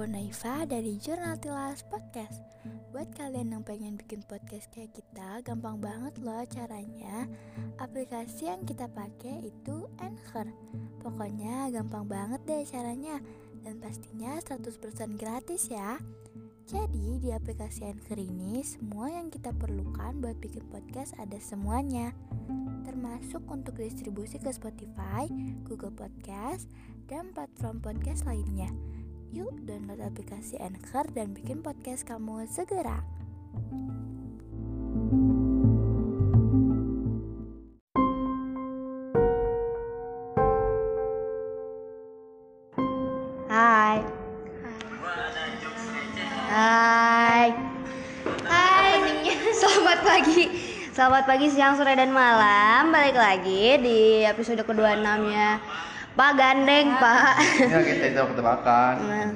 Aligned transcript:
aku 0.00 0.08
Naifa 0.08 0.64
dari 0.64 0.96
Jurnal 0.96 1.36
Tilas 1.44 1.84
Podcast. 1.84 2.40
Buat 2.88 3.12
kalian 3.20 3.52
yang 3.52 3.60
pengen 3.60 4.00
bikin 4.00 4.24
podcast 4.24 4.72
kayak 4.72 4.96
kita 4.96 5.44
Gampang 5.44 5.76
banget 5.76 6.16
loh 6.24 6.40
caranya. 6.48 7.28
Aplikasi 7.76 8.48
yang 8.48 8.64
kita 8.64 8.88
pakai 8.88 9.44
itu 9.44 9.92
Anchor. 10.00 10.48
Pokoknya 11.04 11.68
gampang 11.68 12.08
banget 12.08 12.40
deh 12.48 12.64
caranya. 12.64 13.20
Dan 13.60 13.76
pastinya 13.76 14.40
100% 14.40 15.20
gratis 15.20 15.68
ya. 15.68 16.00
Jadi 16.64 17.20
di 17.20 17.36
aplikasi 17.36 17.84
Anchor 17.84 18.16
ini 18.16 18.64
semua 18.64 19.12
yang 19.12 19.28
kita 19.28 19.52
perlukan 19.52 20.16
buat 20.16 20.40
bikin 20.40 20.64
podcast 20.72 21.12
ada 21.20 21.36
semuanya. 21.36 22.16
Termasuk 22.88 23.44
untuk 23.52 23.76
distribusi 23.76 24.40
ke 24.40 24.48
Spotify, 24.48 25.28
Google 25.68 25.92
Podcast, 25.92 26.72
dan 27.04 27.36
platform 27.36 27.84
podcast 27.84 28.24
lainnya. 28.24 28.72
Yuk 29.30 29.62
download 29.62 30.02
aplikasi 30.02 30.58
Anchor 30.58 31.06
dan 31.14 31.30
bikin 31.30 31.62
podcast 31.62 32.02
kamu 32.02 32.50
segera. 32.50 32.98
Hai. 43.46 44.02
Hai. 46.50 47.46
Hai. 48.50 48.94
Selamat 49.54 49.98
pagi. 50.02 50.42
Selamat 50.90 51.22
pagi, 51.30 51.46
siang, 51.54 51.78
sore, 51.78 51.94
dan 51.94 52.10
malam. 52.10 52.90
Balik 52.90 53.14
lagi 53.14 53.78
di 53.78 54.26
episode 54.26 54.66
ke-26 54.66 55.06
nya 55.30 55.62
Pak 56.20 56.36
Gandeng, 56.36 57.00
Pak. 57.00 57.32
Ya 57.64 57.80
kita 57.80 58.12
itu 58.12 58.20
ketebakan. 58.36 58.94
Nah, 59.08 59.32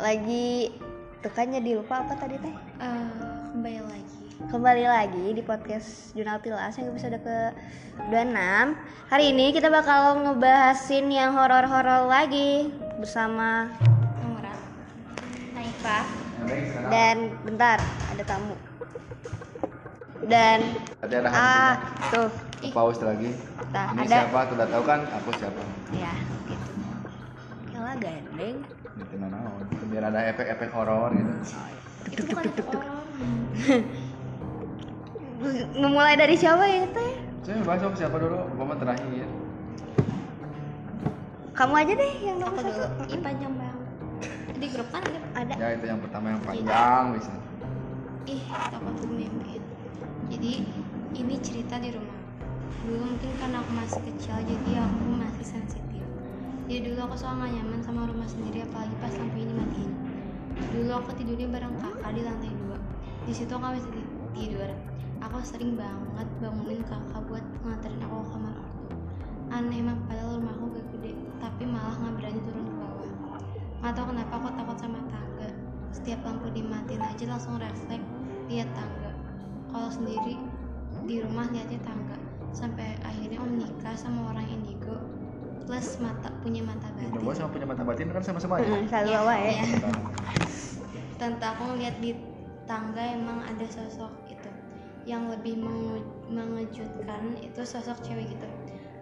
lagi 0.00 0.72
tuh 1.20 1.28
kan 1.36 1.52
jadi 1.52 1.76
lupa 1.76 2.00
apa 2.00 2.16
tadi 2.16 2.40
teh? 2.40 2.48
Eh, 2.80 3.12
kembali 3.52 3.84
lagi. 3.84 4.16
Kembali 4.48 4.84
lagi 4.88 5.36
di 5.36 5.44
podcast 5.44 6.16
Jurnal 6.16 6.40
Tilas 6.40 6.80
yang 6.80 6.96
episode 6.96 7.20
ke-26 7.20 8.40
Hari 9.12 9.24
ini 9.36 9.52
kita 9.52 9.68
bakal 9.68 10.24
ngebahasin 10.24 11.12
yang 11.12 11.36
horor-horor 11.36 12.08
lagi 12.08 12.72
Bersama 12.96 13.68
Umrah. 14.24 14.56
Naifa. 15.52 16.08
Dan 16.88 17.36
bentar, 17.44 17.84
ada 17.84 18.24
tamu 18.24 18.56
Dan 20.24 20.72
ada 21.04 21.16
Ah, 21.28 21.72
hantunya. 22.00 22.53
Tuh 22.64 22.72
Paus 22.72 22.98
lagi. 23.04 23.30
Nah, 23.74 23.86
Ini 23.92 24.00
ada- 24.06 24.14
siapa? 24.24 24.38
Sudah 24.48 24.66
tahu 24.70 24.82
kan? 24.88 25.00
Aku 25.20 25.30
siapa? 25.36 25.60
Ya, 25.92 26.14
gitu 26.48 26.70
Kela 27.68 27.92
gandeng 27.98 28.56
Gitu 28.94 29.14
nah 29.18 29.28
naon. 29.28 29.62
Biar 29.90 30.04
ada 30.08 30.20
efek-efek 30.30 30.70
horor 30.72 31.10
gitu. 31.12 31.32
Itu 32.14 32.22
bukan 32.30 32.44
horor. 32.70 33.04
Memulai 35.82 36.14
dari 36.16 36.38
siapa 36.38 36.64
ya 36.64 36.86
teh? 36.88 37.12
Saya 37.44 37.60
bahas 37.66 37.82
sama 37.84 37.96
siapa 37.98 38.16
dulu? 38.16 38.38
Gua 38.56 38.76
terakhir. 38.78 39.28
Kamu 41.54 41.74
aja 41.78 41.92
deh 41.94 42.12
yang 42.24 42.36
nomor 42.42 42.58
satu 42.58 42.70
dulu. 42.72 42.86
Ih 43.12 43.20
panjang 43.22 43.52
banget. 43.54 43.86
Di 44.58 44.66
grup 44.72 44.88
kan 44.90 45.02
ada. 45.06 45.18
Ada 45.34 45.52
Ya 45.54 45.68
itu 45.76 45.84
yang 45.86 46.00
pertama 46.02 46.26
yang 46.34 46.42
panjang 46.42 47.02
bisa. 47.14 47.32
Ih, 48.24 48.42
takut 48.48 48.94
gue 48.96 49.12
mimpiin. 49.12 49.62
Jadi 50.32 50.52
ini 51.14 51.34
cerita 51.44 51.76
di 51.76 51.92
rumah. 51.92 52.23
Dulu 52.82 53.14
mungkin 53.14 53.30
karena 53.38 53.62
aku 53.62 53.70
masih 53.78 54.00
kecil 54.10 54.42
jadi 54.42 54.70
aku 54.82 55.06
masih 55.14 55.46
sensitif. 55.46 56.02
Jadi 56.66 56.80
dulu 56.90 56.98
aku 57.06 57.14
gak 57.20 57.50
nyaman 57.52 57.80
sama 57.84 58.08
rumah 58.08 58.24
sendiri 58.24 58.64
apalagi 58.64 58.96
pas 58.98 59.12
lampu 59.20 59.38
ini 59.38 59.52
matiin. 59.52 59.92
Dulu 60.72 60.90
aku 60.96 61.12
tidurnya 61.14 61.46
bareng 61.52 61.76
kakak 61.76 62.10
di 62.16 62.22
lantai 62.24 62.50
dua. 62.56 62.78
Di 63.28 63.32
situ 63.36 63.52
aku 63.52 63.76
bisa 63.76 63.88
ti- 63.92 64.12
tidur. 64.32 64.70
Aku 65.22 65.38
sering 65.44 65.76
banget 65.76 66.28
bangunin 66.40 66.82
kakak 66.88 67.22
buat 67.28 67.44
nganterin 67.62 68.00
aku 68.02 68.16
ke 68.16 68.28
kamar 68.32 68.54
ortu. 68.58 68.84
Aneh 69.52 69.78
emang 69.84 70.00
padahal 70.08 70.40
rumah 70.40 70.56
aku 70.56 70.64
gak 70.74 70.86
gede, 70.96 71.12
tapi 71.38 71.62
malah 71.68 71.94
nggak 72.00 72.14
berani 72.16 72.40
turun 72.42 72.64
ke 72.64 72.74
bawah. 72.80 73.10
Nggak 73.84 73.92
tahu 73.92 74.06
kenapa 74.10 74.32
aku 74.40 74.48
takut 74.56 74.78
sama 74.80 75.00
tangga. 75.12 75.50
Setiap 75.92 76.20
lampu 76.24 76.48
dimatiin 76.48 77.04
aja 77.04 77.24
langsung 77.28 77.60
refleks 77.60 78.08
lihat 78.48 78.68
tangga. 78.72 79.12
Kalau 79.68 79.92
sendiri 79.92 80.40
di 81.04 81.20
rumah 81.20 81.44
lihatnya 81.52 81.80
tangga. 81.84 82.23
Sampai 82.54 82.94
akhirnya 83.02 83.42
om 83.42 83.50
nikah 83.58 83.98
sama 83.98 84.30
orang 84.30 84.46
indigo 84.46 84.94
plus 85.64 85.96
mata 85.98 86.28
punya 86.44 86.60
mata 86.60 86.86
batin. 86.92 87.18
gua 87.24 87.34
sama 87.34 87.50
punya 87.50 87.66
mata 87.66 87.82
batin 87.82 88.06
kan 88.12 88.22
sama-sama 88.22 88.60
ya. 88.60 88.68
Hmm, 88.68 88.84
Selalu 88.86 89.08
Iya, 89.10 89.18
awal 89.18 89.36
ya 89.40 89.50
iya. 89.50 89.64
Tante 91.16 91.44
aku 91.44 91.62
ngeliat 91.72 91.96
di 92.04 92.10
tangga 92.68 93.00
emang 93.00 93.40
ada 93.42 93.66
sosok 93.68 94.12
itu 94.28 94.50
yang 95.08 95.28
lebih 95.32 95.60
mengejutkan 96.28 97.36
itu 97.40 97.60
sosok 97.64 98.00
cewek 98.04 98.36
gitu. 98.36 98.48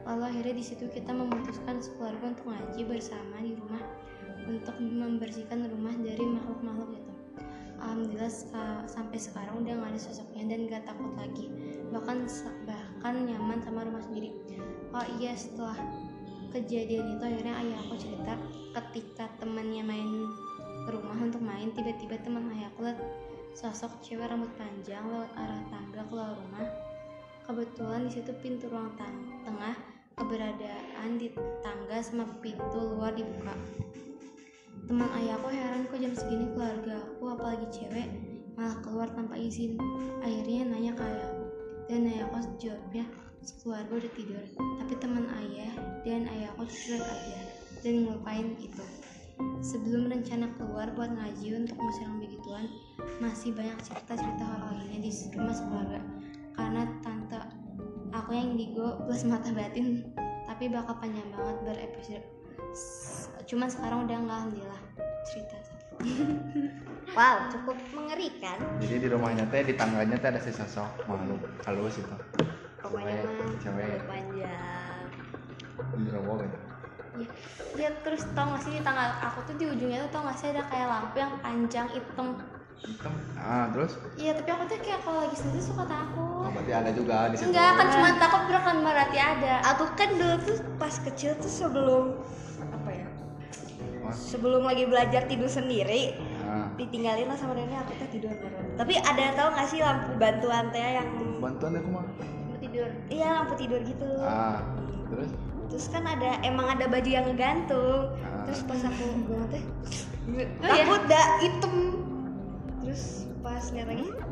Lalu 0.06 0.22
akhirnya 0.34 0.54
di 0.58 0.64
situ 0.66 0.86
kita 0.90 1.14
memutuskan 1.14 1.78
sekeluarga 1.78 2.34
untuk 2.34 2.46
ngaji 2.50 2.80
bersama 2.86 3.38
di 3.38 3.54
rumah 3.54 3.82
untuk 4.46 4.74
membersihkan 4.82 5.66
rumah 5.70 5.94
dari 5.98 6.24
makhluk-makhluk 6.26 6.90
itu. 6.98 7.12
Alhamdulillah 7.82 8.30
sampai 8.86 9.18
sekarang 9.18 9.62
udah 9.66 9.74
nggak 9.82 9.90
ada 9.94 10.00
sosoknya 10.00 10.54
dan 10.54 10.70
gak 10.70 10.84
takut 10.86 11.10
lagi. 11.18 11.50
Bahkan 11.90 12.30
sa- 12.30 12.54
bahkan 13.02 13.26
nyaman 13.26 13.58
sama 13.58 13.82
rumah 13.82 13.98
sendiri. 13.98 14.30
Oh 14.94 15.02
iya 15.18 15.34
setelah 15.34 15.74
kejadian 16.54 17.18
itu 17.18 17.22
akhirnya 17.26 17.58
ayah 17.58 17.78
aku 17.82 17.98
cerita 17.98 18.38
ketika 18.78 19.26
temannya 19.42 19.82
main 19.82 20.30
ke 20.86 20.90
rumah 20.94 21.18
untuk 21.18 21.42
main 21.42 21.74
tiba-tiba 21.74 22.14
teman 22.22 22.46
ayahku 22.54 22.86
lihat 22.86 23.02
sosok 23.58 23.90
cewek 24.06 24.30
rambut 24.30 24.54
panjang 24.54 25.02
lewat 25.10 25.34
arah 25.34 25.58
tangga 25.66 26.06
keluar 26.06 26.30
rumah. 26.38 26.62
Kebetulan 27.42 28.06
di 28.06 28.22
situ 28.22 28.30
pintu 28.38 28.70
ruang 28.70 28.94
tang- 28.94 29.34
tengah 29.42 29.74
keberadaan 30.14 31.18
di 31.18 31.34
tangga 31.58 31.98
sama 31.98 32.22
pintu 32.38 32.78
luar 32.86 33.18
dibuka. 33.18 33.58
Teman 34.86 35.10
ayahku 35.10 35.50
heran 35.50 35.90
kok 35.90 35.98
jam 35.98 36.14
segini 36.14 36.54
keluarga 36.54 37.02
aku 37.02 37.34
apalagi 37.34 37.66
cewek 37.66 38.06
malah 38.54 38.78
keluar 38.78 39.10
tanpa 39.10 39.34
izin. 39.34 39.74
Akhirnya 40.22 40.70
nanya 40.70 40.94
ke 40.94 41.02
ayahku 41.02 41.31
dan 41.92 42.08
ayahku 42.08 42.40
jawabnya 42.56 43.04
sekeluarga 43.44 44.00
udah 44.00 44.12
tidur. 44.16 44.44
Tapi 44.80 44.94
teman 44.96 45.28
ayah 45.44 45.76
dan 46.08 46.24
ayahku 46.24 46.64
cuek 46.64 47.04
aja 47.04 47.40
dan 47.84 48.08
ngelupain 48.08 48.56
itu. 48.56 48.84
Sebelum 49.60 50.08
rencana 50.08 50.48
keluar 50.56 50.88
buat 50.96 51.12
ngaji 51.12 51.52
untuk 51.52 51.76
yang 52.00 52.16
begituan 52.16 52.64
masih 53.20 53.52
banyak 53.52 53.76
cerita-cerita 53.84 54.40
horor 54.40 54.72
lainnya 54.80 55.04
di 55.04 55.12
rumah 55.36 55.52
sekeluarga. 55.52 56.00
Karena 56.56 56.82
tante 57.04 57.38
aku 58.16 58.30
yang 58.32 58.56
indigo 58.56 58.96
plus 59.04 59.28
mata 59.28 59.52
batin 59.52 60.16
tapi 60.48 60.72
bakal 60.72 60.96
panjang 60.96 61.28
banget 61.28 61.56
berepisode. 61.60 62.24
Cuman 63.44 63.68
sekarang 63.68 64.08
udah 64.08 64.16
nggak 64.16 64.38
alhamdulillah 64.40 64.82
cerita 65.28 65.56
Wow, 67.12 67.44
cukup 67.52 67.76
mengerikan 67.92 68.56
Jadi 68.80 69.04
di 69.04 69.08
rumahnya 69.12 69.44
teh 69.52 69.60
di 69.68 69.76
tangganya 69.76 70.16
teh 70.16 70.28
ada 70.32 70.40
sesosok 70.40 71.04
makhluk 71.04 71.44
halus 71.68 72.00
itu. 72.00 72.16
Pokoknya 72.80 73.20
Cewek, 73.60 74.08
panjang 74.08 75.04
Genderuwo 75.92 76.40
gitu. 76.40 76.58
ya, 77.12 77.28
ya 77.76 77.90
terus 78.00 78.24
tau 78.32 78.56
gak 78.56 78.64
sih 78.64 78.72
di 78.72 78.80
tanggal 78.80 79.12
aku 79.20 79.44
tuh 79.44 79.54
di 79.60 79.68
ujungnya 79.68 80.08
tuh 80.08 80.10
tau 80.16 80.22
gak 80.24 80.38
sih 80.40 80.48
ada 80.56 80.64
kayak 80.72 80.88
lampu 80.88 81.16
yang 81.20 81.32
panjang 81.44 81.86
hitam 81.92 82.40
Hitam. 82.82 83.14
Ah, 83.38 83.70
terus 83.70 83.94
iya 84.18 84.34
tapi 84.34 84.50
aku 84.50 84.66
tuh 84.66 84.78
kayak 84.82 85.06
kalau 85.06 85.22
lagi 85.22 85.36
sendiri 85.38 85.62
suka 85.62 85.86
oh, 85.86 85.88
takut 85.92 86.50
berarti 86.50 86.72
ada 86.74 86.90
juga 86.90 87.30
di 87.30 87.36
situ. 87.38 87.54
enggak 87.54 87.70
kan 87.78 87.86
cuma 87.94 88.08
takut 88.18 88.42
bukan 88.50 88.76
berarti 88.82 89.18
ada 89.22 89.54
Aku 89.70 89.84
kan 89.94 90.10
dulu 90.18 90.34
tuh 90.42 90.56
pas 90.82 90.94
kecil 90.98 91.38
tuh 91.38 91.52
sebelum 91.52 92.04
Apa 92.58 92.90
ya. 92.90 93.06
Sebelum 94.10 94.66
lagi 94.66 94.84
belajar 94.90 95.30
tidur 95.30 95.46
sendiri 95.46 96.18
Ah, 96.52 96.68
Ditinggalin 96.76 97.32
lah 97.32 97.38
sama 97.40 97.56
nenek 97.56 97.80
aku 97.80 97.96
tuh 97.96 98.08
tidur 98.12 98.28
bareng. 98.36 98.76
Tapi 98.76 99.00
ada 99.00 99.24
tau 99.32 99.48
gak 99.56 99.72
sih 99.72 99.80
lampu 99.80 100.12
bantuan 100.20 100.68
teh 100.68 100.84
yang 100.84 101.08
bantuan 101.40 101.80
aku 101.80 101.88
mah. 101.88 102.04
mau 102.04 102.58
tidur. 102.60 102.88
Iya 103.08 103.28
lampu 103.40 103.56
tidur 103.56 103.80
gitu. 103.80 104.10
Ah, 104.20 104.60
terus? 105.08 105.32
Terus 105.72 105.86
kan 105.88 106.04
ada 106.04 106.36
emang 106.44 106.68
ada 106.68 106.84
baju 106.92 107.08
yang 107.08 107.24
ngegantung. 107.24 108.12
Ah. 108.20 108.44
Terus 108.44 108.60
pas 108.68 108.84
aku 108.84 109.04
bangun 109.24 109.48
teh 109.48 109.64
iya? 110.28 110.44
Takut 110.60 111.02
dah 111.08 111.26
hitam. 111.40 111.74
Terus 112.84 113.24
pas 113.40 113.64
lihat 113.72 113.88
lagi 113.88 114.06
ah, 114.12 114.28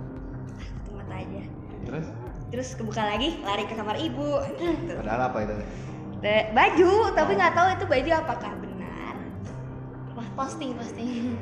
Temat 0.85 1.09
aja. 1.09 1.43
Terus? 1.89 2.07
Terus 2.53 2.69
kebuka 2.77 3.01
lagi 3.01 3.41
lari 3.41 3.65
ke 3.65 3.73
kamar 3.81 3.97
ibu. 3.97 4.45
Gitu. 4.61 4.93
padahal 4.93 5.33
apa 5.33 5.39
itu? 5.49 5.55
Baju 6.53 6.93
tapi 7.17 7.33
nggak 7.33 7.55
tahu 7.57 7.67
itu 7.81 7.85
baju 7.89 8.11
apakah 8.13 8.53
benar. 8.61 9.15
Wah 10.21 10.29
posting 10.37 10.77
posting 10.77 11.41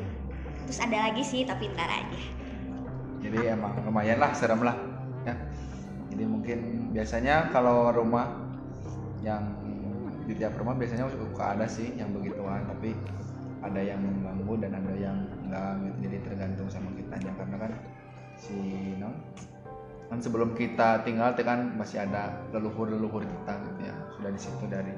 terus 0.68 0.84
ada 0.84 1.08
lagi 1.08 1.24
sih 1.24 1.48
tapi 1.48 1.72
ntar 1.72 1.88
aja. 1.88 2.20
Jadi 3.24 3.40
emang 3.48 3.72
lumayan 3.88 4.20
lah 4.20 4.36
serem 4.36 4.60
lah 4.60 4.76
ya. 5.24 5.32
Jadi 6.12 6.24
mungkin 6.28 6.92
biasanya 6.92 7.48
kalau 7.48 7.88
rumah 7.88 8.28
yang 9.24 9.56
di 10.28 10.36
tiap 10.36 10.60
rumah 10.60 10.76
biasanya 10.76 11.08
suka 11.08 11.56
ada 11.56 11.64
sih 11.64 11.96
yang 11.96 12.12
begituan 12.12 12.68
tapi 12.68 12.92
ada 13.64 13.80
yang 13.80 13.96
mengganggu 14.04 14.54
dan 14.60 14.76
ada 14.76 14.92
yang 14.92 15.16
enggak 15.48 15.96
jadi 16.04 16.16
tergantung 16.20 16.68
sama 16.68 16.92
kitanya. 17.00 17.32
Karena 17.32 17.56
kan 17.64 17.72
si 18.36 18.56
non 19.00 19.16
kan 20.12 20.20
sebelum 20.20 20.52
kita 20.52 21.00
tinggal 21.00 21.32
tuh 21.32 21.48
kan 21.48 21.72
masih 21.80 22.04
ada 22.04 22.44
leluhur 22.52 22.92
leluhur 22.92 23.24
kita 23.24 23.52
gitu 23.72 23.80
ya. 23.88 23.96
Sudah 24.20 24.30
di 24.36 24.40
situ 24.40 24.64
dari 24.68 24.92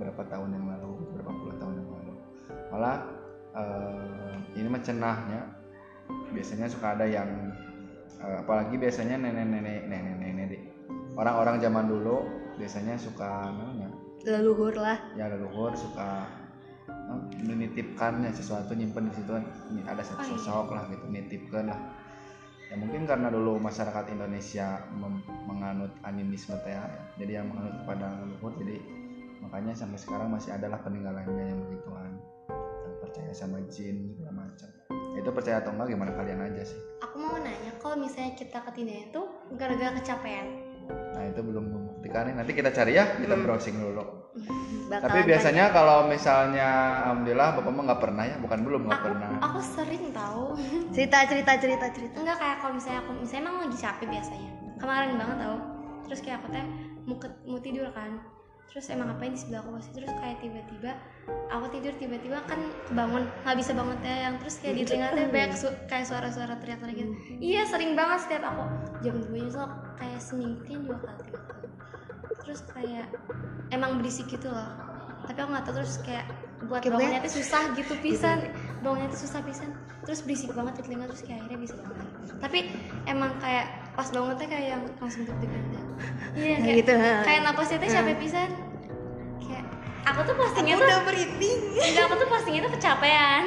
berapa 0.00 0.24
tahun 0.24 0.56
yang 0.56 0.64
lalu 0.72 1.04
berapa 1.20 1.30
puluh 1.36 1.56
tahun 1.60 1.74
yang 1.84 1.88
lalu. 2.00 2.14
Malah 2.72 2.96
eh, 3.56 4.34
ini 4.58 4.68
mah 4.68 4.82
cenahnya. 4.82 5.40
Biasanya 6.32 6.66
suka 6.68 6.96
ada 6.96 7.04
yang 7.04 7.28
eh, 8.20 8.36
apalagi 8.40 8.76
biasanya 8.80 9.20
nenek-nenek 9.20 9.88
nenek-nenek 9.88 10.62
orang-orang 11.16 11.60
zaman 11.60 11.84
dulu 11.88 12.24
biasanya 12.56 12.96
suka 12.96 13.52
namanya? 13.52 13.88
Leluhur 14.22 14.74
lah. 14.76 14.98
Ya 15.18 15.28
leluhur 15.28 15.74
suka 15.74 16.24
eh, 16.88 17.20
menitipkan 17.42 18.22
ya 18.24 18.30
sesuatu 18.32 18.72
nyimpen 18.72 19.10
di 19.10 19.14
situ 19.20 19.32
ini 19.72 19.82
ada 19.84 20.00
satu 20.00 20.22
Oh, 20.22 20.26
iya. 20.26 20.32
sosok 20.38 20.66
lah 20.72 20.84
gitu 20.92 21.04
nitipkan 21.10 21.68
lah. 21.68 21.80
Ya 22.72 22.80
mungkin 22.80 23.04
karena 23.04 23.28
dulu 23.28 23.60
masyarakat 23.60 24.16
Indonesia 24.16 24.80
menganut 25.44 25.92
animisme 26.08 26.56
teh 26.64 26.72
ya, 26.72 26.88
jadi 27.20 27.44
yang 27.44 27.52
menganut 27.52 27.84
kepada 27.84 28.16
leluhur 28.24 28.56
jadi 28.56 28.80
makanya 29.44 29.76
sampai 29.76 29.98
sekarang 30.00 30.32
masih 30.32 30.56
adalah 30.56 30.80
peninggalannya 30.80 31.52
yang 31.52 31.60
begituan 31.68 32.11
percaya 33.12 33.36
sama 33.36 33.60
jin 33.68 34.16
segala 34.16 34.32
macam. 34.40 34.68
Itu 35.12 35.28
percaya 35.28 35.60
atau 35.60 35.76
enggak 35.76 35.92
gimana 35.92 36.16
kalian 36.16 36.40
aja 36.42 36.64
sih? 36.64 36.80
Aku 37.04 37.20
mau 37.20 37.36
nanya 37.36 37.76
kalau 37.76 38.00
misalnya 38.00 38.32
kita 38.32 38.64
ketindihan 38.64 39.04
itu 39.06 39.20
gara-gara 39.52 39.92
kecapean? 39.92 40.48
Nah 40.88 41.28
itu 41.28 41.40
belum 41.44 41.64
membuktikan 41.68 42.24
nih. 42.24 42.34
nanti 42.34 42.56
kita 42.56 42.72
cari 42.72 42.96
ya 42.96 43.04
kita 43.14 43.36
Hmm. 43.36 43.44
browsing 43.44 43.76
dulu. 43.76 44.00
Bakalan 44.88 45.04
tapi 45.04 45.20
biasanya 45.22 45.64
kalau 45.68 46.08
misalnya 46.08 46.68
alhamdulillah 47.04 47.48
bapak 47.52 47.68
mah 47.70 47.84
nggak 47.86 48.00
pernah 48.00 48.24
ya? 48.24 48.36
Bukan 48.40 48.58
belum 48.64 48.80
nggak 48.88 49.02
pernah. 49.02 49.28
aku 49.44 49.60
sering 49.60 50.04
tahu. 50.10 50.56
Tanya. 50.56 50.88
cerita 50.96 51.18
cerita 51.28 51.52
cerita 51.60 51.86
cerita. 51.92 52.16
Enggak 52.16 52.36
kayak 52.40 52.56
kalau 52.64 52.72
misalnya 52.72 53.00
aku 53.04 53.12
misalnya 53.14 53.42
emang 53.44 53.56
lagi 53.60 53.76
capek 53.76 54.06
biasanya. 54.08 54.50
Kemarin 54.80 55.20
banget 55.20 55.36
tau. 55.38 55.58
Terus 56.02 56.20
kayak 56.24 56.36
aku 56.40 56.46
teh 56.48 56.64
mau, 57.04 57.16
ke- 57.20 57.40
mau 57.44 57.60
tidur 57.60 57.92
kan 57.92 58.10
terus 58.72 58.88
emang 58.88 59.12
ngapain 59.12 59.36
di 59.36 59.40
sebelah 59.40 59.60
aku 59.60 59.76
pasti. 59.76 59.90
Terus 60.00 60.12
kayak 60.16 60.36
tiba-tiba 60.40 60.90
aku 61.52 61.64
tidur 61.76 61.92
tiba-tiba 62.00 62.38
kan 62.48 62.60
kebangun 62.88 63.28
nggak 63.44 63.56
bisa 63.60 63.70
bangun 63.76 63.96
teh 64.00 64.16
yang 64.24 64.34
terus 64.40 64.56
kayak 64.64 64.74
di 64.80 64.84
telinga 64.88 65.08
teh 65.12 65.26
banyak 65.28 65.52
su- 65.52 65.78
kayak 65.84 66.06
suara-suara 66.08 66.56
teriak-teriak 66.56 66.96
gitu. 66.96 67.12
Iya 67.36 67.62
sering 67.68 67.92
banget 67.92 68.18
setiap 68.24 68.42
aku. 68.48 68.64
Jam 69.04 69.16
2 69.20 69.28
nyesel 69.36 69.66
kayak 70.00 70.20
seminggu 70.24 70.58
kayaknya 70.64 70.88
dua 70.88 70.98
kali 71.04 71.20
tiga 71.28 71.40
kali. 71.44 71.68
Terus 72.42 72.60
kayak 72.72 73.06
emang 73.68 73.90
berisik 74.00 74.26
gitu 74.32 74.48
loh. 74.48 74.70
Tapi 75.28 75.38
aku 75.38 75.50
nggak 75.52 75.64
tahu 75.68 75.74
terus 75.76 75.94
kayak 76.00 76.26
buat 76.64 76.80
bangunnya 76.80 77.20
tuh 77.20 77.34
susah 77.44 77.62
gitu 77.76 77.92
pisan. 78.00 78.38
Bangunnya 78.80 79.12
tuh 79.12 79.20
susah 79.28 79.44
pisan. 79.44 79.70
Terus 80.08 80.24
berisik 80.24 80.50
banget 80.56 80.80
di 80.80 80.82
telinga 80.88 81.06
terus 81.12 81.22
kayak 81.22 81.44
akhirnya 81.44 81.60
bisa 81.60 81.74
bangun. 81.76 82.08
Tapi 82.40 82.58
emang 83.04 83.36
kayak 83.38 83.82
pas 83.92 84.08
bangun 84.08 84.34
teh 84.40 84.48
kayak 84.48 84.66
yang 84.72 84.82
langsung 84.96 85.28
deg-degan 85.28 85.62
iya 86.32 86.56
kayak 86.64 86.76
gitu, 86.80 86.92
kayak 86.96 87.40
napasnya 87.44 87.76
teh 87.76 87.90
capek 87.92 88.16
pisan 88.18 88.50
aku 90.12 90.20
tuh 90.28 90.36
postingnya 90.36 90.74
tuh 90.76 90.88
merinding. 91.08 91.58
Enggak 91.80 92.04
aku 92.06 92.14
tuh 92.20 92.28
postingnya 92.28 92.60
tuh 92.68 92.72
kecapean. 92.76 93.44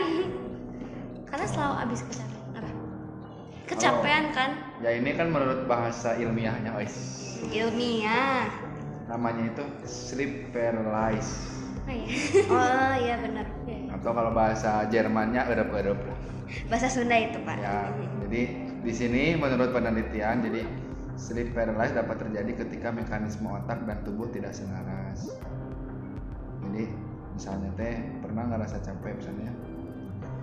Karena 1.29 1.45
selalu 1.45 1.75
abis 1.85 1.99
kecapean. 2.09 2.43
Apa? 2.57 2.69
Kecapean 3.69 4.23
kan? 4.33 4.49
Ya 4.81 4.91
ini 4.97 5.09
kan 5.13 5.29
menurut 5.29 5.69
bahasa 5.69 6.17
ilmiahnya 6.17 6.73
guys 6.73 7.25
ilmiah. 7.53 8.49
Namanya 9.05 9.53
itu 9.53 9.63
sleep 9.85 10.49
paralysis. 10.49 11.53
Oh 11.85 11.93
iya. 11.93 12.09
Oh 12.49 12.93
iya 12.97 13.15
benar. 13.21 13.45
Iya. 13.69 13.93
atau 13.95 14.11
kalau 14.11 14.31
bahasa 14.33 14.85
Jermannya 14.89 15.45
erep-erep 15.47 15.97
lah 15.97 16.19
bahasa 16.69 16.87
Sunda 16.89 17.17
itu 17.17 17.41
pak. 17.41 17.57
Ya 17.57 17.89
jadi 18.25 18.41
di 18.85 18.93
sini 18.93 19.23
menurut 19.37 19.73
penelitian 19.73 20.45
jadi 20.45 20.61
sleep 21.17 21.53
paralysis 21.57 21.95
dapat 21.97 22.21
terjadi 22.21 22.65
ketika 22.65 22.89
mekanisme 22.93 23.49
otak 23.49 23.81
dan 23.87 23.97
tubuh 24.05 24.29
tidak 24.29 24.53
selaras 24.53 25.31
jadi 26.69 26.83
misalnya 27.35 27.69
teh 27.75 27.95
pernah 28.23 28.43
ngerasa 28.49 28.77
capek 28.81 29.13
misalnya? 29.19 29.51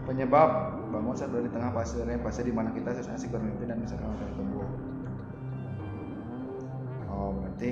Penyebab 0.03 0.51
bangun 0.93 1.15
saat 1.15 1.31
berada 1.31 1.47
di 1.49 1.53
tengah 1.55 1.71
fase 1.73 2.03
REM 2.05 2.21
fase 2.21 2.43
di 2.45 2.53
mana 2.53 2.75
kita 2.75 2.93
sesuai 2.93 3.17
asik 3.17 3.31
bermimpi 3.33 3.65
dan 3.65 3.81
misalkan 3.81 4.13
otak 4.13 4.29
tubuh 4.37 4.67
oh 7.13 7.31
berarti 7.39 7.71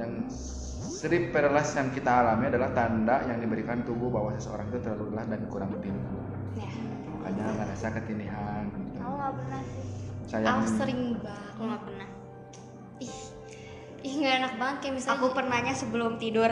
yang 0.00 0.12
sleep 0.30 1.32
paralysis 1.32 1.76
yang 1.76 1.92
kita 1.92 2.10
alami 2.24 2.48
adalah 2.48 2.72
tanda 2.72 3.24
yang 3.28 3.38
diberikan 3.40 3.84
tubuh 3.84 4.08
bahwa 4.08 4.32
seseorang 4.36 4.68
itu 4.72 4.78
terlalu 4.80 5.04
lelah 5.12 5.26
dan 5.28 5.40
kurang 5.48 5.70
tidur 5.80 6.04
ya. 6.56 6.68
Makanya 7.20 7.44
ngerasa 7.52 7.86
ketindihan 8.00 8.64
gitu. 8.72 8.96
aku 9.00 9.12
nggak 9.12 9.32
pernah 9.36 9.60
sih. 9.60 9.84
Sayang. 10.24 10.48
Aku 10.48 10.64
sering 10.80 11.00
banget. 11.20 11.50
Aku 11.52 11.62
nggak 11.68 11.82
pernah. 11.84 12.08
Ih 13.00 13.16
ih 14.00 14.14
nggak 14.24 14.34
enak 14.40 14.52
banget 14.56 14.76
kayak 14.80 14.94
misalnya 14.96 15.16
aku 15.20 15.26
pernahnya 15.36 15.74
sebelum 15.76 16.12
tidur 16.16 16.50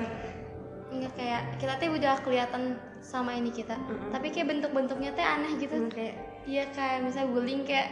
nggak 0.88 1.12
kayak 1.14 1.42
kita 1.56 1.72
tuh 1.76 1.88
udah 1.92 2.14
kelihatan 2.20 2.62
sama 2.98 3.32
ini 3.32 3.48
kita. 3.48 3.76
Mm-mm. 3.76 4.10
tapi 4.10 4.28
kayak 4.28 4.48
bentuk-bentuknya 4.48 5.10
teh 5.12 5.22
aneh 5.22 5.52
gitu. 5.56 5.76
Hmm, 5.76 5.88
kayak 5.88 6.14
iya 6.44 6.64
kayak 6.70 7.04
misalnya 7.04 7.28
guling 7.30 7.62
kayak 7.62 7.88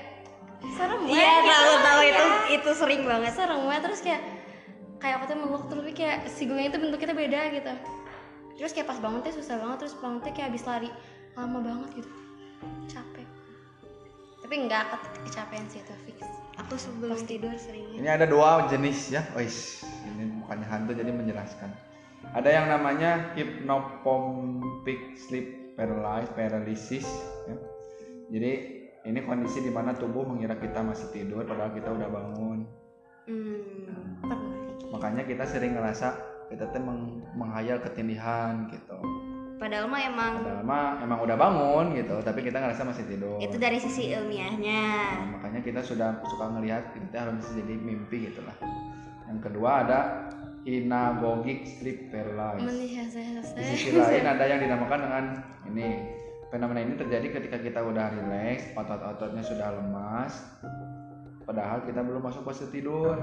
serem 0.73 1.05
iya 1.05 1.37
banget 1.37 1.45
tahu 1.47 1.65
gitu. 1.69 1.85
tahu 1.85 2.01
Iya. 2.01 2.11
itu 2.11 2.25
itu 2.57 2.71
sering 2.75 3.03
banget. 3.05 3.31
Serem 3.33 3.61
banget 3.63 3.83
terus 3.85 4.01
kayak 4.01 4.23
kayak 4.97 5.15
aku 5.21 5.25
tuh 5.29 5.37
meluk 5.37 5.63
terus 5.69 5.83
tapi 5.85 5.93
kayak 5.95 6.17
si 6.27 6.43
guling 6.45 6.67
itu 6.67 6.79
bentuknya 6.79 7.07
tuh 7.07 7.19
beda 7.19 7.41
gitu. 7.53 7.73
Terus 8.57 8.73
kayak 8.73 8.89
pas 8.89 8.99
bangun 8.99 9.21
teh 9.21 9.31
susah 9.31 9.57
banget 9.57 9.77
terus 9.85 9.95
bangun 9.97 10.21
teh 10.21 10.33
kayak 10.33 10.49
habis 10.49 10.65
lari 10.65 10.91
lama 11.37 11.59
banget 11.61 11.91
gitu. 11.95 12.11
Capek. 12.89 13.27
Tapi 14.41 14.55
nggak 14.65 14.83
ke- 14.89 15.03
kecapean 15.25 15.67
sih 15.69 15.81
itu 15.81 15.95
fix. 16.05 16.19
Aku 16.57 16.75
sebelum 16.75 17.21
tidur 17.23 17.53
sering 17.61 17.85
ini 17.93 18.09
ada 18.09 18.25
dua 18.25 18.65
jenis 18.67 19.13
ya. 19.13 19.21
Ois. 19.37 19.85
ini 20.07 20.41
bukannya 20.41 20.65
hantu 20.65 20.95
jadi 20.95 21.11
menjelaskan 21.11 21.69
ada 22.37 22.49
yang 22.53 22.67
namanya 22.69 23.33
hypnopompic 23.33 25.17
sleep 25.17 25.77
paralysis 25.77 26.33
paralysis 26.33 27.07
ya. 27.49 27.57
jadi 28.33 28.53
ini 29.07 29.23
kondisi 29.23 29.63
di 29.63 29.71
mana 29.71 29.95
tubuh 29.95 30.27
mengira 30.27 30.59
kita 30.59 30.83
masih 30.83 31.07
tidur 31.15 31.47
padahal 31.47 31.71
kita 31.71 31.95
udah 31.95 32.09
bangun. 32.11 32.59
Hmm. 33.27 34.23
makanya 34.95 35.27
kita 35.27 35.43
sering 35.47 35.75
ngerasa 35.75 36.15
kita 36.47 36.71
tuh 36.71 36.83
meng- 36.83 37.23
menghayal 37.35 37.83
ketindihan 37.83 38.71
gitu. 38.71 38.99
Padahal 39.57 39.89
mah 39.89 40.03
emang 40.05 40.33
padahal 40.45 40.63
mah 40.63 40.87
emang 41.03 41.19
udah 41.25 41.37
bangun 41.39 41.87
gitu. 41.99 42.17
Tapi 42.23 42.41
kita 42.45 42.63
ngerasa 42.63 42.83
masih 42.87 43.05
tidur. 43.09 43.41
Itu 43.43 43.57
dari 43.59 43.83
sisi 43.83 44.15
ilmiahnya. 44.15 44.85
Nah, 45.17 45.27
makanya 45.39 45.61
kita 45.65 45.81
sudah 45.83 46.23
suka 46.23 46.55
ngelihat 46.55 46.93
kita 46.95 47.17
harus 47.27 47.51
jadi 47.51 47.75
mimpi 47.75 48.31
gitulah. 48.31 48.55
Yang 49.27 49.41
kedua 49.51 49.71
ada 49.83 49.99
inagogic 50.67 51.63
sleep 51.63 52.11
paralysis 52.11 53.15
di 53.55 53.63
sisi 53.71 53.95
lain 53.95 54.27
ada 54.27 54.45
yang 54.51 54.59
dinamakan 54.59 54.99
dengan 55.07 55.25
ini. 55.71 55.89
Fenomena 56.47 56.79
ini 56.79 56.95
terjadi 56.95 57.27
ketika 57.39 57.59
kita 57.59 57.83
udah 57.83 58.07
rileks 58.15 58.71
otot-ototnya 58.79 59.43
sudah 59.43 59.75
lemas 59.79 60.47
padahal 61.43 61.83
kita 61.87 62.03
belum 62.03 62.23
masuk 62.23 62.43
fase 62.47 62.67
tidur. 62.71 63.15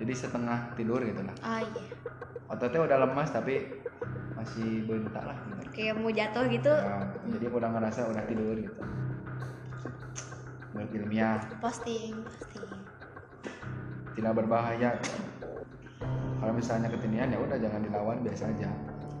Jadi 0.00 0.12
setengah 0.12 0.76
tidur 0.76 1.00
gitu 1.00 1.24
lah. 1.24 1.36
Ah 1.40 1.60
iya. 1.64 1.84
Ototnya 2.52 2.84
udah 2.84 2.98
lemas 3.04 3.32
tapi 3.32 3.64
masih 4.34 4.84
bentak 4.84 5.24
lah 5.24 5.36
gitu. 5.40 5.72
kayak 5.72 5.94
mau 5.96 6.12
jatuh 6.12 6.44
gitu. 6.52 6.72
Ya, 6.72 7.00
jadi 7.36 7.46
udah 7.48 7.68
ngerasa 7.72 8.00
udah 8.12 8.24
tidur 8.28 8.56
gitu. 8.60 8.82
Menurut 10.76 10.90
ilmiah. 10.92 11.40
Posting 11.60 12.20
posting. 12.20 12.68
Tidak 14.14 14.32
berbahaya 14.36 15.00
kalau 16.44 16.60
misalnya 16.60 16.92
ketindihan 16.92 17.32
ya 17.32 17.40
udah 17.40 17.56
jangan 17.56 17.80
dilawan 17.80 18.20
biasa 18.20 18.52
aja. 18.52 18.68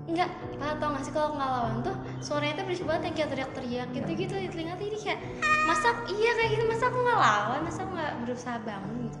Enggak, 0.04 0.28
Pak 0.60 0.76
tau 0.76 0.92
gak 0.92 1.04
sih 1.08 1.12
kalau 1.16 1.32
nggak 1.32 1.48
lawan 1.48 1.80
tuh 1.80 1.96
suaranya 2.20 2.60
tuh 2.60 2.64
berisik 2.68 2.84
banget 2.84 3.02
yang 3.08 3.14
kayak 3.16 3.30
teriak-teriak 3.32 3.88
gitu-gitu 3.96 4.34
di 4.36 4.48
telinga 4.52 4.76
tuh 4.76 4.84
jadi 4.92 4.98
kayak 5.00 5.20
masa 5.64 5.88
iya 6.12 6.30
kayak 6.36 6.50
gitu 6.52 6.64
masa 6.68 6.84
aku 6.92 6.98
nggak 7.00 7.20
lawan? 7.24 7.60
Masa 7.64 7.80
aku 7.80 7.92
nggak 7.96 8.12
berusaha 8.20 8.56
bangun? 8.68 8.96
Gitu. 9.08 9.18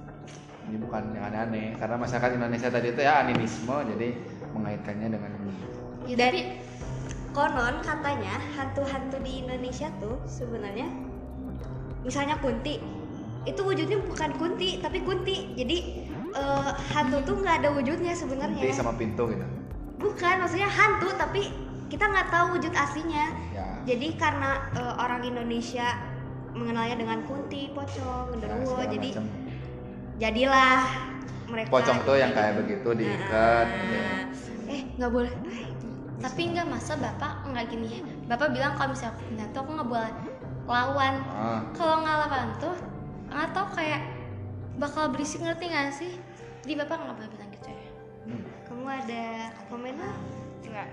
Ini 0.68 0.76
bukan 0.84 1.02
yang 1.16 1.24
aneh-aneh 1.32 1.66
karena 1.80 1.96
masyarakat 1.96 2.30
Indonesia 2.36 2.68
tadi 2.68 2.86
itu 2.92 3.00
ya 3.00 3.12
animisme 3.24 3.76
jadi 3.96 4.08
mengaitkannya 4.52 5.08
dengan 5.08 5.30
ini. 5.40 5.54
Ya, 6.04 6.16
tapi 6.20 6.40
konon 7.32 7.74
katanya 7.80 8.36
hantu-hantu 8.60 9.16
di 9.24 9.32
Indonesia 9.40 9.88
tuh 9.96 10.20
sebenarnya 10.28 10.92
misalnya 12.04 12.36
kunti 12.44 12.76
itu 13.48 13.60
wujudnya 13.64 13.96
bukan 14.04 14.36
kunti 14.36 14.84
tapi 14.84 15.00
kunti. 15.00 15.56
Jadi 15.56 15.76
eh, 16.34 16.70
hantu 16.92 17.18
tuh 17.22 17.34
nggak 17.40 17.56
ada 17.62 17.68
wujudnya 17.72 18.12
sebenarnya. 18.12 18.60
Kunti 18.60 18.74
sama 18.74 18.92
pintu 18.94 19.30
gitu? 19.30 19.46
Bukan 19.96 20.34
maksudnya 20.42 20.68
hantu 20.68 21.08
tapi 21.14 21.48
kita 21.86 22.04
nggak 22.04 22.28
tahu 22.28 22.58
wujud 22.58 22.72
aslinya. 22.74 23.30
Ya. 23.54 23.66
Jadi 23.86 24.18
karena 24.18 24.66
eh, 24.74 24.94
orang 24.98 25.22
Indonesia 25.22 25.86
mengenalnya 26.54 26.96
dengan 26.96 27.18
kunti 27.26 27.74
pocong 27.74 28.30
ya, 28.30 28.30
genderuwo 28.30 28.78
segala 28.78 28.92
jadi 28.94 29.08
macam. 29.10 29.24
jadilah 30.14 30.78
mereka 31.50 31.68
pocong 31.74 31.98
tuh 32.06 32.16
yang 32.16 32.30
jadi- 32.30 32.38
kayak 32.38 32.54
begitu 32.62 32.88
diikat 32.94 33.66
gitu. 33.66 33.94
Nah, 33.98 34.70
eh 34.70 34.80
nggak 34.94 35.10
boleh. 35.10 35.32
Tapi 36.22 36.40
nggak 36.54 36.66
masa 36.70 36.94
bapak 36.94 37.42
nggak 37.50 37.64
gini 37.68 37.86
ya? 37.90 38.00
Bapak 38.30 38.54
bilang 38.54 38.72
kalau 38.78 38.94
misalnya 38.94 39.44
tuh 39.50 39.60
aku 39.66 39.70
nggak 39.74 39.90
boleh 39.90 40.12
lawan. 40.64 41.14
Ah. 41.28 41.60
Kalau 41.74 41.96
nggak 42.00 42.16
lawan 42.22 42.46
tuh 42.62 42.74
nggak 43.28 43.48
tau 43.50 43.66
kayak 43.74 44.00
bakal 44.76 45.10
berisik 45.10 45.40
ngerti 45.40 45.64
nggak 45.70 45.88
sih? 45.92 46.12
Jadi 46.64 46.72
bapak 46.80 46.96
nggak 46.96 47.16
boleh 47.16 47.30
bilang 47.30 47.50
gitu 47.52 47.68
ya? 47.68 47.88
Hmm. 48.24 48.40
kamu 48.64 48.84
ada 48.88 49.24
komen 49.68 49.92
nggak? 49.94 50.16
Enggak 50.64 50.88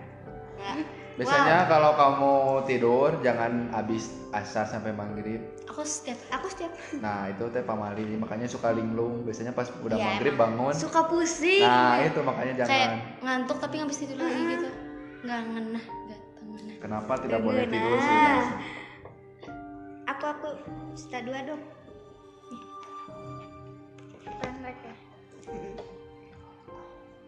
nggak. 0.62 0.78
Biasanya 1.12 1.58
kalau 1.68 1.92
kamu 1.96 2.34
tidur 2.66 3.10
jangan 3.20 3.68
habis 3.72 4.12
asar 4.32 4.64
sampai 4.64 4.92
maghrib. 4.92 5.42
Aku 5.68 5.84
setiap 5.84 6.20
aku 6.32 6.48
setiap. 6.48 6.72
Nah 7.00 7.28
itu 7.28 7.48
teh 7.52 7.64
pamali 7.64 8.16
makanya 8.16 8.48
suka 8.48 8.72
linglung. 8.72 9.24
Biasanya 9.24 9.52
pas 9.52 9.68
udah 9.72 9.98
Iya, 9.98 10.06
maghrib 10.08 10.36
bangun. 10.36 10.72
Suka 10.76 11.08
pusing. 11.08 11.64
Nah 11.64 12.00
itu 12.04 12.20
makanya 12.22 12.54
kayak 12.54 12.68
jangan. 12.68 12.92
ngantuk 13.24 13.58
tapi 13.60 13.74
nggak 13.80 13.90
bisa 13.92 14.02
tidur 14.06 14.24
lagi 14.24 14.44
gitu. 14.56 14.70
Nggak 15.22 15.40
ngenah 15.46 15.86
nggak 15.86 16.20
tengenah 16.36 16.76
kenapa 16.80 17.12
tidak 17.20 17.28
Nggak 17.28 17.42
boleh 17.44 17.64
ngena. 17.64 17.74
tidur 17.76 17.98
sih? 17.98 18.18
Aku 20.10 20.24
aku 20.28 20.48
sta 20.94 21.20
dua 21.24 21.40
dong 21.44 21.62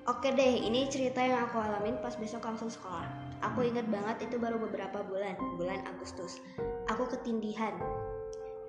Oke 0.03 0.35
deh, 0.35 0.67
ini 0.67 0.83
cerita 0.91 1.23
yang 1.23 1.47
aku 1.47 1.63
alamin 1.63 1.95
pas 2.03 2.11
besok 2.19 2.43
langsung 2.43 2.67
sekolah. 2.67 3.07
Aku 3.39 3.63
ingat 3.63 3.87
banget 3.87 4.27
itu 4.27 4.35
baru 4.35 4.59
beberapa 4.59 4.99
bulan, 4.99 5.39
bulan 5.55 5.79
Agustus. 5.87 6.43
Aku 6.91 7.07
ketindihan. 7.07 7.71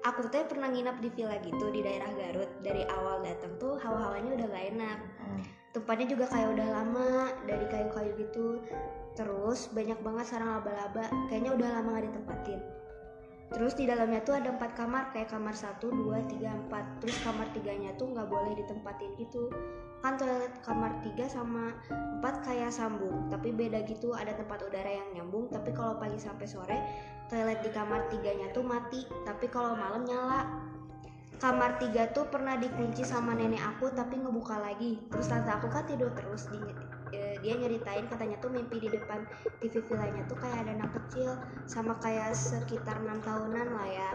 Aku 0.07 0.31
tuh 0.31 0.47
pernah 0.47 0.71
nginap 0.71 1.03
di 1.03 1.11
villa 1.11 1.35
gitu 1.43 1.75
di 1.75 1.83
daerah 1.83 2.07
Garut. 2.15 2.51
Dari 2.63 2.87
awal 2.87 3.27
datang 3.27 3.51
tuh 3.59 3.75
hawa-hawanya 3.83 4.31
udah 4.31 4.47
gak 4.47 4.67
enak. 4.79 4.99
Hmm. 5.19 5.43
Tempatnya 5.75 6.07
juga 6.15 6.31
kayak 6.31 6.49
udah 6.55 6.69
lama 6.71 7.09
dari 7.51 7.67
kayu-kayu 7.67 8.13
gitu. 8.15 8.63
Terus 9.19 9.75
banyak 9.75 9.99
banget 10.07 10.27
sarang 10.31 10.55
laba-laba. 10.55 11.11
Kayaknya 11.27 11.51
udah 11.59 11.69
lama 11.83 11.89
gak 11.99 12.07
ditempatin. 12.15 12.61
Terus 13.53 13.77
di 13.77 13.85
dalamnya 13.85 14.25
tuh 14.25 14.41
ada 14.41 14.55
empat 14.57 14.73
kamar 14.73 15.13
kayak 15.13 15.29
kamar 15.29 15.53
1, 15.53 15.77
2, 15.83 15.93
3, 16.41 16.71
4 16.73 17.01
Terus 17.05 17.17
kamar 17.21 17.47
tiganya 17.53 17.93
tuh 18.01 18.09
nggak 18.11 18.29
boleh 18.31 18.57
ditempatin 18.57 19.13
gitu. 19.21 19.53
Kan 20.01 20.17
toilet 20.17 20.53
kamar 20.65 20.97
3 21.05 21.29
sama 21.29 21.77
4 22.25 22.47
kayak 22.47 22.73
sambung 22.73 23.29
Tapi 23.29 23.53
beda 23.53 23.85
gitu. 23.85 24.17
Ada 24.17 24.35
tempat 24.41 24.65
udara 24.65 24.89
yang 24.89 25.09
nyambung 25.13 25.53
Tapi 25.53 25.71
kalau 25.77 26.01
pagi 26.01 26.17
sampai 26.17 26.47
sore 26.49 26.79
toilet 27.29 27.61
di 27.61 27.71
kamar 27.71 28.09
tiganya 28.09 28.49
tuh 28.57 28.65
mati 28.65 29.05
Tapi 29.29 29.47
kalau 29.53 29.77
malam 29.77 30.09
nyala. 30.09 30.73
Kamar 31.43 31.77
3 31.77 32.15
tuh 32.15 32.25
pernah 32.31 32.57
dikunci 32.57 33.05
sama 33.05 33.35
nenek 33.37 33.61
aku 33.61 33.91
tapi 33.93 34.17
ngebuka 34.17 34.55
lagi. 34.55 35.03
Terus 35.13 35.29
tante 35.29 35.51
aku 35.51 35.67
kan 35.67 35.85
tidur 35.85 36.09
terus 36.15 36.47
di, 36.49 36.63
dia 37.45 37.61
nyeritain 37.61 38.09
katanya 38.09 38.41
tuh 38.41 38.49
mimpi 38.49 38.81
di 38.81 38.89
depan 38.89 39.21
TV 39.61 39.85
villanya 39.85 40.25
tuh 40.25 40.41
kayak 40.41 40.65
ada 40.65 40.81
anak 40.81 40.97
kecil 40.97 41.37
sama 41.69 41.93
kayak 42.01 42.33
sekitar 42.33 42.97
enam 43.05 43.21
tahunan 43.21 43.69
lah 43.77 43.85
ya. 43.85 44.11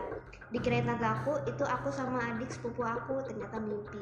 Dikirain 0.50 0.90
tante 0.90 1.06
aku 1.06 1.38
itu 1.46 1.62
aku 1.62 1.94
sama 1.94 2.18
adik 2.34 2.50
sepupu 2.50 2.82
aku 2.82 3.22
ternyata 3.30 3.62
mimpi. 3.62 4.02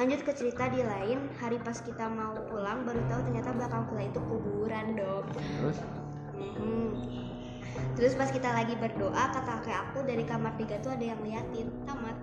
Lanjut 0.00 0.24
ke 0.24 0.32
cerita 0.32 0.72
di 0.72 0.80
lain 0.80 1.28
hari 1.36 1.60
pas 1.60 1.76
kita 1.76 2.08
mau 2.08 2.32
pulang 2.48 2.88
baru 2.88 3.04
tahu 3.12 3.20
ternyata 3.28 3.52
belakang 3.52 3.84
villa 3.92 4.04
itu 4.08 4.20
kuburan 4.24 4.86
dong 4.96 5.24
terus? 5.36 5.78
Mhm. 6.38 6.88
terus 7.94 8.14
pas 8.14 8.30
kita 8.30 8.46
lagi 8.50 8.78
berdoa 8.78 9.34
kata 9.34 9.58
kakek 9.58 9.76
aku 9.90 10.06
dari 10.06 10.22
kamar 10.22 10.54
tiga 10.54 10.78
tuh 10.80 10.94
ada 10.96 11.04
yang 11.04 11.20
liatin 11.20 11.68
tamat. 11.84 12.16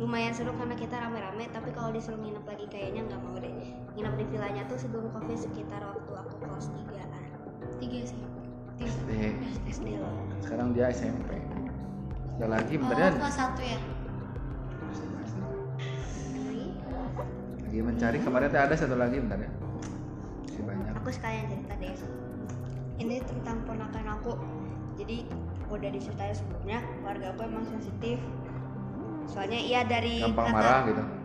Lumayan 0.00 0.34
seru 0.34 0.50
karena 0.58 0.74
kita 0.74 0.98
rame-rame 0.98 1.46
tapi 1.54 1.70
kalau 1.70 1.94
disuruh 1.94 2.18
nginep 2.18 2.42
lagi 2.42 2.66
kayaknya 2.66 3.06
nggak 3.06 3.20
mau 3.22 3.38
deh 3.38 3.53
nginep 3.94 4.14
di 4.18 4.24
villanya 4.26 4.62
tuh 4.66 4.78
sebelum 4.78 5.06
covid 5.14 5.38
sekitar 5.38 5.78
waktu 5.86 6.12
aku 6.18 6.34
kelas 6.42 6.66
3an 6.74 7.10
tiga 7.78 8.00
sih. 8.02 8.22
Tiga 8.74 8.90
eh, 9.06 9.34
SD 9.70 10.02
loh 10.02 10.10
sekarang 10.42 10.74
dia 10.74 10.90
SMP 10.90 11.38
ada 12.34 12.46
lagi 12.50 12.74
oh 12.74 12.78
bentar 12.82 12.98
ya 12.98 13.10
kelas 13.14 13.36
satu 13.38 13.62
ya? 13.62 13.78
Lagi 17.62 17.78
mencari 17.82 18.18
kemarin 18.18 18.48
teh 18.50 18.58
ada 18.58 18.74
satu 18.74 18.94
lagi 18.98 19.18
bentar 19.22 19.38
ya. 19.38 19.50
Masih 20.42 20.62
banyak. 20.62 20.94
Aku 20.98 21.10
sekalian 21.10 21.46
cerita 21.50 21.74
deh. 21.78 21.94
Ini 23.02 23.16
tentang 23.26 23.62
ponakan 23.66 24.06
aku. 24.18 24.38
Jadi 24.94 25.26
udah 25.70 25.90
diceritain 25.90 26.34
sebelumnya 26.34 26.82
keluarga 27.02 27.34
aku 27.34 27.40
emang 27.46 27.66
sensitif. 27.66 28.18
Soalnya 29.26 29.58
iya 29.58 29.82
dari 29.82 30.22
gampang 30.22 30.50
kata 30.50 30.54
marah 30.54 30.80
gitu 30.86 31.23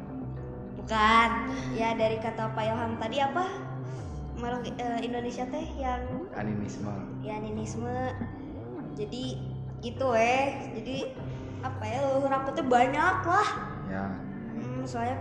bukan. 0.80 1.30
Ya 1.76 1.94
dari 1.94 2.18
kata 2.18 2.56
Pak 2.56 2.64
Ilham 2.64 2.96
tadi 2.98 3.18
apa? 3.20 3.46
Malang 4.40 4.64
eh, 4.64 5.00
Indonesia 5.04 5.44
teh 5.52 5.68
yang 5.76 6.32
animisme. 6.34 6.96
Ya 7.20 7.36
ninisme 7.44 8.16
jadi 8.96 9.36
gitu 9.84 10.16
eh. 10.16 10.72
Jadi 10.80 10.98
apa 11.60 11.84
ya 11.84 12.00
leluhur 12.08 12.32
aku 12.32 12.50
tuh 12.56 12.66
banyak 12.66 13.18
lah. 13.28 13.50
Ya. 13.92 14.06
Hmm, 14.56 14.88
soalnya 14.88 15.20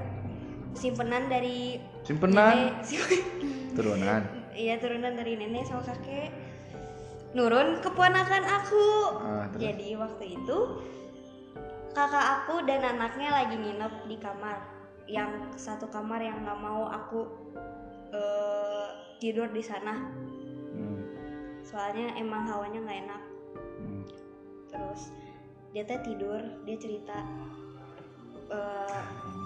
simpenan 0.79 1.27
dari 1.27 1.83
simpenan? 2.07 2.79
nenek. 2.79 3.23
Turunan. 3.77 4.23
Iya 4.59 4.75
turunan 4.83 5.15
dari 5.15 5.39
nenek 5.39 5.67
sama 5.67 5.83
kakek. 5.87 6.31
Nurun 7.35 7.79
keponakan 7.85 8.45
aku. 8.47 8.87
Ah, 9.21 9.45
terus? 9.53 9.61
jadi 9.61 9.89
waktu 10.01 10.25
itu 10.35 10.59
kakak 11.93 12.27
aku 12.43 12.63
dan 12.67 12.83
anaknya 12.87 13.35
lagi 13.35 13.59
nginep 13.59 14.07
di 14.07 14.17
kamar 14.23 14.78
yang 15.09 15.57
satu 15.57 15.89
kamar 15.89 16.21
yang 16.21 16.45
nggak 16.45 16.61
mau 16.61 16.85
aku 16.87 17.25
eh, 18.13 18.89
tidur 19.19 19.49
di 19.51 19.65
sana 19.65 19.97
Hmm, 20.69 21.01
soalnya 21.65 22.13
emang 22.21 22.45
hawanya 22.47 22.79
nggak 22.85 22.99
enak 23.09 23.23
hmm. 23.81 24.03
terus 24.69 25.11
dia 25.73 25.83
teh 25.83 25.99
tidur 26.05 26.39
dia 26.63 26.77
cerita 26.77 27.19
eh, 28.53 28.87
lagi. 28.93 29.43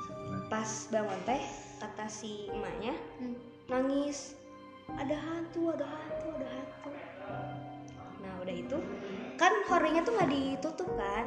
pas 0.51 0.71
bangun 0.91 1.21
teh 1.25 1.43
kata 1.79 2.07
si 2.11 2.51
emaknya 2.51 2.93
Hmm. 3.23 3.39
nangis 3.71 4.35
ada 4.93 5.15
hantu 5.15 5.73
ada 5.73 5.87
hantu 5.87 6.27
ada 6.37 6.49
hantu 6.51 6.91
nah 8.21 8.33
udah 8.43 8.55
itu 8.55 8.79
kan 9.39 9.53
horengnya 9.71 10.03
tuh 10.03 10.15
nggak 10.19 10.31
ditutup 10.31 10.91
kan 10.99 11.27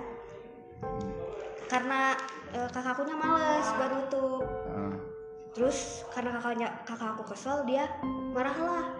karena 1.65 2.13
eh, 2.53 2.69
kakakkunya 2.69 3.15
males 3.17 3.67
buat 3.77 3.91
nutup. 3.91 4.43
Ah, 4.69 4.95
terus 5.55 6.05
karena 6.13 6.37
kakaknya 6.37 6.67
kakak 6.85 7.17
aku 7.17 7.23
kesel 7.33 7.65
dia 7.65 7.89
marahlah. 8.33 8.91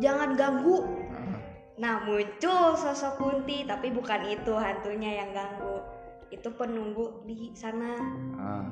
Jangan 0.00 0.34
ganggu. 0.34 0.82
Ah. 1.12 1.38
nah 1.72 2.04
muncul 2.04 2.76
sosok 2.76 3.16
kunti 3.16 3.64
tapi 3.64 3.88
bukan 3.90 4.28
itu 4.28 4.54
hantunya 4.56 5.24
yang 5.24 5.30
ganggu. 5.32 5.80
Itu 6.32 6.48
penunggu 6.56 7.22
di 7.28 7.52
sana. 7.54 7.96
Ah, 8.38 8.66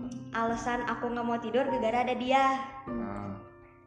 alasan 0.44 0.84
aku 0.88 1.12
nggak 1.12 1.26
mau 1.26 1.38
tidur 1.38 1.64
gara-gara 1.68 2.06
ada 2.06 2.14
dia. 2.16 2.44
Ah. 2.88 3.34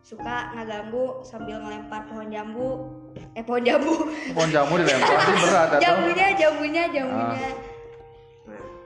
suka 0.03 0.51
ngeganggu 0.51 1.23
sambil 1.23 1.63
ngelempar 1.63 2.03
pohon 2.11 2.27
jambu. 2.27 2.91
Eh 3.39 3.43
pohon 3.43 3.63
jambu. 3.63 4.03
Pohon 4.35 4.51
jamu 4.51 4.75
dilempar 4.75 5.15
berat 5.15 5.69
atau? 5.71 5.79
Jambunya 5.79 6.27
jambunya 6.35 6.83
jambunya. 6.91 7.47
Nah, 7.47 7.72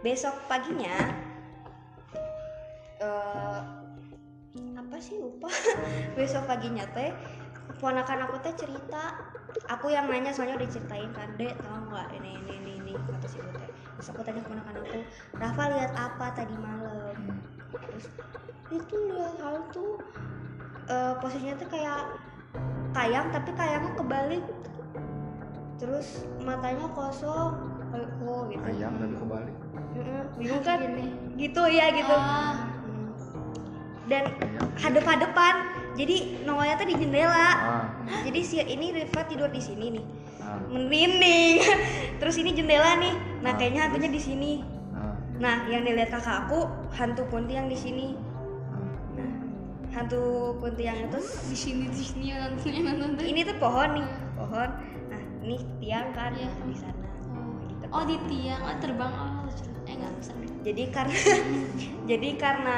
besok 0.08 0.40
paginya 0.48 0.96
eh 3.04 3.60
apa 4.80 4.96
sih 5.04 5.20
lupa. 5.20 5.52
Besok 6.16 6.48
paginya 6.48 6.88
teh 6.96 7.12
ponakan 7.84 8.24
aku 8.24 8.40
teh 8.40 8.56
cerita. 8.56 9.20
Aku 9.68 9.92
yang 9.92 10.08
nanya 10.08 10.32
soalnya 10.32 10.56
udah 10.64 10.70
ceritain 10.72 11.12
kan 11.12 11.28
dek 11.36 11.60
tahu 11.60 11.92
nggak? 11.92 12.08
Ini 12.16 12.30
ini 12.40 12.54
ini 12.56 12.72
ini 12.80 12.94
kata 12.96 13.28
si 13.28 13.44
teh 13.44 13.68
terus 13.68 14.08
aku 14.16 14.24
tanya 14.24 14.40
ponakan 14.48 14.80
aku 14.80 15.04
Rafa 15.36 15.64
lihat 15.76 15.92
apa 15.92 16.26
tadi 16.40 16.56
malam? 16.56 17.18
Terus 17.76 18.06
itu 18.72 18.96
lihat 19.12 19.36
hantu 19.44 20.00
eh 20.88 21.14
posisinya 21.20 21.60
tuh 21.60 21.68
kayak 21.68 22.16
kayang 22.96 23.28
tapi 23.36 23.52
kayangnya 23.60 23.92
kebalik. 24.00 24.46
Terus 25.78 26.24
matanya 26.40 26.88
kosong 26.96 27.77
oh 28.26 28.42
gitu? 28.52 28.64
Ayam 28.64 28.92
tapi 29.00 29.16
kebalik. 29.16 29.56
Bingung 30.38 30.64
kan? 30.64 30.78
gitu 31.38 31.64
ya 31.70 31.86
gitu. 31.94 32.16
Ah, 32.16 32.56
dan 34.10 34.24
ayam. 34.30 34.66
hadep-hadepan. 34.78 35.56
Jadi 35.98 36.46
nongolnya 36.46 36.78
tuh 36.78 36.88
di 36.94 36.96
jendela. 37.02 37.50
Ah, 37.58 37.86
jadi 38.22 38.40
si 38.46 38.62
ini 38.62 38.94
Riva 38.94 39.22
tidur 39.26 39.50
di 39.50 39.58
sini 39.58 39.98
nih. 39.98 40.06
Ah, 40.46 40.62
merinding. 40.70 41.58
Terus 42.22 42.38
ini 42.38 42.54
jendela 42.54 43.02
nih. 43.02 43.16
Nah 43.42 43.52
Ah, 43.54 43.58
kayaknya 43.58 43.82
hantunya 43.90 44.10
di 44.14 44.22
sini. 44.22 44.52
Ah, 44.94 45.18
nah 45.42 45.66
yang 45.66 45.82
dilihat 45.82 46.14
kakak 46.14 46.46
aku 46.46 46.70
hantu 46.94 47.26
kunti 47.34 47.58
yang 47.58 47.66
di 47.66 47.78
sini. 47.78 48.14
Ah. 48.70 48.86
nah 49.18 49.32
hantu 49.98 50.54
kunti 50.62 50.86
yang 50.86 51.02
itu. 51.02 51.18
Di 51.50 51.58
sini 51.58 51.84
di 51.90 52.04
sini 52.06 52.26
ya 52.30 52.46
tuh. 52.54 53.26
ini 53.26 53.42
tuh 53.42 53.58
pohon 53.58 53.90
nih. 53.98 54.08
Pohon. 54.38 54.70
Nah 55.10 55.22
ini 55.42 55.58
tiang 55.82 56.14
kan? 56.14 56.38
Iya. 56.38 56.54
di 56.62 56.78
sana 56.78 57.07
oh 57.92 58.04
di 58.04 58.18
tiang 58.28 58.62
oh 58.64 58.76
terbang. 58.80 59.14
Oh 59.14 59.48
eh 59.88 59.96
nggak 59.96 60.14
bisa. 60.20 60.32
Jadi 60.68 60.84
karena 60.92 61.20
jadi 62.10 62.30
karena 62.36 62.78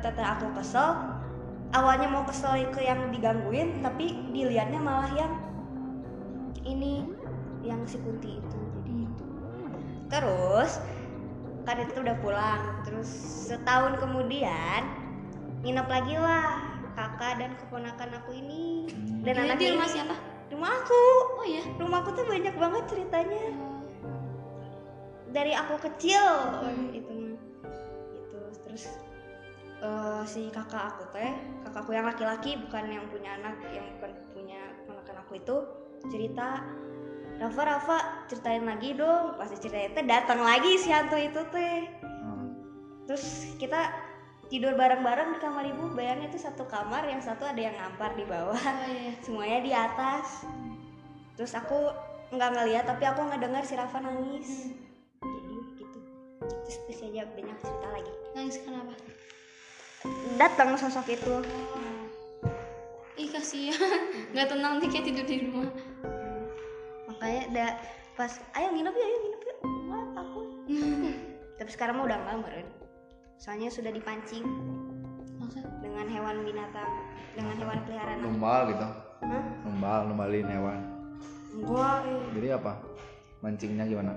tete 0.00 0.24
aku 0.24 0.46
kesel 0.56 0.88
awalnya 1.76 2.08
mau 2.08 2.24
kesel 2.24 2.64
ke 2.72 2.80
yang 2.80 3.12
digangguin 3.12 3.84
tapi 3.84 4.16
dilihatnya 4.32 4.80
malah 4.80 5.12
yang 5.12 5.32
ini 6.64 7.04
yang 7.60 7.84
si 7.84 8.00
Kunti 8.00 8.40
itu. 8.40 8.58
Jadi 8.80 8.94
itu. 9.04 9.24
Terus 10.08 10.80
kan 11.68 11.76
itu 11.82 12.00
udah 12.00 12.16
pulang. 12.24 12.62
Terus 12.88 13.08
setahun 13.52 14.00
kemudian 14.00 14.82
nginep 15.60 15.88
lagi 15.90 16.14
lah 16.16 16.62
kakak 16.96 17.42
dan 17.42 17.50
keponakan 17.60 18.10
aku 18.22 18.32
ini. 18.32 18.88
Dan 19.20 19.44
anak 19.44 19.60
di 19.60 19.74
rumah 19.74 19.90
ini. 19.90 19.94
siapa? 19.94 20.16
Rumah 20.46 20.70
aku. 20.72 21.02
Oh 21.42 21.44
iya? 21.44 21.62
Rumahku 21.76 22.14
tuh 22.14 22.24
banyak 22.24 22.54
banget 22.54 22.84
ceritanya 22.86 23.75
dari 25.36 25.52
aku 25.52 25.76
kecil. 25.84 26.24
Itu 26.96 27.12
mah. 27.12 27.36
Itu 28.16 28.40
terus 28.64 28.88
eh, 29.84 30.22
si 30.24 30.48
kakak 30.48 30.96
aku 30.96 31.04
teh 31.12 31.32
kakakku 31.68 31.92
yang 31.92 32.08
laki-laki 32.08 32.56
bukan 32.56 32.88
yang 32.88 33.04
punya 33.12 33.36
anak 33.36 33.60
yang 33.68 33.84
bukan 34.00 34.12
punya 34.32 34.60
ponakan 34.88 35.16
aku 35.20 35.32
itu 35.36 35.56
cerita 36.08 36.64
Rafa 37.36 37.62
Rafa 37.68 37.98
ceritain 38.32 38.64
lagi 38.64 38.96
dong. 38.96 39.36
Pasti 39.36 39.60
ceritain 39.60 39.92
teh 39.92 40.04
datang 40.08 40.40
lagi 40.40 40.80
si 40.80 40.88
hantu 40.88 41.20
itu 41.20 41.44
teh. 41.52 41.84
Hmm. 42.00 42.48
terus 43.06 43.54
kita 43.60 43.92
tidur 44.48 44.72
bareng-bareng 44.72 45.36
di 45.36 45.38
kamar 45.44 45.68
ibu. 45.68 45.92
Bayangin 45.92 46.32
itu 46.32 46.40
satu 46.40 46.64
kamar 46.64 47.04
yang 47.04 47.20
satu 47.20 47.44
ada 47.44 47.60
yang 47.60 47.76
ngampar 47.76 48.16
di 48.16 48.24
bawah. 48.24 48.56
Oh 48.56 48.88
iya. 48.88 49.12
Semuanya 49.24 49.60
di 49.60 49.72
atas. 49.76 50.48
Terus 51.36 51.52
aku 51.52 51.92
nggak 52.32 52.50
ngeliat 52.56 52.84
tapi 52.88 53.04
aku 53.04 53.20
nggak 53.28 53.42
dengar 53.44 53.62
si 53.68 53.76
Rafa 53.76 54.00
nangis. 54.00 54.72
Gitu 54.72 54.85
terus 56.46 56.76
terus 56.86 57.00
aja 57.06 57.22
banyak 57.34 57.56
cerita 57.62 57.88
lagi. 57.90 58.12
Nangis 58.34 58.56
kenapa 58.62 58.94
datang 60.36 60.76
sosok 60.76 61.06
itu. 61.16 61.34
Ih 63.16 63.28
kasihan. 63.32 64.00
Nggak 64.36 64.48
tenang 64.52 64.72
nih 64.78 64.88
kayak 64.92 65.04
tidur 65.08 65.24
di 65.24 65.36
rumah. 65.48 65.70
Makanya 67.08 67.42
ada 67.52 67.66
pas 68.16 68.32
ayo 68.56 68.68
nginep 68.72 68.94
ya 68.94 69.06
ayo 69.06 69.18
nginep 69.24 69.42
yuk. 69.42 69.58
Nggak, 69.64 70.04
aku. 70.20 70.40
Tapi 71.58 71.70
sekarang 71.72 71.94
mah 71.96 72.04
udah 72.04 72.18
nggak 72.20 72.36
meren 72.44 72.68
soalnya 73.40 73.68
sudah 73.72 73.92
dipancing. 73.92 74.44
Maksud 75.40 75.64
dengan 75.80 76.06
hewan 76.08 76.44
binatang 76.44 76.92
dengan 77.36 77.56
hewan 77.60 77.78
peliharaan 77.84 78.20
numbal 78.20 78.62
gitu. 78.72 78.86
Hah? 79.16 79.44
numbal 79.64 80.00
numbalin 80.12 80.48
hewan. 80.48 80.80
Enggak 81.56 82.04
eh. 82.04 82.20
jadi 82.36 82.48
apa? 82.60 82.72
Mancingnya 83.40 83.84
gimana 83.88 84.12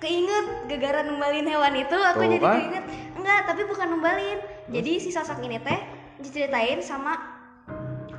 keinget 0.00 0.46
gegara 0.66 1.04
numbalin 1.04 1.44
hewan 1.44 1.76
itu 1.76 1.92
aku 1.92 2.24
Tuh 2.24 2.32
jadi 2.32 2.38
kan. 2.40 2.56
keinget. 2.56 2.84
Enggak 3.14 3.40
tapi 3.44 3.62
bukan 3.68 3.86
numbalin. 3.92 4.38
Jadi 4.72 4.92
si 4.96 5.12
sosok 5.12 5.44
ini 5.44 5.60
teh 5.60 5.76
diceritain 6.18 6.80
sama 6.80 7.16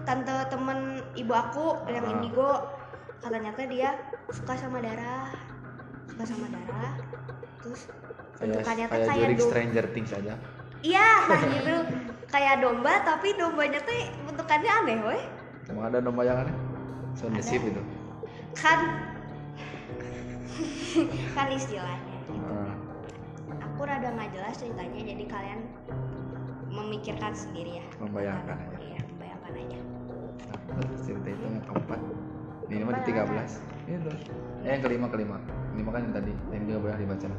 tante 0.06 0.34
temen 0.50 1.02
ibu 1.18 1.34
aku 1.34 1.82
yang 1.90 2.06
Ah. 2.06 2.14
indigo. 2.14 2.52
Katanya 3.22 3.52
teh 3.58 3.66
dia 3.66 3.98
suka 4.30 4.54
sama 4.54 4.78
darah 4.82 5.34
suka 6.06 6.24
sama 6.26 6.46
darah. 6.54 6.94
Terus 7.66 7.82
bentukannya 8.38 8.86
teh 8.86 9.00
kayak 9.10 9.28
domba 9.34 9.50
Stranger 9.50 9.86
Things 9.94 10.12
aja. 10.14 10.34
Iya 10.82 11.10
nah 11.30 11.42
gitu. 11.50 11.76
Kayak 12.30 12.56
domba 12.64 12.94
tapi 13.04 13.34
dombanya 13.36 13.82
teh 13.82 14.02
bentukannya 14.30 14.72
aneh 14.86 14.98
weh. 15.02 15.24
Emang 15.70 15.90
ada 15.90 15.98
domba 15.98 16.22
yang 16.26 16.46
aneh? 16.46 16.56
Sound 17.18 17.36
the 17.36 17.44
itu. 17.44 17.82
Kan 18.56 19.11
kan 21.38 21.48
istilahnya. 21.52 22.18
Ah, 22.48 22.74
aku 23.64 23.82
rada 23.88 24.10
nggak 24.12 24.30
jelas 24.36 24.56
ceritanya 24.60 25.00
jadi 25.02 25.24
kalian 25.28 25.60
memikirkan 26.72 27.34
sendiri 27.36 27.84
ya. 27.84 27.86
Membayangkan 28.00 28.56
aja. 28.56 28.78
Iya 28.80 29.02
membayangkan 29.16 29.54
aja. 29.56 29.80
Nah, 30.72 30.88
cerita 31.04 31.28
itu 31.30 31.44
yang 31.44 31.58
keempat. 31.68 32.00
Ini 32.72 32.84
mah 32.88 32.94
di 33.04 33.12
13 33.12 33.92
itu 33.92 34.12
eh 34.64 34.70
yang 34.78 34.84
kelima 34.84 35.08
kelima. 35.12 35.38
Kelima 35.76 35.90
kan 35.92 36.02
yang 36.08 36.16
tadi 36.16 36.34
yang 36.56 36.64
juga 36.70 36.80
boleh 36.88 36.98
dibaca 37.02 37.30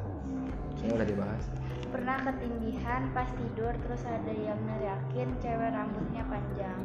saya 0.82 0.98
udah 0.98 1.06
dibahas. 1.06 1.44
Pernah 1.92 2.16
ketindihan 2.24 3.02
pas 3.12 3.28
tidur 3.37 3.72
terus 3.87 4.02
ada 4.08 4.32
yang 4.32 4.58
neriakin 4.64 5.28
cewek 5.38 5.70
rambutnya 5.70 6.22
panjang. 6.26 6.80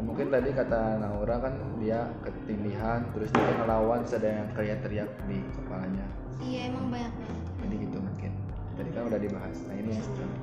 Mungkin 0.00 0.28
tadi 0.28 0.50
kata 0.52 1.00
Naura 1.00 1.36
kan 1.40 1.54
dia 1.82 2.08
ketindihan 2.22 3.02
terus 3.10 3.28
dia 3.34 3.52
ngelawan 3.58 4.06
terus 4.06 4.16
ada 4.22 4.30
yang 4.30 4.48
kayak 4.54 4.78
teriak 4.86 5.10
di 5.26 5.42
kepalanya 5.58 6.06
iya 6.38 6.70
emang 6.70 6.86
banyak 6.90 7.12
banget 7.18 7.38
jadi 7.58 7.74
gitu 7.86 7.96
mungkin 7.98 8.32
tadi 8.78 8.90
kan 8.94 9.02
udah 9.10 9.20
dibahas 9.20 9.58
nah 9.66 9.74
ini 9.74 9.90
yang 9.98 10.04
setelah 10.06 10.38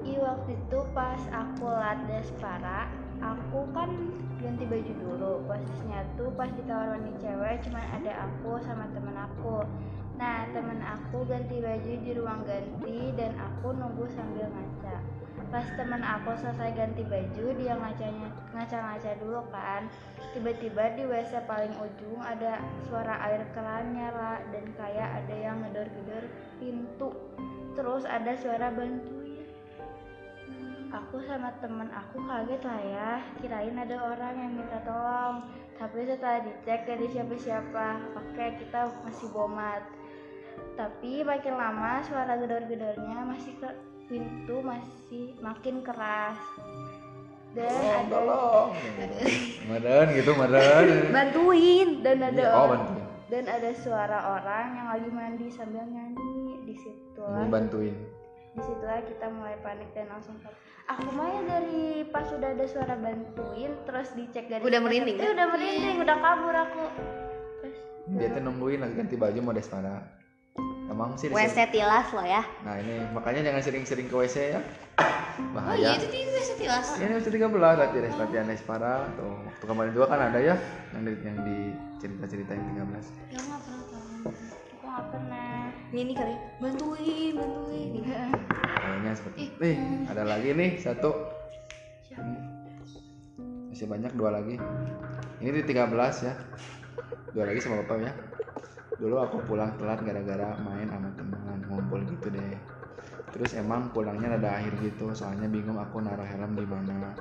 Ih 0.00 0.16
waktu 0.16 0.56
itu 0.56 0.78
pas 0.96 1.20
aku 1.28 1.68
lades 1.68 2.32
para, 2.40 2.88
aku 3.20 3.68
kan 3.76 3.92
ganti 4.40 4.64
baju 4.64 4.92
dulu. 4.96 5.32
Posisinya 5.44 6.08
tuh 6.16 6.32
pas 6.34 6.48
ditawar 6.56 6.96
mandi 6.96 7.12
cewek 7.20 7.60
cuman 7.68 7.84
ada 8.00 8.12
aku 8.24 8.56
sama 8.64 8.88
temen 8.96 9.12
aku. 9.12 9.60
Nah 10.16 10.48
temen 10.56 10.80
aku 10.80 11.28
ganti 11.28 11.60
baju 11.60 11.92
di 12.00 12.10
ruang 12.16 12.42
ganti 12.48 13.12
dan 13.12 13.36
aku 13.36 13.76
nunggu 13.76 14.08
sambil 14.08 14.48
ngaca. 14.48 15.04
Pas 15.50 15.66
temen 15.74 15.98
aku 15.98 16.30
selesai 16.38 16.78
ganti 16.78 17.02
baju 17.02 17.44
dia 17.58 17.74
ngacanya 17.74 18.30
ngaca-ngaca 18.54 19.10
dulu 19.18 19.42
kan. 19.50 19.90
Tiba-tiba 20.30 20.94
di 20.94 21.02
WC 21.10 21.42
paling 21.42 21.74
ujung 21.74 22.22
ada 22.22 22.62
suara 22.86 23.18
air 23.26 23.42
keran 23.50 23.90
nyala 23.90 24.38
dan 24.54 24.64
kayak 24.78 25.10
ada 25.10 25.34
yang 25.34 25.58
ngedor-gedor 25.58 26.30
pintu. 26.62 27.10
Terus 27.74 28.06
ada 28.06 28.30
suara 28.38 28.70
bantuin. 28.70 29.42
Aku 30.90 31.18
sama 31.26 31.50
temen 31.58 31.90
aku 31.90 32.22
kaget 32.22 32.62
lah 32.66 32.82
ya, 32.82 33.10
kirain 33.42 33.74
ada 33.74 33.94
orang 34.06 34.34
yang 34.38 34.52
minta 34.54 34.78
tolong. 34.86 35.50
Tapi 35.78 36.06
setelah 36.06 36.46
dicek 36.46 36.86
ada 36.86 37.06
siapa-siapa, 37.10 37.88
oke 38.14 38.46
kita 38.58 38.86
masih 39.02 39.26
bomat. 39.34 39.82
Tapi 40.78 41.26
makin 41.26 41.54
lama 41.58 42.02
suara 42.06 42.38
gedor-gedornya 42.38 43.22
masih 43.26 43.54
ke 43.58 43.89
pintu 44.10 44.58
masih 44.60 45.38
makin 45.38 45.80
keras. 45.80 46.34
Dan 47.50 47.66
ada 47.66 48.06
tolong. 48.08 48.68
Madan 49.70 50.06
gitu 50.12 50.30
Madan 50.34 50.84
bantuin 51.10 51.88
dan 52.00 52.18
ada 52.20 52.34
Iya, 52.36 52.46
oh 52.48 52.58
orang- 52.60 52.70
bantuin. 52.84 53.06
dan 53.26 53.44
ada 53.46 53.70
suara 53.72 54.18
orang 54.32 54.66
yang 54.72 54.86
lagi 54.88 55.08
mandi 55.08 55.46
sambil 55.48 55.82
nyanyi 55.84 56.26
di 56.60 56.74
situ 56.76 57.22
ini 57.22 57.46
bantuin. 57.48 57.94
Di 58.50 58.60
situlah 58.60 59.02
kita 59.02 59.26
mulai 59.28 59.54
panik 59.60 59.90
dan 59.90 60.10
langsung 60.10 60.34
aku 60.84 61.06
mah 61.08 61.26
ya 61.28 61.40
dari 61.48 61.82
pas 62.04 62.22
sudah 62.24 62.50
ada 62.50 62.66
suara 62.66 62.94
bantuin 62.96 63.70
terus 63.80 64.10
dicek 64.12 64.46
dari 64.46 64.58
Udah 64.60 64.78
merinding, 64.80 65.16
kan? 65.16 65.30
udah 65.30 65.46
merinding 65.48 65.96
udah 66.00 66.16
kabur 66.18 66.54
aku. 66.56 66.82
Terus 67.60 67.78
dia 68.12 68.28
tuh 68.28 68.42
nungguin 68.42 68.78
lagi 68.80 68.94
ganti 68.96 69.14
baju 69.16 69.38
mau 69.40 69.54
despada 69.54 70.02
emang 71.00 71.16
sih 71.16 71.32
WC 71.32 71.72
tilas 71.72 72.12
loh 72.12 72.26
ya. 72.28 72.44
Nah 72.60 72.76
ini 72.76 73.08
makanya 73.16 73.40
jangan 73.48 73.62
sering-sering 73.64 74.06
ke 74.12 74.16
WC 74.20 74.36
ya. 74.52 74.60
Oh 75.00 75.56
bahaya. 75.56 75.80
iya 75.80 75.90
itu 75.96 76.06
di 76.12 76.20
WC 76.28 76.50
tilas. 76.60 76.86
Ini 77.00 77.16
WC 77.16 77.28
13 77.40 77.56
latihan 77.56 78.12
latihan 78.20 78.46
Despara 78.52 79.08
tuh 79.16 79.32
waktu 79.48 79.64
kemarin 79.64 79.92
juga 79.96 80.06
kan 80.12 80.20
ada 80.28 80.36
ya 80.36 80.60
yang 80.92 81.02
di, 81.08 81.12
yang 81.24 81.36
di 81.40 81.58
cerita-cerita 82.04 82.52
yang 82.52 82.66
13 82.76 83.32
ya 83.32 83.40
nggak 83.40 83.60
pernah 83.64 83.84
tahu. 83.88 84.28
Aku 84.76 84.84
nggak 84.84 85.06
pernah. 85.08 85.60
Ini 85.88 86.12
kali 86.12 86.34
bantuin 86.60 87.32
bantuin. 87.32 87.88
Kayaknya 88.60 89.12
seperti 89.16 89.38
itu. 89.48 89.56
Nih 89.56 89.76
ada 90.12 90.22
lagi 90.28 90.48
nih 90.52 90.70
satu. 90.76 91.10
Hmm. 92.10 92.36
masih 93.72 93.88
banyak 93.88 94.12
dua 94.12 94.36
lagi. 94.36 94.60
Ini 95.40 95.48
di 95.48 95.62
13 95.64 96.28
ya. 96.28 96.36
Dua 97.32 97.48
lagi 97.48 97.64
sama 97.64 97.80
bapak 97.80 97.98
ya 98.04 98.12
dulu 99.00 99.16
aku 99.16 99.40
pulang 99.48 99.72
telat 99.80 100.04
gara-gara 100.04 100.60
main 100.60 100.84
sama 100.92 101.08
teman 101.16 101.58
ngumpul 101.72 102.04
gitu 102.04 102.28
deh. 102.28 102.56
Terus 103.32 103.56
emang 103.56 103.88
pulangnya 103.96 104.36
ada 104.36 104.60
akhir 104.60 104.76
gitu 104.84 105.16
soalnya 105.16 105.48
bingung 105.48 105.80
aku 105.80 106.04
naruh 106.04 106.28
helm 106.28 106.52
di 106.52 106.68
mana. 106.68 107.16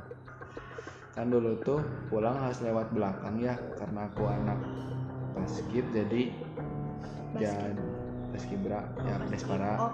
Kan 1.15 1.31
dulu 1.31 1.55
tuh 1.63 1.79
pulang 2.11 2.35
harus 2.35 2.59
lewat 2.59 2.91
belakang 2.91 3.39
ya 3.39 3.55
karena 3.79 4.11
aku 4.11 4.27
anak 4.27 4.59
basket 5.31 5.87
jadi 5.95 6.35
ya 7.39 7.55
paskibra 8.35 8.83
ya 9.07 9.15
despara 9.31 9.79
oh 9.79 9.91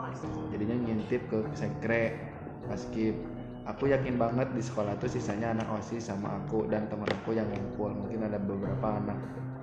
jadinya 0.50 0.76
ngintip 0.90 1.22
ke 1.30 1.38
sekre 1.54 2.18
paskib. 2.66 3.14
Aku 3.66 3.90
yakin 3.90 4.22
banget 4.22 4.46
di 4.54 4.62
sekolah 4.62 4.94
tuh 5.02 5.10
sisanya 5.10 5.54
anak 5.54 5.66
osis 5.82 6.10
sama 6.10 6.38
aku 6.38 6.70
dan 6.70 6.86
teman 6.86 7.10
aku 7.10 7.34
yang 7.34 7.50
ngumpul. 7.50 7.90
Mungkin 7.94 8.26
ada 8.26 8.38
beberapa 8.38 8.94
anak 8.94 9.18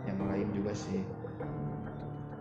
yang 0.06 0.18
lain 0.26 0.50
juga 0.50 0.74
sih 0.74 1.02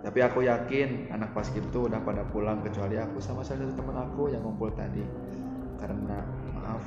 tapi 0.02 0.20
aku 0.26 0.42
yakin 0.42 1.14
anak 1.14 1.30
paskib 1.38 1.62
tuh 1.70 1.86
udah 1.86 2.02
pada 2.02 2.26
pulang 2.26 2.58
kecuali 2.66 2.98
aku 2.98 3.22
sama 3.22 3.46
salah 3.46 3.70
satu 3.70 3.78
teman 3.78 3.98
aku 4.02 4.34
yang 4.34 4.42
ngumpul 4.42 4.74
tadi. 4.74 5.06
Karena 5.78 6.26
maaf 6.58 6.82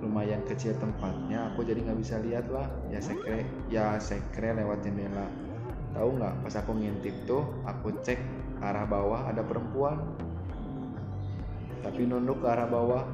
lumayan 0.00 0.40
kecil 0.48 0.72
tempatnya 0.80 1.52
aku 1.52 1.60
jadi 1.60 1.84
nggak 1.84 2.00
bisa 2.00 2.16
lihat 2.24 2.48
lah. 2.48 2.64
Ya 2.88 3.04
sekre 3.04 3.44
ya 3.68 4.00
sekre 4.00 4.56
lewat 4.56 4.80
jendela. 4.80 5.28
Tahu 5.92 6.08
nggak 6.16 6.34
pas 6.40 6.54
aku 6.56 6.72
ngintip 6.72 7.12
tuh 7.28 7.44
aku 7.68 8.00
cek 8.00 8.16
arah 8.64 8.88
bawah 8.88 9.28
ada 9.28 9.44
perempuan. 9.44 10.00
Tapi 11.84 12.08
nunduk 12.08 12.40
ke 12.40 12.48
arah 12.48 12.64
bawah. 12.64 13.04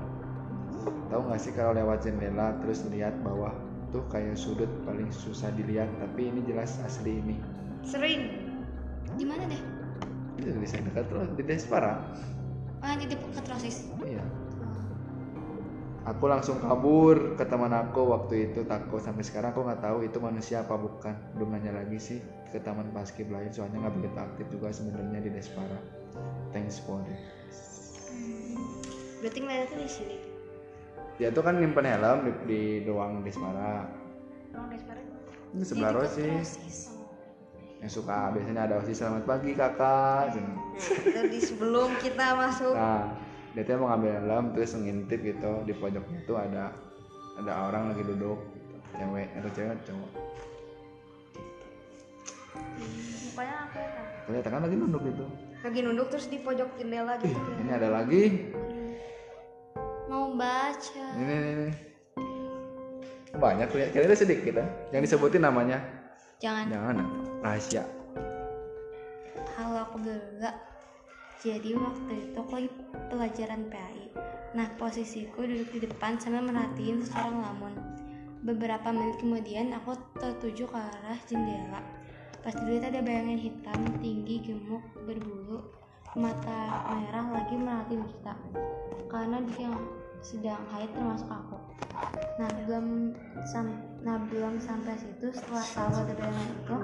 Tahu 1.11 1.21
nggak 1.27 1.43
sih 1.43 1.51
kalau 1.59 1.75
lewat 1.75 2.07
jendela 2.07 2.55
terus 2.63 2.87
lihat 2.87 3.19
bawah 3.27 3.51
tuh 3.91 4.07
kayak 4.15 4.39
sudut 4.39 4.71
paling 4.87 5.11
susah 5.11 5.51
dilihat. 5.59 5.91
Tapi 5.99 6.31
ini 6.31 6.47
jelas 6.47 6.79
asli 6.87 7.19
ini. 7.19 7.35
Sering. 7.83 8.48
Di 9.19 9.27
mana 9.27 9.43
deh? 9.51 9.63
Itu 10.39 10.55
di 10.55 10.69
sana 10.71 10.87
dekat 10.95 11.11
terus 11.11 11.29
di 11.35 11.43
Despara. 11.43 11.93
Oh 12.79 12.95
di 12.95 13.07
dekat 13.11 13.45
rosis 13.51 13.91
iya. 14.07 14.23
Aku 16.07 16.25
langsung 16.25 16.57
kabur 16.63 17.37
ke 17.37 17.45
teman 17.45 17.75
aku 17.75 18.01
waktu 18.09 18.49
itu 18.49 18.65
takut 18.65 19.03
sampai 19.03 19.21
sekarang 19.27 19.53
aku 19.53 19.61
nggak 19.67 19.83
tahu 19.85 19.99
itu 20.07 20.17
manusia 20.23 20.65
apa 20.65 20.79
bukan. 20.79 21.13
Belum 21.37 21.53
nanya 21.53 21.75
lagi 21.85 21.99
sih 22.01 22.19
ke 22.49 22.63
taman 22.63 22.95
paskib 22.97 23.29
lain 23.29 23.53
soalnya 23.53 23.85
nggak 23.85 23.95
begitu 23.99 24.17
aktif 24.17 24.47
juga 24.49 24.73
sebenarnya 24.73 25.21
di 25.21 25.31
Despara. 25.35 25.79
Thanks 26.55 26.81
for 26.81 27.03
it. 27.05 27.21
Berarti 29.21 29.39
ngeliatnya 29.43 29.67
tuh 29.69 29.79
di 29.83 29.91
sini. 29.91 30.17
dia 31.19 31.35
tuh 31.35 31.43
kan 31.43 31.59
nyimpen 31.59 31.83
helm 31.83 32.31
di, 32.31 32.33
di 32.47 32.61
ruang 32.87 33.27
Despara. 33.27 33.91
Ruang 34.55 34.71
Despara. 34.71 35.03
ini 35.49 35.65
sebelah 35.65 35.93
Rosis 35.97 36.98
yang 37.79 37.91
suka 37.91 38.35
biasanya 38.35 38.67
ada 38.67 38.75
osis 38.83 38.99
selamat 38.99 39.23
pagi 39.23 39.55
kakak 39.55 40.35
Cina. 40.35 40.55
Itu 40.79 41.21
di 41.31 41.39
sebelum 41.39 41.95
kita 42.03 42.35
masuk. 42.35 42.75
nah 42.75 43.15
dia 43.55 43.63
tuh 43.65 43.81
mau 43.81 43.95
ngambil 43.95 44.11
helm 44.23 44.45
terus 44.55 44.75
ngintip 44.75 45.21
gitu 45.23 45.53
di 45.67 45.75
pojoknya 45.75 46.19
tuh 46.27 46.37
ada 46.39 46.75
ada 47.39 47.53
orang 47.71 47.95
lagi 47.95 48.03
duduk 48.03 48.39
gitu. 48.39 48.77
cewek 48.99 49.29
atau 49.35 49.51
cewek 49.55 49.79
cowok 49.87 50.11
Mukanya 52.59 53.57
apa 53.71 53.79
ya? 53.79 54.03
Kelihatan 54.27 54.51
kan 54.51 54.61
lagi 54.67 54.77
nunduk 54.77 55.03
gitu 55.07 55.25
Lagi 55.63 55.79
nunduk 55.83 56.07
terus 56.11 56.27
di 56.27 56.39
pojok 56.43 56.69
jendela 56.79 57.15
gitu. 57.23 57.39
ini 57.63 57.71
ada 57.71 57.89
lagi 57.91 58.23
mau 60.09 60.33
baca 60.33 61.05
ini 61.21 61.35
ini, 61.37 61.51
ini. 61.53 61.69
banyak 63.37 63.69
kira 63.93 64.17
sedikit 64.17 64.55
ya 64.57 64.67
yang 64.91 65.03
disebutin 65.05 65.45
namanya 65.45 65.79
jangan 66.41 66.65
jangan 66.71 67.28
rahasia. 67.43 67.87
Halo 69.55 69.87
aku 69.87 69.97
Gaga 70.03 70.51
jadi 71.39 71.71
waktu 71.79 72.13
itu 72.31 72.37
aku 72.39 72.53
lagi 72.59 72.71
pelajaran 73.15 73.71
PAI 73.71 74.11
nah 74.59 74.67
posisiku 74.75 75.47
duduk 75.47 75.71
di 75.77 75.81
depan 75.87 76.19
sambil 76.19 76.43
merhatiin 76.51 77.05
seseorang 77.05 77.39
lamun. 77.39 77.75
Beberapa 78.43 78.91
menit 78.91 79.21
kemudian 79.21 79.71
aku 79.77 79.95
tertuju 80.19 80.67
ke 80.67 80.79
arah 80.79 81.21
jendela. 81.29 81.85
Pas 82.41 82.55
dilihat 82.57 82.91
ada 82.91 83.05
bayangan 83.05 83.39
hitam 83.39 83.81
tinggi 84.01 84.41
gemuk 84.41 84.83
berbulu 85.05 85.69
mata 86.17 86.89
merah 86.97 87.29
lagi 87.29 87.55
merhatiin 87.55 88.03
kita. 88.09 88.35
Karena 89.13 89.39
dia 89.53 89.69
sedang 90.25 90.65
haid 90.75 90.91
termasuk 90.97 91.29
aku. 91.29 91.59
Nah 92.41 92.49
belum 92.65 93.15
sam- 93.53 93.85
nah 93.99 94.15
belum 94.31 94.63
sampai 94.63 94.95
situ 94.95 95.27
setelah 95.35 95.67
tahu 95.75 95.93
ada 96.07 96.15
bayangan 96.15 96.49
itu 96.55 96.77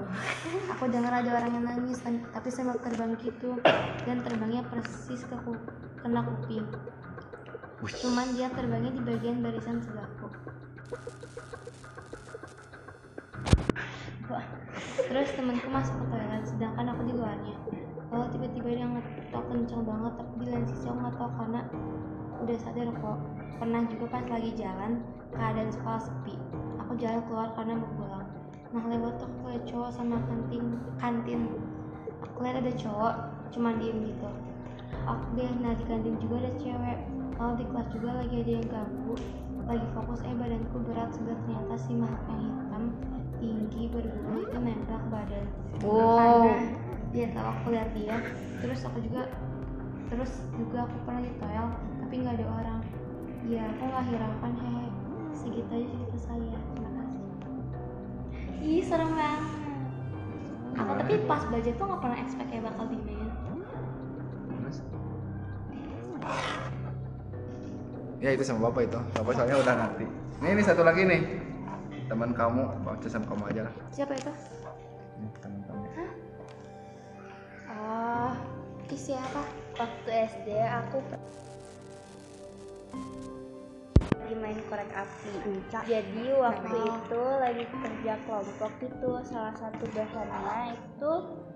aku 0.67 0.83
dengar 0.91 1.13
ada 1.15 1.29
orang 1.31 1.51
yang 1.55 1.65
nangis 1.65 2.03
tapi 2.05 2.47
sambil 2.51 2.75
terbang 2.79 3.15
gitu. 3.19 3.55
Dan 4.03 4.21
terbangnya 4.21 4.61
persis 4.67 5.23
ke 5.23 5.35
ku- 5.47 5.65
kena 6.03 6.21
kuping. 6.21 6.67
Cuman 8.03 8.35
dia 8.35 8.51
terbangnya 8.51 8.91
di 8.93 9.01
bagian 9.01 9.39
barisan 9.41 9.79
sebelahku 9.81 10.27
terus 15.15 15.31
temanku 15.31 15.71
masuk 15.71 15.95
ke 15.95 16.05
toilet 16.11 16.43
sedangkan 16.43 16.91
aku 16.91 17.07
di 17.07 17.13
luarnya. 17.15 17.55
Lalu 18.11 18.25
tiba-tiba 18.35 18.67
dia 18.67 18.83
ngetok 18.83 19.43
kenceng 19.47 19.87
banget 19.87 20.13
tapi 20.19 20.33
di 20.43 20.45
lain 20.51 20.65
sisi 20.67 20.85
aku 20.91 20.99
nggak 20.99 21.15
tahu 21.15 21.29
karena 21.39 21.61
udah 22.43 22.57
sadar 22.59 22.89
kok. 22.91 23.17
Pernah 23.55 23.81
juga 23.87 24.05
pas 24.11 24.25
lagi 24.27 24.51
jalan 24.59 24.91
keadaan 25.31 25.71
sekolah 25.71 26.01
sepi 26.03 26.35
aku 26.85 27.01
jalan 27.01 27.21
keluar 27.25 27.49
karena 27.57 27.73
mau 27.81 27.89
pulang. 27.97 28.29
Nah 28.69 28.83
lewat 28.93 29.17
tuh 29.17 29.25
aku 29.25 29.43
liat 29.49 29.63
cowok 29.65 29.89
sama 29.89 30.21
kantin 30.29 30.77
kantin. 31.01 31.49
Aku 32.21 32.37
lihat 32.45 32.61
ada 32.61 32.73
cowok 32.77 33.13
cuma 33.49 33.73
diem 33.81 34.05
gitu. 34.05 34.29
Aku 35.09 35.25
deh 35.33 35.49
nah 35.65 35.73
di 35.73 35.83
kantin 35.89 36.13
juga 36.21 36.45
ada 36.45 36.51
cewek. 36.61 36.99
Lalu 37.41 37.53
di 37.57 37.65
kelas 37.73 37.87
juga 37.89 38.09
lagi 38.21 38.35
ada 38.37 38.51
yang 38.53 38.67
ganggu. 38.69 39.15
Lagi 39.65 39.87
fokus 39.97 40.21
eh 40.21 40.35
badanku 40.37 40.77
berat 40.85 41.09
sebelah 41.09 41.37
ternyata 41.41 41.73
si 41.81 41.91
makhluk 41.97 42.37
yang 42.37 42.53
hitam 42.53 42.83
tinggi 43.41 43.83
berbulu 43.89 44.45
itu 44.45 44.57
nempel 44.61 44.97
ke 45.01 45.07
badan. 45.09 45.45
Wow. 45.81 46.45
karena 46.45 46.69
dia 47.09 47.25
tahu 47.33 47.47
aku 47.49 47.65
lihat 47.73 47.89
dia. 47.97 48.15
Terus 48.61 48.79
aku 48.85 48.97
juga 49.01 49.25
terus 50.05 50.31
juga 50.53 50.85
aku 50.85 50.95
pernah 51.01 51.21
di 51.25 51.33
toilet 51.41 51.73
tapi 51.97 52.13
nggak 52.21 52.35
ada 52.37 52.45
orang. 52.61 52.81
Ya 53.49 53.61
aku 53.73 53.81
nggak 53.89 54.05
hiraukan 54.05 54.53
hehe 54.53 54.84
segitu 55.35 55.69
aja 55.69 55.85
cerita 55.85 56.17
saya. 56.23 56.57
Terima 56.73 56.91
kasih 57.03 57.21
ih 58.65 58.81
serem 58.81 59.11
banget. 59.13 59.43
Aku 60.75 60.91
tapi 60.99 61.13
pas 61.29 61.43
belajar 61.47 61.71
tuh 61.77 61.85
nggak 61.87 62.01
pernah 62.01 62.17
expect 62.19 62.49
kayak 62.51 62.63
bakal 62.67 62.85
dimain 62.91 63.29
terus 64.65 64.81
ya 68.19 68.29
itu 68.33 68.43
sama 68.43 68.71
bapak 68.71 68.89
itu. 68.89 68.99
Bapak 69.13 69.31
soalnya 69.37 69.57
udah 69.61 69.75
ngerti 69.77 70.05
ini 70.41 70.47
ini 70.51 70.61
satu 70.65 70.81
lagi 70.83 71.01
nih. 71.05 71.21
Teman 72.05 72.37
kamu 72.37 72.85
baca 72.85 73.07
sama 73.09 73.25
kamu 73.25 73.43
aja 73.49 73.61
lah. 73.65 73.73
Siapa 73.89 74.13
itu? 74.13 74.31
Ini 75.17 75.27
teman 75.41 75.59
kamu. 75.65 75.85
Oh, 77.75 78.33
isi 78.93 79.13
apa 79.17 79.41
waktu 79.79 80.09
SD 80.29 80.47
aku 80.59 80.97
lagi 84.25 84.41
main 84.41 84.57
korek 84.73 84.89
api. 84.89 85.37
Jadi 85.85 86.25
waktu 86.33 86.77
itu 86.81 87.23
lagi 87.37 87.61
kerja 87.69 88.17
kelompok 88.25 88.73
itu 88.81 89.11
salah 89.21 89.53
satu 89.53 89.85
bahannya 89.93 90.73
itu 90.73 91.11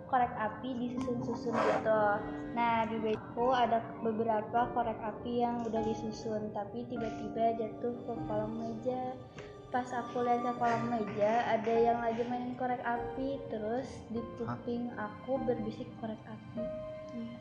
korek 0.06 0.30
api 0.38 0.78
disusun-susun 0.78 1.50
gitu. 1.50 2.06
Nah 2.54 2.86
di 2.86 3.02
beku 3.02 3.50
ada 3.58 3.82
beberapa 4.06 4.70
korek 4.78 5.02
api 5.02 5.42
yang 5.42 5.66
udah 5.66 5.82
disusun 5.82 6.54
tapi 6.54 6.86
tiba-tiba 6.86 7.58
jatuh 7.58 7.98
ke 8.06 8.14
kolong 8.30 8.54
meja. 8.54 9.18
Pas 9.74 9.90
aku 9.90 10.22
lihat 10.22 10.46
ke 10.46 10.54
kolong 10.62 10.94
meja 10.94 11.50
ada 11.50 11.74
yang 11.74 11.98
lagi 12.06 12.22
mainin 12.30 12.54
korek 12.54 12.86
api 12.86 13.42
terus 13.50 13.90
di 14.14 14.22
kuping 14.38 14.94
aku 14.94 15.42
berbisik 15.42 15.90
korek 15.98 16.22
api 16.30 16.62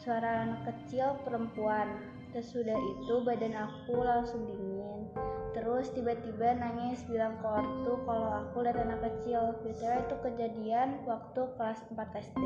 suara 0.01 0.49
anak 0.49 0.65
kecil 0.65 1.21
perempuan 1.29 2.17
terus 2.33 2.49
sudah 2.53 2.77
itu 2.77 3.15
badan 3.25 3.57
aku 3.57 4.05
langsung 4.05 4.45
dingin 4.45 5.09
terus 5.57 5.89
tiba-tiba 5.97 6.55
nangis 6.61 7.01
bilang 7.09 7.35
ke 7.41 7.49
ortu 7.49 7.99
kalau 8.05 8.31
aku 8.45 8.63
lihat 8.63 8.79
anak 8.79 9.01
kecil 9.01 9.57
btw 9.65 10.05
itu 10.05 10.17
kejadian 10.21 11.01
waktu 11.09 11.41
kelas 11.57 11.81
4 11.89 11.99
SD 12.21 12.43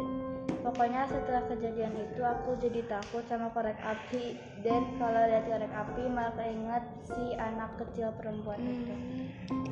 pokoknya 0.63 1.11
setelah 1.11 1.43
kejadian 1.51 1.93
itu 1.99 2.23
aku 2.23 2.55
jadi 2.63 2.87
takut 2.87 3.27
sama 3.27 3.51
korek 3.51 3.77
api 3.83 4.39
dan 4.63 4.87
kalau 4.97 5.23
lihat 5.27 5.45
korek 5.51 5.75
api 5.75 6.03
malah 6.07 6.35
keinget 6.39 6.85
si 7.03 7.35
anak 7.37 7.75
kecil 7.77 8.15
perempuan 8.15 8.63
itu 8.63 8.95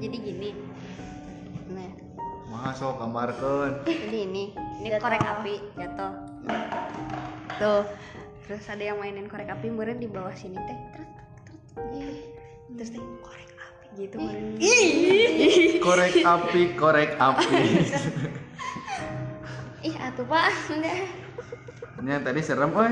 Jadi 0.00 0.16
gini. 0.16 0.50
Nah, 1.70 1.92
masuk 2.50 2.98
kamarkan 2.98 3.84
jadi 3.86 4.18
ini. 4.26 4.56
Ini 4.80 4.88
Jatuh. 4.96 5.02
korek 5.04 5.22
api 5.22 5.54
jatuh. 5.78 6.12
Tuh. 7.60 7.82
Terus 8.50 8.66
ada 8.66 8.82
yang 8.82 8.98
mainin 8.98 9.30
korek 9.30 9.46
api 9.46 9.70
meureun 9.70 10.02
di 10.02 10.10
bawah 10.10 10.34
sini 10.34 10.58
teh. 10.58 10.78
Terus 10.90 11.06
terus 11.46 11.62
terus 12.74 12.90
teh 12.98 13.02
korek 13.22 13.50
api 13.54 13.86
gitu 13.94 14.18
meureun. 14.18 14.58
korek 15.78 16.18
api 16.18 16.62
korek 16.74 17.14
api. 17.14 17.46
Ih 19.86 19.94
atuh 20.02 20.26
pak. 20.26 20.50
Ini 22.02 22.10
yang 22.10 22.26
tadi 22.26 22.42
serem 22.42 22.74
oi. 22.74 22.90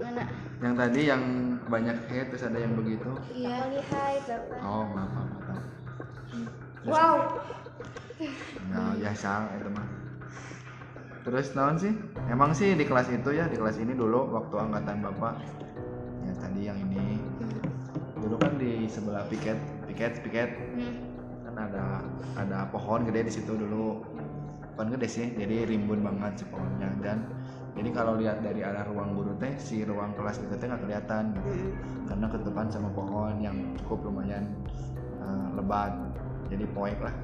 Mana? 0.00 0.24
Yang 0.64 0.74
tadi 0.80 1.00
yang 1.04 1.22
banyak 1.68 2.08
head 2.08 2.32
terus 2.32 2.48
ada 2.48 2.56
yang 2.56 2.72
begitu. 2.72 3.12
Iya 3.36 3.60
Aku 3.60 3.76
lihat 3.76 4.24
bapak. 4.24 4.58
Oh 4.64 4.88
maaf 4.88 5.10
maaf 5.12 5.30
maaf. 5.36 5.64
Wow. 6.88 7.44
ya 8.72 8.96
biasa 8.96 9.52
itu 9.52 9.68
mah 9.68 10.07
terus 11.24 11.54
naon 11.54 11.76
sih? 11.78 11.92
Emang 12.28 12.54
sih 12.54 12.74
di 12.74 12.84
kelas 12.86 13.08
itu 13.10 13.34
ya 13.34 13.46
di 13.48 13.56
kelas 13.58 13.78
ini 13.80 13.94
dulu 13.94 14.30
waktu 14.34 14.54
angkatan 14.58 15.02
bapak. 15.02 15.34
Ya 16.26 16.32
tadi 16.38 16.60
yang 16.66 16.78
ini. 16.90 17.18
Dulu 18.18 18.36
kan 18.36 18.58
di 18.58 18.86
sebelah 18.90 19.24
piket 19.26 19.58
piket 19.88 20.20
piket. 20.22 20.50
Hmm. 20.76 20.94
kan 21.48 21.54
ada 21.64 21.84
ada 22.36 22.58
pohon 22.68 23.08
gede 23.08 23.26
di 23.26 23.32
situ 23.32 23.56
dulu. 23.56 24.04
Pohon 24.76 24.88
gede 24.94 25.08
sih 25.08 25.26
jadi 25.34 25.66
rimbun 25.66 26.04
banget 26.04 26.42
si 26.42 26.44
pohonnya. 26.46 26.92
Dan 27.00 27.24
jadi 27.78 27.88
kalau 27.94 28.18
lihat 28.18 28.42
dari 28.42 28.66
arah 28.66 28.84
ruang 28.90 29.14
guru 29.14 29.32
teh 29.38 29.54
si 29.58 29.86
ruang 29.86 30.14
kelas 30.18 30.42
itu 30.42 30.54
teh 30.58 30.66
nggak 30.66 30.82
kelihatan. 30.82 31.34
Gitu. 31.34 31.72
karena 32.08 32.24
ketutupan 32.32 32.66
sama 32.72 32.88
pohon 32.96 33.36
yang 33.44 33.56
cukup 33.84 34.10
lumayan 34.12 34.48
eh, 35.22 35.48
lebat. 35.56 35.92
Jadi 36.48 36.64
poek 36.72 36.98
lah. 37.04 37.14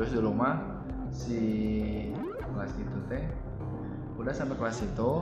Terus 0.00 0.10
dulu 0.16 0.32
mah 0.32 0.56
si 1.12 1.40
kelas 2.52 2.72
itu 2.78 2.98
teh. 3.08 3.24
Udah 4.20 4.32
sampai 4.36 4.56
kelas 4.60 4.84
itu. 4.84 5.12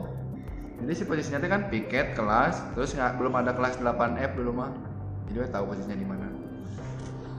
Jadi 0.80 0.92
si 0.96 1.04
posisinya 1.04 1.38
teh 1.40 1.50
kan 1.52 1.68
piket 1.68 2.16
kelas 2.16 2.72
terus 2.72 2.96
nggak 2.96 3.20
belum 3.20 3.36
ada 3.36 3.52
kelas 3.52 3.78
8F 3.80 4.32
dulu 4.36 4.52
mah. 4.64 4.72
Jadi 5.28 5.36
udah 5.46 5.50
tahu 5.52 5.64
posisinya 5.72 5.98
di 5.98 6.08
mana. 6.08 6.28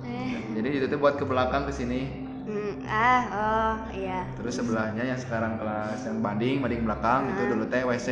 Eh. 0.06 0.40
Jadi 0.58 0.68
itu 0.78 0.86
tuh 0.88 1.00
buat 1.02 1.18
ke 1.18 1.26
belakang 1.26 1.66
ke 1.68 1.74
sini. 1.74 2.02
Hmm, 2.42 2.74
ah 2.90 3.24
oh 3.30 3.76
iya. 3.94 4.26
Terus 4.38 4.58
sebelahnya 4.58 5.06
yang 5.06 5.20
sekarang 5.22 5.62
kelas 5.62 6.06
yang 6.10 6.26
banding 6.26 6.58
banding 6.62 6.84
belakang 6.86 7.30
itu 7.34 7.42
dulu 7.54 7.66
teh 7.70 7.86
WC 7.86 8.10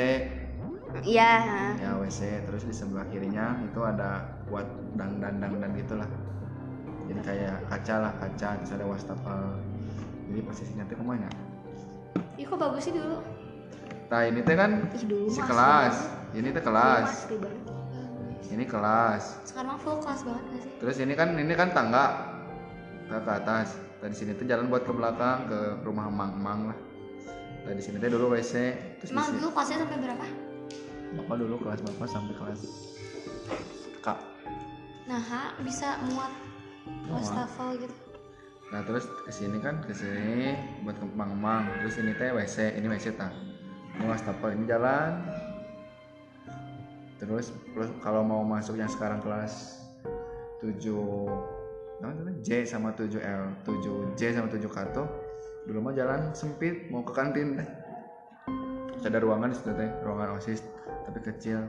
iya 1.05 1.33
ah. 1.45 1.73
ya 1.77 1.91
WC 2.01 2.49
terus 2.49 2.65
di 2.65 2.73
sebelah 2.73 3.05
kirinya 3.13 3.61
itu 3.61 3.77
ada 3.85 4.41
buat 4.49 4.65
dang 4.97 5.21
dan 5.21 5.41
dang 5.41 5.57
dan 5.57 5.73
gitulah. 5.77 6.09
Jadi 7.09 7.21
kayak 7.25 7.57
kaca 7.69 7.95
lah 8.05 8.13
kaca 8.21 8.49
terus 8.61 8.71
ada 8.73 8.85
wastafel. 8.85 9.57
Jadi 10.29 10.39
posisinya 10.45 10.85
tuh 10.85 10.97
ke 10.97 11.05
mana 11.05 11.48
ih 12.37 12.45
kok 12.45 12.57
bagus 12.57 12.83
sih 12.87 12.93
dulu? 12.93 13.17
Nah 14.09 14.21
ini 14.25 14.39
teh 14.41 14.55
kan 14.57 14.71
Ih, 14.95 15.05
dulu 15.05 15.27
si 15.29 15.41
kelas. 15.43 15.95
ini 16.33 16.49
teh 16.49 16.63
kelas. 16.63 17.29
banget. 17.29 17.61
Ini 18.49 18.63
kelas. 18.65 19.23
Sekarang 19.45 19.77
full 19.77 20.01
kelas 20.01 20.21
banget 20.25 20.43
gak 20.49 20.61
sih? 20.65 20.71
Terus 20.81 20.95
ini 20.99 21.13
kan 21.13 21.29
ini 21.37 21.53
kan 21.53 21.69
tangga 21.69 22.05
ke, 23.05 23.17
ke 23.21 23.31
atas 23.31 23.77
dari 24.01 24.15
sini 24.17 24.33
tuh 24.33 24.49
jalan 24.49 24.67
buat 24.67 24.83
ke 24.85 24.93
belakang 24.93 25.45
ke 25.45 25.59
rumah 25.85 26.09
mang 26.09 26.33
mang 26.33 26.61
lah. 26.73 26.77
Dari 27.67 27.81
sini 27.83 28.01
teh 28.01 28.09
dulu 28.09 28.33
WC 28.33 28.53
terus 29.03 29.09
sini 29.13 29.37
dulu 29.37 29.53
kelasnya 29.53 29.85
sampai 29.85 29.97
berapa? 30.01 30.25
Bapak 31.09 31.35
dulu 31.37 31.55
kelas 31.61 31.81
bapak 31.81 32.07
sampai 32.09 32.33
kelas 32.37 32.59
kak 33.99 34.17
nah 35.05 35.19
ha, 35.19 35.41
bisa 35.59 35.97
muat 36.07 36.31
Muat. 37.09 37.19
wastafel 37.19 37.81
gitu 37.81 37.95
Nah 38.69 38.85
terus 38.85 39.09
ke 39.09 39.31
sini 39.33 39.57
kan 39.57 39.81
ke 39.81 39.93
sini 39.93 40.53
buat 40.85 40.97
ke 41.01 41.05
Mang. 41.17 41.65
Terus 41.81 41.97
ini 41.97 42.13
teh 42.13 42.29
WC, 42.29 42.77
ini 42.77 42.85
WC 42.85 43.17
tah. 43.17 43.33
Ini 43.97 44.05
wastafel 44.05 44.53
ini 44.53 44.69
jalan. 44.69 45.25
Terus 47.17 47.51
kalau 47.99 48.23
mau 48.23 48.45
masuk 48.45 48.79
yang 48.79 48.87
sekarang 48.87 49.19
kelas 49.19 49.83
7 50.61 50.71
nah, 51.99 52.15
J 52.39 52.63
sama 52.63 52.95
7L, 52.95 53.43
7J 53.67 54.21
sama 54.39 54.47
7 54.47 54.63
Kato. 54.71 55.03
Dulu 55.67 55.83
mah 55.83 55.93
jalan 55.97 56.31
sempit 56.31 56.87
mau 56.93 57.03
ke 57.03 57.11
kantin 57.11 57.59
teh. 57.59 57.69
Ada 58.99 59.19
ruangan 59.23 59.51
di 59.51 59.55
situ 59.57 59.71
teh, 59.73 59.89
ruangan 60.05 60.37
OSIS 60.37 60.61
tapi 61.09 61.19
kecil. 61.25 61.65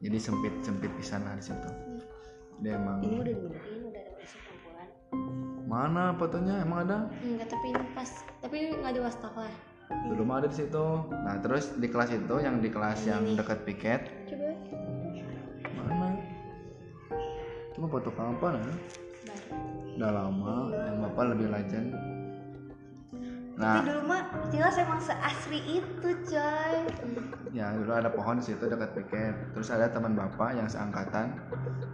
Jadi 0.00 0.18
sempit 0.20 0.54
sempit 0.62 0.92
pisan 0.96 1.26
lah 1.26 1.34
di 1.36 1.44
situ. 1.44 1.70
Dia 2.62 2.78
emang 2.78 3.02
ini 3.02 3.18
udah 3.20 3.34
dibenerin 3.34 3.83
mana 5.74 6.14
fotonya? 6.14 6.62
Emang 6.62 6.86
ada? 6.86 7.10
enggak 7.18 7.50
tapi 7.50 7.74
ini 7.74 7.86
pas. 7.98 8.10
Tapi 8.38 8.56
nggak 8.78 8.90
ada 8.94 9.00
wastafel 9.10 9.50
dulu 10.08 10.22
mah 10.24 10.36
ada 10.42 10.48
di 10.48 10.56
situ. 10.56 10.86
Nah 11.12 11.36
terus 11.40 11.76
di 11.76 11.88
kelas 11.88 12.10
itu 12.12 12.34
yang 12.40 12.60
di 12.60 12.68
kelas 12.72 13.04
yang 13.04 13.22
dekat 13.36 13.64
piket. 13.68 14.00
Coba. 14.28 14.50
Mana? 15.76 16.08
Itu 17.72 17.78
mah 17.80 17.90
foto 17.90 18.10
kapan 18.12 18.60
ya? 18.60 18.74
Udah 19.94 20.10
lama 20.10 20.54
yang 20.74 20.96
bapak 21.06 21.24
lebih 21.36 21.48
legend? 21.54 21.88
Tapi 23.54 23.62
nah. 23.62 23.86
dulu 23.86 24.02
mah 24.10 24.22
Tilas 24.50 24.74
emang 24.82 24.98
seasri 24.98 25.62
itu 25.62 26.10
coy. 26.26 26.74
Ya 27.54 27.70
dulu 27.78 27.94
ada 27.94 28.10
pohon 28.10 28.42
di 28.42 28.44
situ 28.50 28.66
dekat 28.66 28.98
piket. 28.98 29.34
Terus 29.54 29.70
ada 29.70 29.86
teman 29.86 30.18
bapak 30.18 30.58
yang 30.58 30.66
seangkatan. 30.66 31.38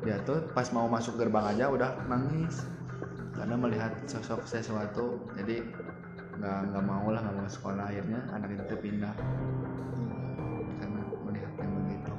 Dia 0.01 0.17
tuh 0.25 0.49
pas 0.57 0.65
mau 0.73 0.89
masuk 0.89 1.21
gerbang 1.21 1.45
aja 1.53 1.69
udah 1.69 2.01
nangis 2.09 2.65
karena 3.41 3.57
melihat 3.57 3.97
sosok 4.05 4.45
sesuatu 4.45 5.17
jadi 5.33 5.65
nggak 6.37 6.59
nggak 6.73 6.85
mau 6.85 7.09
lah 7.09 7.25
nggak 7.25 7.37
mau 7.41 7.49
sekolah. 7.49 7.89
Akhirnya 7.89 8.21
anak 8.37 8.53
itu 8.53 8.77
pindah. 8.77 9.17
Karena 10.77 11.01
melihat 11.25 11.53
yang 11.57 11.73
begitu. 11.81 12.13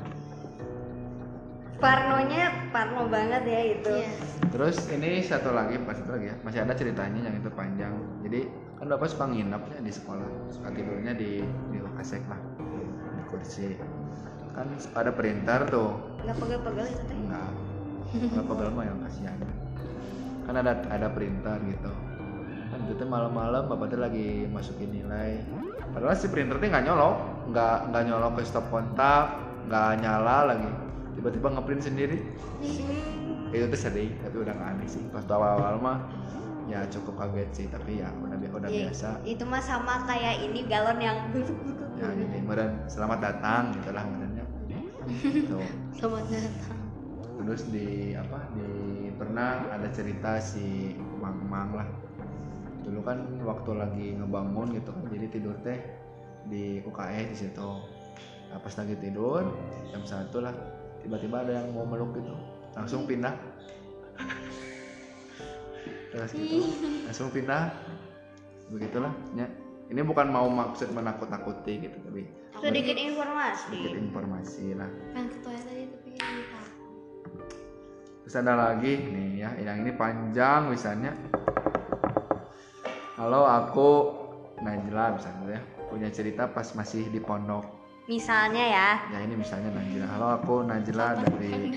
Parnonya 1.77 2.43
Parno 2.73 3.05
banget 3.05 3.43
ya 3.45 3.61
itu. 3.77 3.93
Iya. 4.01 4.11
Terus 4.51 4.77
ini 4.89 5.21
satu 5.21 5.53
lagi, 5.53 5.77
pas 5.85 5.97
satu 5.97 6.17
lagi 6.17 6.33
ya, 6.33 6.35
masih 6.41 6.59
ada 6.65 6.73
ceritanya 6.73 7.21
yang 7.29 7.35
itu 7.37 7.49
panjang. 7.53 7.93
Jadi 8.25 8.49
kan 8.81 8.85
bapak 8.89 9.07
suka 9.09 9.25
nginapnya 9.29 9.77
di 9.81 9.93
sekolah, 9.93 10.29
suka 10.49 10.69
tidurnya 10.73 11.13
di 11.13 11.45
di 11.69 11.77
asek 12.01 12.21
lah, 12.29 12.41
di 12.57 13.23
kursi. 13.29 13.77
Kan 14.57 14.73
ada 14.97 15.11
printer 15.15 15.69
tuh, 15.71 15.95
nggak 16.27 16.35
pegel-pegel 16.35 16.85
itu 16.85 17.03
teh. 17.07 17.15
Enggak, 17.15 17.49
enggak 18.11 18.45
pegel 18.51 18.69
mah 18.75 18.85
yang 18.85 18.99
kasihan. 19.07 19.37
Kan 20.51 20.67
ada 20.67 20.83
ada 20.91 21.07
printer 21.07 21.63
gitu. 21.63 21.87
Kan 22.75 22.83
itu 22.91 23.07
malam-malam 23.07 23.71
bapak 23.71 23.95
tuh 23.95 24.03
lagi 24.03 24.43
masukin 24.51 24.91
nilai. 24.91 25.39
Padahal 25.95 26.11
si 26.11 26.27
printer 26.27 26.59
tuh 26.59 26.67
nggak 26.67 26.91
nyolok, 26.91 27.15
nggak 27.55 27.77
nggak 27.87 28.03
nyolok 28.11 28.35
ke 28.35 28.43
stop 28.43 28.67
kontak, 28.67 29.31
nggak 29.71 30.03
nyala 30.03 30.51
lagi. 30.51 30.67
Tiba-tiba 31.15 31.55
ngeprint 31.55 31.87
sendiri. 31.87 32.19
Itu 33.55 33.63
tuh 33.71 33.79
sedih 33.79 34.11
tapi 34.19 34.43
udah 34.43 34.51
gak 34.51 34.69
aneh 34.75 34.87
sih. 34.91 34.99
Pas 35.07 35.23
awal-awal 35.31 35.79
mah 35.79 35.97
ya 36.67 36.83
cukup 36.91 37.15
kaget 37.15 37.49
sih 37.55 37.65
tapi 37.71 38.03
ya 38.03 38.11
udah 38.11 38.35
udah 38.35 38.67
Iya, 38.67 38.91
biasa. 38.91 39.23
itu 39.23 39.43
mah 39.47 39.63
sama 39.63 40.03
kayak 40.03 40.51
ini 40.51 40.67
galon 40.67 40.99
yang 40.99 41.31
ya 41.95 42.11
ini 42.11 42.43
meren. 42.43 42.75
Selamat 42.91 43.23
datang 43.23 43.71
gitulah 43.79 44.03
merennya. 44.03 44.43
Selamat 45.95 46.27
datang 46.27 46.80
terus 47.45 47.65
di 47.73 48.13
apa 48.13 48.37
di 48.53 49.09
pernah 49.17 49.65
ada 49.73 49.89
cerita 49.89 50.37
si 50.37 50.93
Mang 51.17 51.41
Mang 51.49 51.73
lah. 51.73 51.89
Dulu 52.85 53.01
kan 53.01 53.19
waktu 53.45 53.71
lagi 53.77 54.05
ngebangun 54.17 54.77
gitu 54.77 54.89
kan 54.93 55.03
jadi 55.09 55.27
tidur 55.29 55.55
teh 55.65 55.79
di 56.49 56.81
UKS 56.85 57.25
di 57.33 57.37
situ. 57.47 57.69
Nah, 58.51 58.59
pas 58.59 58.73
lagi 58.75 58.95
tidur 58.99 59.47
jam 59.89 60.03
satu 60.05 60.43
lah 60.43 60.53
tiba-tiba 61.01 61.41
ada 61.41 61.63
yang 61.63 61.73
mau 61.73 61.85
meluk 61.85 62.13
gitu. 62.17 62.33
Langsung 62.77 63.09
pindah. 63.09 63.33
Terus 66.11 66.31
gitu. 66.37 66.69
Langsung 67.09 67.29
pindah. 67.33 67.73
Begitulah 68.69 69.13
ya. 69.33 69.47
Ini 69.91 70.07
bukan 70.07 70.31
mau 70.31 70.47
maksud 70.47 70.95
menakut-nakuti 70.95 71.83
gitu 71.83 71.97
tapi 72.07 72.23
sedikit 72.59 72.97
informasi. 72.99 73.63
Sedikit 73.71 73.95
informasi 73.97 74.65
lah. 74.77 74.89
Pengen 75.15 75.27
ke 75.33 75.37
toilet 75.41 75.63
tadi 75.65 75.80
Terus 78.31 78.47
ada 78.47 78.55
lagi 78.55 78.95
nih 78.95 79.43
ya, 79.43 79.51
yang 79.59 79.83
ini 79.83 79.91
panjang 79.91 80.71
misalnya. 80.71 81.11
Halo 83.19 83.43
aku 83.43 83.89
Najla 84.63 85.19
misalnya 85.19 85.59
ya, 85.59 85.61
punya 85.91 86.07
cerita 86.07 86.47
pas 86.47 86.71
masih 86.71 87.11
di 87.11 87.19
pondok. 87.19 87.67
misalnya 88.07 88.63
ya 88.71 88.89
Ya 89.11 89.19
ini 89.27 89.35
misalnya 89.35 89.75
Najla. 89.75 90.05
Halo 90.15 90.27
aku 90.39 90.63
Najla 90.63 91.27
dari 91.27 91.75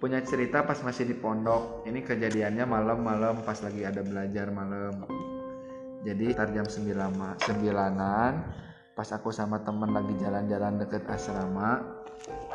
punya 0.00 0.24
cerita 0.24 0.64
pas 0.64 0.80
masih 0.80 1.04
di 1.04 1.12
pondok. 1.12 1.84
Ini 1.84 2.08
kejadiannya 2.08 2.64
malam-malam 2.64 3.44
pas 3.44 3.60
lagi 3.60 3.84
ada 3.84 4.00
belajar 4.00 4.48
malam. 4.48 5.04
Jadi 6.08 6.40
tar 6.40 6.56
jam 6.56 6.64
9 6.64 7.20
ma- 7.20 7.36
sembilanan 7.36 8.32
pas 8.96 9.12
aku 9.12 9.28
sama 9.28 9.60
temen 9.60 9.92
lagi 9.92 10.16
jalan-jalan 10.24 10.80
deket 10.80 11.04
asrama 11.04 11.99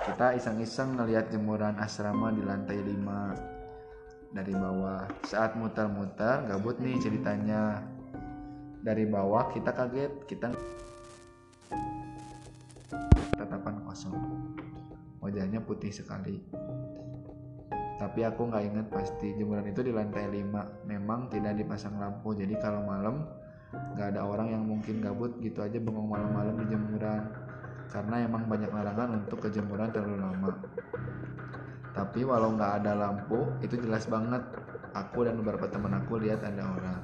kita 0.06 0.38
iseng-iseng 0.38 1.02
ngelihat 1.02 1.34
jemuran 1.34 1.82
asrama 1.82 2.30
di 2.30 2.46
lantai 2.46 2.78
5 2.78 4.38
dari 4.38 4.54
bawah 4.54 5.02
saat 5.26 5.58
muter-muter 5.58 6.46
gabut 6.46 6.78
nih 6.78 7.02
ceritanya. 7.02 7.82
Dari 8.86 9.02
bawah 9.10 9.50
kita 9.50 9.74
kaget 9.74 10.14
kita 10.30 10.54
tatapan 13.34 13.82
kosong. 13.82 14.14
Wajahnya 15.26 15.58
putih 15.66 15.90
sekali. 15.90 16.38
Tapi 17.98 18.22
aku 18.30 18.46
nggak 18.46 18.62
ingat 18.62 18.88
pasti 18.94 19.34
jemuran 19.34 19.66
itu 19.66 19.82
di 19.82 19.90
lantai 19.90 20.30
5 20.30 20.86
memang 20.86 21.34
tidak 21.34 21.58
dipasang 21.58 21.98
lampu 21.98 22.38
jadi 22.38 22.54
kalau 22.62 22.86
malam 22.86 23.26
nggak 23.74 24.14
ada 24.14 24.22
orang 24.22 24.54
yang 24.54 24.70
mungkin 24.70 25.02
gabut. 25.02 25.34
Gitu 25.42 25.66
aja 25.66 25.82
bengong 25.82 26.14
malam-malam 26.14 26.62
di 26.62 26.66
jemuran 26.70 27.45
karena 27.96 28.28
emang 28.28 28.44
banyak 28.52 28.68
larangan 28.76 29.24
untuk 29.24 29.48
kejemuran 29.48 29.88
terlalu 29.96 30.20
lama. 30.20 30.52
Tapi 31.96 32.28
walau 32.28 32.52
nggak 32.52 32.84
ada 32.84 32.92
lampu 32.92 33.48
itu 33.64 33.80
jelas 33.80 34.04
banget. 34.12 34.44
Aku 34.92 35.24
dan 35.24 35.40
beberapa 35.40 35.72
teman 35.72 35.96
aku 35.96 36.20
lihat 36.20 36.44
ada 36.44 36.68
orang. 36.76 37.00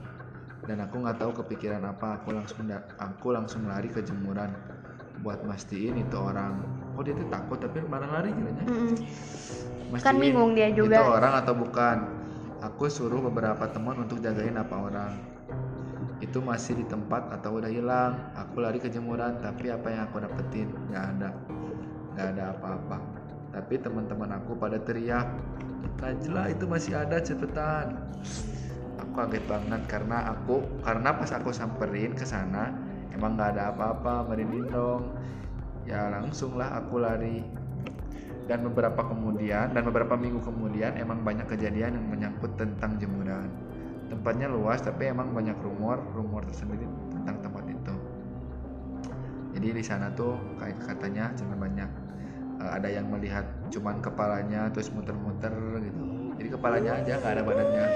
Dan 0.67 0.83
aku 0.83 0.99
nggak 0.99 1.15
tahu 1.15 1.31
kepikiran 1.43 1.79
apa 1.87 2.19
aku 2.19 2.35
langsung 2.35 2.67
aku 2.99 3.27
langsung 3.31 3.71
lari 3.71 3.87
ke 3.87 4.03
jemuran. 4.03 4.51
Buat 5.23 5.47
mastiin 5.47 5.95
itu 5.95 6.17
orang. 6.19 6.59
Oh 6.99 7.01
dia 7.07 7.15
tuh 7.15 7.27
takut 7.31 7.63
tapi 7.63 7.79
marah 7.87 8.11
lari 8.11 8.35
kiranya. 8.35 8.63
Kan 10.03 10.19
bingung 10.19 10.59
dia 10.59 10.75
juga. 10.75 10.99
itu 10.99 11.07
orang 11.07 11.33
atau 11.39 11.55
bukan? 11.55 11.97
Aku 12.67 12.91
suruh 12.91 13.23
beberapa 13.31 13.63
teman 13.71 13.95
untuk 14.03 14.19
jagain 14.19 14.59
apa 14.59 14.75
orang 14.75 15.30
itu 16.21 16.37
masih 16.37 16.77
di 16.77 16.85
tempat 16.85 17.33
atau 17.33 17.57
udah 17.57 17.67
hilang 17.67 18.13
aku 18.37 18.61
lari 18.61 18.77
ke 18.77 18.93
jemuran 18.93 19.41
tapi 19.41 19.73
apa 19.73 19.89
yang 19.89 20.01
aku 20.05 20.21
dapetin 20.21 20.69
nggak 20.93 21.05
ada. 21.17 21.29
Nggak 22.13 22.27
ada 22.37 22.43
apa-apa. 22.53 22.97
Tapi 23.51 23.73
teman-teman 23.81 24.29
aku 24.37 24.55
pada 24.55 24.77
teriak 24.79 25.27
Najla 26.01 26.49
itu 26.49 26.65
masih 26.65 26.97
ada 26.97 27.21
cepetan. 27.21 27.97
Aku 29.01 29.11
kaget 29.17 29.45
banget 29.49 29.81
karena 29.89 30.33
aku 30.33 30.61
karena 30.81 31.09
pas 31.13 31.29
aku 31.33 31.49
samperin 31.53 32.13
ke 32.13 32.25
sana 32.25 32.73
emang 33.13 33.37
nggak 33.37 33.57
ada 33.57 33.73
apa-apa 33.73 34.29
merinding 34.29 34.69
dong. 34.69 35.13
Ya 35.85 36.09
langsung 36.09 36.57
lah 36.57 36.77
aku 36.77 37.01
lari. 37.01 37.41
Dan 38.45 38.65
beberapa 38.65 39.05
kemudian 39.05 39.73
dan 39.73 39.85
beberapa 39.85 40.17
minggu 40.17 40.41
kemudian 40.41 40.97
emang 40.97 41.21
banyak 41.21 41.49
kejadian 41.49 41.97
yang 41.97 42.07
menyangkut 42.09 42.57
tentang 42.57 42.97
jemuran 42.97 43.70
tempatnya 44.11 44.51
luas 44.51 44.83
tapi 44.83 45.07
emang 45.07 45.31
banyak 45.31 45.55
rumor 45.63 46.03
rumor 46.11 46.43
tersendiri 46.43 46.83
tentang 47.15 47.39
tempat 47.39 47.63
itu 47.71 47.95
jadi 49.55 49.67
di 49.71 49.83
sana 49.83 50.11
tuh 50.11 50.35
kayak 50.59 50.83
katanya 50.83 51.31
cuma 51.39 51.55
banyak 51.55 51.87
eh, 52.59 52.71
ada 52.75 52.91
yang 52.91 53.07
melihat 53.07 53.47
cuman 53.71 54.03
kepalanya 54.03 54.67
terus 54.75 54.91
muter-muter 54.91 55.55
gitu 55.79 56.03
jadi 56.35 56.49
kepalanya 56.59 56.91
aja 56.99 57.11
nggak 57.23 57.33
ada 57.39 57.43
badannya 57.47 57.87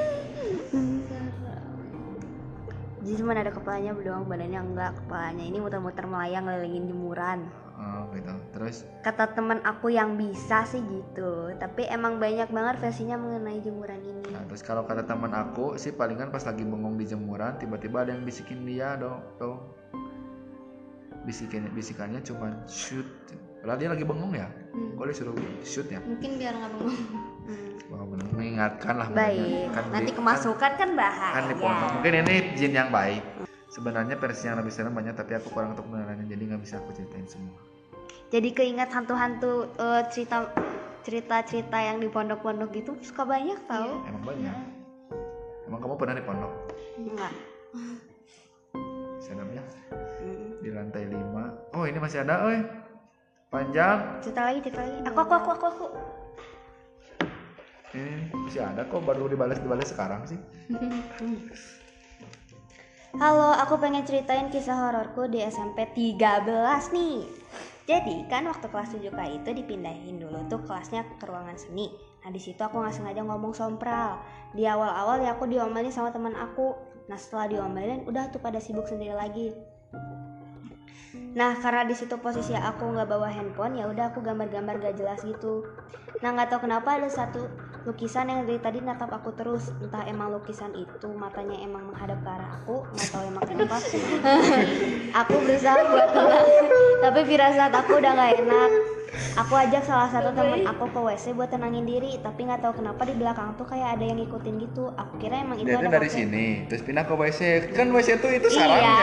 Jadi 3.05 3.21
cuma 3.21 3.37
ada 3.37 3.53
kepalanya 3.53 3.93
doang, 4.01 4.25
badannya 4.25 4.61
enggak. 4.65 4.97
Kepalanya 4.97 5.45
ini 5.45 5.61
muter-muter 5.61 6.09
melayang 6.09 6.49
ngelilingin 6.49 6.89
jemuran. 6.89 7.39
Gitu 8.15 8.33
terus 8.51 8.87
Kata 8.99 9.29
teman 9.29 9.61
aku 9.61 9.87
yang 9.89 10.15
bisa 10.15 10.63
sih 10.63 10.81
gitu. 10.81 11.31
Tapi 11.53 11.85
emang 11.85 12.17
banyak 12.17 12.47
banget 12.47 12.75
versinya 12.79 13.15
mengenai 13.15 13.59
jemuran 13.59 13.99
ini. 13.99 14.25
Nah, 14.27 14.43
terus 14.45 14.59
kalau 14.59 14.81
kata 14.81 15.03
teman 15.03 15.29
aku 15.29 15.75
sih 15.75 15.91
palingan 15.91 16.27
pas 16.27 16.41
lagi 16.41 16.63
bengong 16.63 16.95
di 16.95 17.05
jemuran 17.05 17.55
tiba-tiba 17.55 18.01
ada 18.01 18.11
yang 18.11 18.23
bisikin 18.23 18.63
dia 18.63 18.95
dong 18.95 19.21
dong 19.35 19.59
bisikin 21.21 21.65
bisikannya 21.71 22.21
cuma 22.21 22.53
shoot 22.65 23.05
padahal 23.59 23.77
dia 23.77 23.89
lagi 23.89 24.03
bengong 24.03 24.33
ya 24.33 24.45
Hmm. 24.69 24.91
kok 24.93 25.07
disuruh 25.07 25.33
shoot 25.63 25.87
ya 25.87 25.97
mungkin 25.99 26.35
biar 26.35 26.53
nggak 26.53 26.71
bengong. 26.71 26.97
Wah, 27.93 28.01
bener. 28.03 28.27
mengingatkan 28.33 28.93
lah 28.95 29.07
Baik. 29.07 29.69
Kan 29.71 29.83
Nanti 29.89 30.09
di- 30.09 30.17
kemasukan 30.17 30.71
kan 30.73 30.75
kan, 30.75 30.89
bahaya. 30.91 31.53
kan 31.53 31.93
mungkin 31.95 32.13
ini 32.19 32.35
jin 32.53 32.73
yang 32.73 32.89
baik 32.89 33.21
sebenarnya 33.69 34.15
versi 34.15 34.47
yang 34.47 34.57
lebih 34.57 34.71
serem 34.71 34.91
banyak 34.91 35.13
tapi 35.13 35.35
aku 35.35 35.51
kurang 35.51 35.75
untuk 35.75 35.85
menelannya 35.85 36.25
jadi 36.25 36.43
nggak 36.47 36.61
bisa 36.63 36.79
aku 36.79 36.91
ceritain 36.91 37.27
semua 37.27 37.59
Jadi 38.29 38.49
keinget 38.51 38.89
hantu-hantu 38.89 39.69
eh, 39.77 40.01
cerita 40.09 40.49
cerita-cerita 41.05 41.77
yang 41.77 42.01
di 42.01 42.09
pondok-pondok 42.09 42.73
gitu 42.73 42.97
suka 42.99 43.21
banyak 43.23 43.61
tau. 43.69 44.01
emang 44.09 44.25
banyak 44.25 44.57
emang 45.69 45.77
kamu 45.77 45.95
pernah 46.01 46.15
di 46.17 46.23
pondok 46.25 46.51
Enggak. 46.97 47.33
seremnya 49.21 49.61
Hmm. 50.17 50.57
di 50.57 50.73
lantai 50.73 51.05
5 51.05 51.77
oh 51.77 51.85
ini 51.85 52.01
masih 52.01 52.25
ada 52.25 52.49
oi 52.49 52.57
panjang 53.53 54.17
Cerita 54.25 54.41
lagi, 54.41 54.59
cerita 54.65 54.81
lagi. 54.81 54.97
Aku, 55.05 55.19
aku, 55.21 55.33
aku, 55.37 55.49
aku, 55.53 55.65
aku. 55.69 55.87
ini 57.93 58.25
masih 58.33 58.65
ada 58.65 58.81
kok 58.81 59.05
baru 59.05 59.29
dibalas 59.29 59.61
dibalas 59.61 59.85
sekarang 59.85 60.25
sih 60.25 60.41
Halo, 63.15 63.55
aku 63.55 63.79
pengen 63.79 64.03
ceritain 64.03 64.51
kisah 64.51 64.75
hororku 64.75 65.31
di 65.31 65.39
SMP 65.39 65.87
13 65.87 66.43
nih. 66.91 67.23
Jadi 67.85 68.25
kan 68.25 68.49
waktu 68.49 68.65
kelas 68.65 68.97
7K 68.97 69.19
itu 69.37 69.49
dipindahin 69.53 70.17
dulu 70.17 70.41
tuh 70.49 70.57
kelasnya 70.65 71.05
ke 71.21 71.25
ruangan 71.29 71.53
seni. 71.53 71.93
Nah 72.25 72.33
di 72.33 72.41
situ 72.41 72.57
aku 72.57 72.81
nggak 72.81 72.97
sengaja 72.97 73.21
ngomong 73.21 73.53
sompral. 73.53 74.17
Di 74.57 74.65
awal-awal 74.65 75.21
ya 75.21 75.37
aku 75.37 75.45
diomelin 75.45 75.93
sama 75.93 76.09
teman 76.09 76.33
aku. 76.33 76.73
Nah 77.05 77.17
setelah 77.21 77.45
diomelin 77.45 78.01
udah 78.09 78.33
tuh 78.33 78.41
pada 78.41 78.57
sibuk 78.57 78.89
sendiri 78.89 79.13
lagi. 79.13 79.53
Nah 81.35 81.51
karena 81.59 81.83
di 81.83 81.91
situ 81.91 82.15
posisi 82.23 82.55
aku 82.55 82.95
nggak 82.95 83.11
bawa 83.11 83.27
handphone 83.27 83.75
ya 83.75 83.91
udah 83.91 84.15
aku 84.15 84.23
gambar-gambar 84.23 84.79
gak 84.79 84.95
jelas 84.95 85.19
gitu. 85.19 85.67
Nah 86.23 86.31
nggak 86.31 86.47
tahu 86.47 86.63
kenapa 86.63 86.95
ada 86.95 87.11
satu 87.11 87.43
lukisan 87.83 88.31
yang 88.31 88.47
dari 88.47 88.57
tadi 88.63 88.79
natap 88.79 89.11
aku 89.11 89.35
terus. 89.35 89.67
Entah 89.83 90.07
emang 90.07 90.31
lukisan 90.31 90.71
itu 90.71 91.11
matanya 91.11 91.59
emang 91.59 91.91
menghadap 91.91 92.23
ke 92.23 92.29
arah 92.31 92.49
aku 92.55 92.87
nggak 92.87 93.09
tahu 93.11 93.23
emang 93.27 93.43
kenapa. 93.43 93.75
Aku 95.23 95.33
berusaha 95.43 95.79
buat 95.91 96.09
tenang 96.11 96.47
tapi 97.03 97.19
firasat 97.27 97.71
aku 97.71 97.91
udah 97.99 98.11
nggak 98.15 98.31
enak. 98.39 98.71
Aku 99.43 99.53
ajak 99.55 99.83
salah 99.83 100.07
satu 100.11 100.31
teman 100.35 100.63
aku 100.67 100.91
ke 100.91 100.99
WC 100.99 101.35
buat 101.35 101.51
tenangin 101.51 101.83
diri 101.83 102.15
tapi 102.19 102.47
nggak 102.47 102.63
tahu 102.63 102.79
kenapa 102.79 103.03
di 103.07 103.15
belakang 103.15 103.55
tuh 103.59 103.67
kayak 103.67 103.99
ada 103.99 104.03
yang 104.07 104.23
ngikutin 104.23 104.55
gitu. 104.71 104.91
Aku 104.95 105.19
kira 105.19 105.43
emang 105.43 105.59
itu 105.59 105.67
dia 105.67 105.83
ada 105.83 105.91
dari 105.91 106.07
sini 106.07 106.63
terus 106.71 106.83
pindah 106.83 107.03
ke 107.03 107.11
WC 107.15 107.39
kan 107.75 107.91
WC 107.91 108.23
tuh 108.23 108.31
itu 108.31 108.47
Iya. 108.47 108.59
sarangnya. 108.59 108.95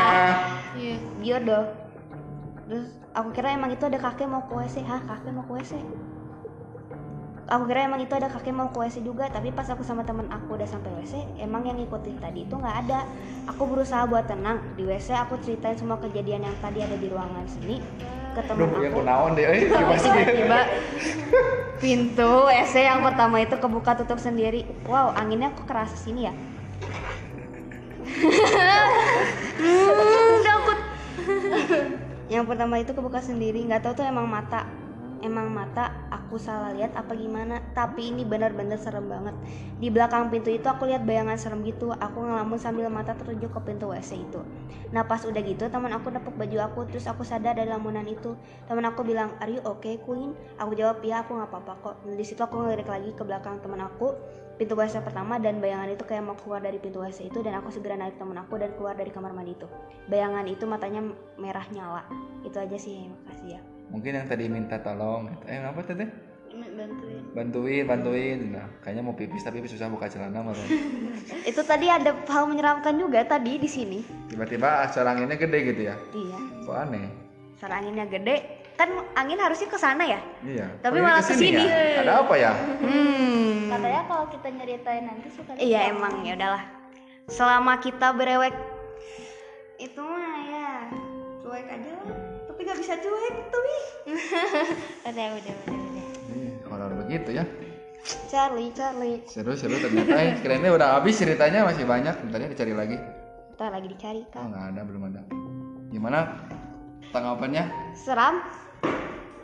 Iya. 0.77 0.97
Jodoh 1.21 1.82
terus 2.73 2.89
aku 3.13 3.37
kira 3.37 3.53
emang 3.53 3.69
itu 3.69 3.85
ada 3.85 4.01
kakek 4.01 4.25
mau 4.25 4.49
ke 4.49 4.57
WC 4.57 4.81
hah 4.89 5.05
kakek 5.05 5.29
mau 5.37 5.45
ke 5.45 5.61
WC 5.61 5.77
aku 7.53 7.69
kira 7.69 7.85
emang 7.85 8.01
itu 8.01 8.17
ada 8.17 8.33
kakek 8.33 8.49
mau 8.57 8.73
ke 8.73 8.81
WC 8.81 9.05
juga 9.05 9.29
tapi 9.29 9.53
pas 9.53 9.69
aku 9.69 9.85
sama 9.85 10.09
temen 10.09 10.25
aku 10.33 10.57
udah 10.57 10.65
sampai 10.65 10.89
WC 11.05 11.21
emang 11.37 11.69
yang 11.69 11.77
ngikutin 11.77 12.17
tadi 12.17 12.49
itu 12.49 12.55
nggak 12.57 12.77
ada. 12.89 13.05
Aku 13.53 13.69
berusaha 13.69 14.09
buat 14.09 14.25
tenang. 14.25 14.65
Di 14.73 14.89
WC 14.89 15.13
aku 15.13 15.37
ceritain 15.45 15.77
semua 15.77 16.01
kejadian 16.01 16.49
yang 16.49 16.57
tadi 16.65 16.81
ada 16.81 16.97
di 16.97 17.13
ruangan 17.13 17.45
sini 17.45 17.85
ke 18.33 18.41
temen 18.49 18.73
yang 18.81 18.97
aku. 18.97 19.05
kunaon 19.05 19.37
deh, 19.37 19.45
eh, 19.45 19.69
gimana 19.69 20.01
sih? 20.01 20.11
tiba 20.33 20.61
pintu 21.77 22.33
WC 22.49 22.75
yang 22.89 23.05
pertama 23.05 23.37
itu 23.45 23.61
kebuka 23.61 24.01
tutup 24.01 24.17
sendiri. 24.17 24.65
Wow 24.89 25.13
anginnya 25.13 25.53
kok 25.53 25.69
kerasa 25.69 25.93
sini 25.93 26.25
ya? 26.25 26.33
Hmm, 29.63 30.43
takut 30.43 30.79
yang 32.33 32.49
pertama 32.49 32.81
itu 32.81 32.97
kebuka 32.97 33.21
sendiri 33.21 33.61
nggak 33.69 33.85
tahu 33.85 34.01
tuh 34.01 34.07
emang 34.09 34.25
mata. 34.25 34.65
Emang 35.23 35.55
mata 35.55 36.03
aku 36.11 36.35
salah 36.35 36.75
lihat 36.75 36.99
apa 36.99 37.15
gimana. 37.15 37.63
Tapi 37.77 38.11
ini 38.11 38.27
benar-benar 38.27 38.75
serem 38.81 39.07
banget. 39.07 39.37
Di 39.79 39.87
belakang 39.87 40.35
pintu 40.35 40.51
itu 40.51 40.67
aku 40.67 40.89
lihat 40.91 41.07
bayangan 41.07 41.39
serem 41.39 41.63
gitu. 41.63 41.95
Aku 41.95 42.27
ngelamun 42.27 42.59
sambil 42.59 42.91
mata 42.91 43.15
tertuju 43.15 43.47
ke 43.53 43.61
pintu 43.63 43.93
WC 43.93 44.19
itu. 44.19 44.43
Nah 44.91 45.07
pas 45.07 45.23
udah 45.23 45.39
gitu 45.45 45.71
teman 45.71 45.95
aku 45.95 46.11
nepuk 46.11 46.35
baju 46.35 46.59
aku. 46.67 46.81
Terus 46.91 47.07
aku 47.07 47.23
sadar 47.23 47.55
dari 47.55 47.71
lamunan 47.71 48.03
itu. 48.03 48.35
Teman 48.67 48.83
aku 48.83 49.07
bilang 49.07 49.37
are 49.39 49.53
you 49.53 49.63
okay 49.63 50.01
queen? 50.03 50.35
Aku 50.59 50.75
jawab 50.75 50.99
ya 51.07 51.23
aku 51.23 51.39
nggak 51.39 51.55
apa-apa 51.55 51.73
kok. 51.85 51.95
Nah, 52.03 52.19
di 52.19 52.25
situ 52.27 52.43
aku 52.43 52.59
ngelirik 52.59 52.91
lagi 52.91 53.15
ke 53.15 53.23
belakang 53.23 53.63
teman 53.63 53.79
aku 53.79 54.17
pintu 54.63 54.79
WC 54.79 55.03
pertama 55.03 55.43
dan 55.43 55.59
bayangan 55.59 55.91
itu 55.91 56.07
kayak 56.07 56.23
mau 56.23 56.39
keluar 56.39 56.63
dari 56.63 56.79
pintu 56.79 57.03
WC 57.03 57.35
itu 57.35 57.43
dan 57.43 57.59
aku 57.59 57.75
segera 57.75 57.99
naik 57.99 58.15
teman 58.15 58.39
aku 58.39 58.63
dan 58.63 58.71
keluar 58.79 58.95
dari 58.95 59.11
kamar 59.11 59.35
mandi 59.35 59.59
itu 59.59 59.67
bayangan 60.07 60.47
itu 60.47 60.63
matanya 60.71 61.03
merah 61.35 61.67
nyala 61.75 62.07
itu 62.47 62.55
aja 62.55 62.79
sih 62.79 63.11
makasih 63.11 63.59
ya 63.59 63.63
Mungkin 63.93 64.17
yang 64.17 64.25
tadi 64.25 64.49
minta 64.49 64.81
tolong, 64.81 65.29
eh 65.45 65.61
apa 65.61 65.85
tadi? 65.85 66.07
bantuin 66.53 67.21
Bantuin, 67.37 67.85
bantuin. 67.85 68.39
Nah, 68.57 68.65
kayaknya 68.81 69.05
mau 69.05 69.13
pipis 69.13 69.45
tapi 69.45 69.61
susah 69.69 69.93
buka 69.93 70.09
celana 70.09 70.41
malah. 70.41 70.65
itu 71.51 71.61
tadi 71.61 71.93
ada 71.93 72.17
hal 72.29 72.49
menyeramkan 72.49 72.97
juga 72.97 73.21
tadi 73.25 73.61
di 73.61 73.69
sini 73.69 74.01
Tiba-tiba 74.33 74.89
saranginnya 74.89 75.37
gede 75.37 75.59
gitu 75.75 75.83
ya. 75.93 75.97
iya 76.17 76.39
Kok 76.65 76.77
aneh? 76.77 77.09
Sarang 77.61 77.85
anginnya 77.85 78.09
gede 78.09 78.62
kan 78.75 78.89
angin 79.15 79.37
harusnya 79.37 79.67
ke 79.67 79.77
sana 79.77 80.03
ya 80.03 80.21
Iya. 80.41 80.67
Tapi 80.79 80.99
malah 80.99 81.21
ke 81.21 81.31
sini 81.31 81.53
ke 81.53 81.61
sini. 81.61 81.63
ya? 81.63 82.01
Ada 82.01 82.13
apa 82.19 82.35
ya? 82.35 82.53
hmm 82.79 83.71
Katanya 83.71 84.03
kalau 84.05 84.25
kita 84.29 84.49
nyeritain 84.51 85.05
nanti 85.05 85.29
suka 85.29 85.51
iya 85.57 85.89
emang 85.89 86.21
ya 86.21 86.35
udahlah 86.35 86.65
selama 87.25 87.79
kita 87.79 88.13
berewek 88.13 88.53
itu 89.79 89.99
mah 89.99 90.37
ya 90.45 90.71
cuek 91.41 91.67
aja 91.67 91.91
lah 91.91 92.07
tapi 92.45 92.61
gak 92.63 92.77
bisa 92.77 92.95
cuek 92.97 93.35
tapi 93.47 93.75
udah 95.09 95.27
udah 95.33 95.55
udah 95.59 95.79
udah 95.79 96.07
horor 96.67 96.93
begitu 96.99 97.31
ya. 97.33 97.45
Charlie 98.27 98.73
Charlie 98.73 99.23
Seru-seru 99.25 99.79
ternyata. 99.79 100.11
Eh, 100.13 100.35
kirainnya 100.43 100.71
udah 100.71 100.99
habis 100.99 101.15
ceritanya 101.15 101.63
masih 101.63 101.85
banyak. 101.85 102.11
Bentar 102.21 102.39
ya 102.41 102.49
dicari 102.49 102.75
lagi. 102.75 102.97
kita 103.53 103.69
lagi 103.69 103.87
dicari 103.87 104.21
Oh, 104.25 104.31
kan 104.33 104.45
nggak 104.49 104.65
ada, 104.69 104.81
belum 104.83 105.03
ada. 105.07 105.21
Gimana 105.89 106.19
tanggapannya? 107.09 107.65
seram 107.95 108.43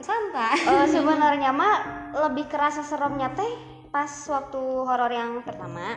santai 0.01 0.57
Eh, 0.61 0.87
sebenarnya 0.95 1.51
mah 1.51 1.77
lebih 2.21 2.47
kerasa 2.47 2.81
seremnya 2.81 3.31
teh 3.31 3.53
pas 3.89 4.09
waktu 4.29 4.59
horor 4.59 5.09
yang 5.09 5.41
pertama 5.41 5.97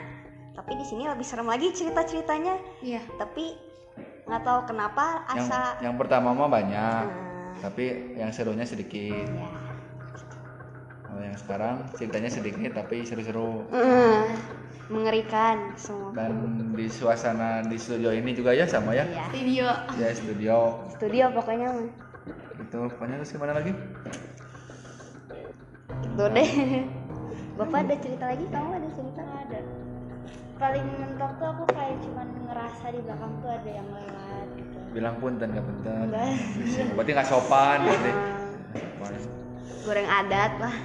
tapi 0.51 0.75
di 0.75 0.83
sini 0.83 1.05
lebih 1.05 1.23
serem 1.23 1.45
lagi 1.45 1.71
cerita 1.71 2.01
ceritanya 2.01 2.55
iya 2.79 2.99
tapi 3.15 3.55
nggak 4.23 4.41
tahu 4.41 4.59
kenapa 4.65 5.25
Yang 5.29 5.45
asa 5.45 5.59
yang 5.79 5.95
pertama 5.95 6.31
mah 6.31 6.47
banyak, 6.47 7.03
Nah, 7.03 7.59
tapi 7.59 7.83
yang 8.15 8.31
serunya 8.31 8.63
sedikit. 8.63 9.27
ya. 9.27 9.49
Kalau 11.03 11.21
yang 11.21 11.35
sekarang 11.35 11.75
ceritanya 11.93 12.31
sedikit 12.31 12.71
tapi 12.73 13.03
seru-seru. 13.03 13.67
Eh, 13.69 14.23
mengerikan 14.87 15.75
semua 15.75 16.15
Dan 16.15 16.31
di 16.71 16.87
suasana 16.87 17.59
di 17.61 17.75
studio 17.75 18.09
ini 18.09 18.31
juga 18.31 18.51
ya 18.51 18.63
sama 18.63 18.91
ya. 18.91 19.03
ya 19.05 19.27
video 19.29 19.67
Ya 19.95 20.09
studio 20.11 20.79
studio 20.89 21.25
pokoknya 21.29 21.67
mah. 21.69 21.89
Itu 22.59 22.77
pokoknya 22.91 23.15
terus 23.21 23.31
gimana 23.35 23.53
lagi? 23.55 23.71
gitu 26.11 26.27
deh 26.37 26.51
bapak 27.57 27.79
ada 27.87 27.95
cerita 27.97 28.25
lagi 28.29 28.45
kamu 28.51 28.69
ada 28.77 28.89
cerita 28.93 29.23
ada 29.25 29.59
paling 30.59 30.85
mentok 31.01 31.31
tuh 31.41 31.47
aku 31.49 31.63
kayak 31.73 31.97
cuman 32.05 32.27
ngerasa 32.45 32.85
di 32.93 32.99
belakang 33.01 33.33
tuh 33.41 33.49
ada 33.49 33.71
yang 33.71 33.87
lewat 33.89 34.47
gitu 34.59 34.77
Bilang 34.91 35.15
punten 35.23 35.55
nggak 35.55 35.63
punten. 35.63 36.11
Enggak. 36.11 36.35
Berarti 36.99 37.11
nggak 37.15 37.29
sopan 37.31 37.77
berarti. 37.87 38.11
Sopan. 38.75 39.11
goreng 39.81 40.05
adat 40.05 40.53
lah 40.61 40.75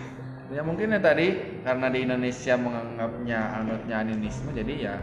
Ya 0.47 0.63
mungkin 0.63 0.95
ya 0.95 1.03
tadi 1.03 1.59
karena 1.67 1.91
di 1.91 1.99
Indonesia 2.07 2.55
menganggapnya 2.55 3.41
anutnya 3.61 3.97
animisme 3.99 4.55
jadi 4.55 4.75
ya 4.79 4.95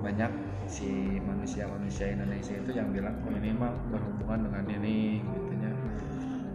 banyak 0.00 0.32
si 0.64 1.20
manusia-manusia 1.20 2.16
Indonesia 2.16 2.56
itu 2.56 2.72
yang 2.72 2.88
bilang 2.88 3.20
oh 3.20 3.32
ini 3.36 3.52
mah 3.52 3.68
berhubungan 3.92 4.48
dengan 4.48 4.64
ini 4.80 5.20
gitu. 5.20 5.57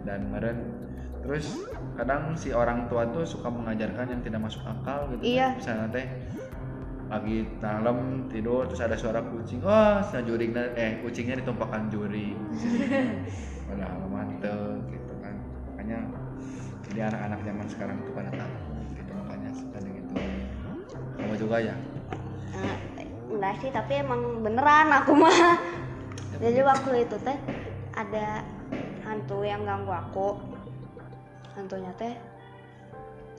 Dan 0.04 0.30
kemarin 0.30 0.56
terus 1.24 1.64
kadang 1.96 2.36
si 2.36 2.52
orang 2.52 2.84
tua 2.92 3.08
tuh 3.08 3.24
suka 3.24 3.48
mengajarkan 3.48 4.12
yang 4.12 4.20
tidak 4.20 4.44
masuk 4.44 4.60
akal 4.68 5.08
gitu 5.16 5.40
Iya. 5.40 5.56
misalnya 5.56 5.88
teh 5.88 6.06
lagi 7.08 7.48
malam 7.64 8.28
tidur 8.28 8.68
terus 8.68 8.84
ada 8.84 8.92
suara 8.92 9.24
kucing 9.24 9.64
wah 9.64 10.04
oh, 10.04 10.20
juring 10.20 10.52
eh 10.76 11.00
kucingnya 11.00 11.40
ditumpahkan 11.40 11.88
juring 11.88 12.36
padahal 13.68 14.04
mantep 14.12 14.84
gitu 14.92 15.12
kan. 15.24 15.34
Makanya 15.72 15.98
jadi 16.84 17.00
anak-anak 17.08 17.40
zaman 17.40 17.66
sekarang 17.72 17.96
tuh 18.04 18.12
pada 18.12 18.30
tahu 18.36 18.52
gitu 18.92 19.12
makanya 19.16 19.50
suka 19.56 19.78
gitu 19.80 20.12
kamu 21.16 21.34
juga 21.40 21.56
ya? 21.56 21.76
Nah, 22.54 22.76
enggak 23.32 23.54
sih 23.64 23.70
tapi 23.72 23.92
emang 23.98 24.44
beneran 24.44 24.88
aku 24.92 25.12
mah. 25.16 25.56
Jadi 26.36 26.60
waktu 26.60 26.90
itu 27.08 27.16
teh 27.22 27.38
ada 27.94 28.42
hantu 29.04 29.44
yang 29.44 29.62
ganggu 29.62 29.92
aku. 29.92 30.40
Hantunya 31.54 31.92
teh 31.94 32.14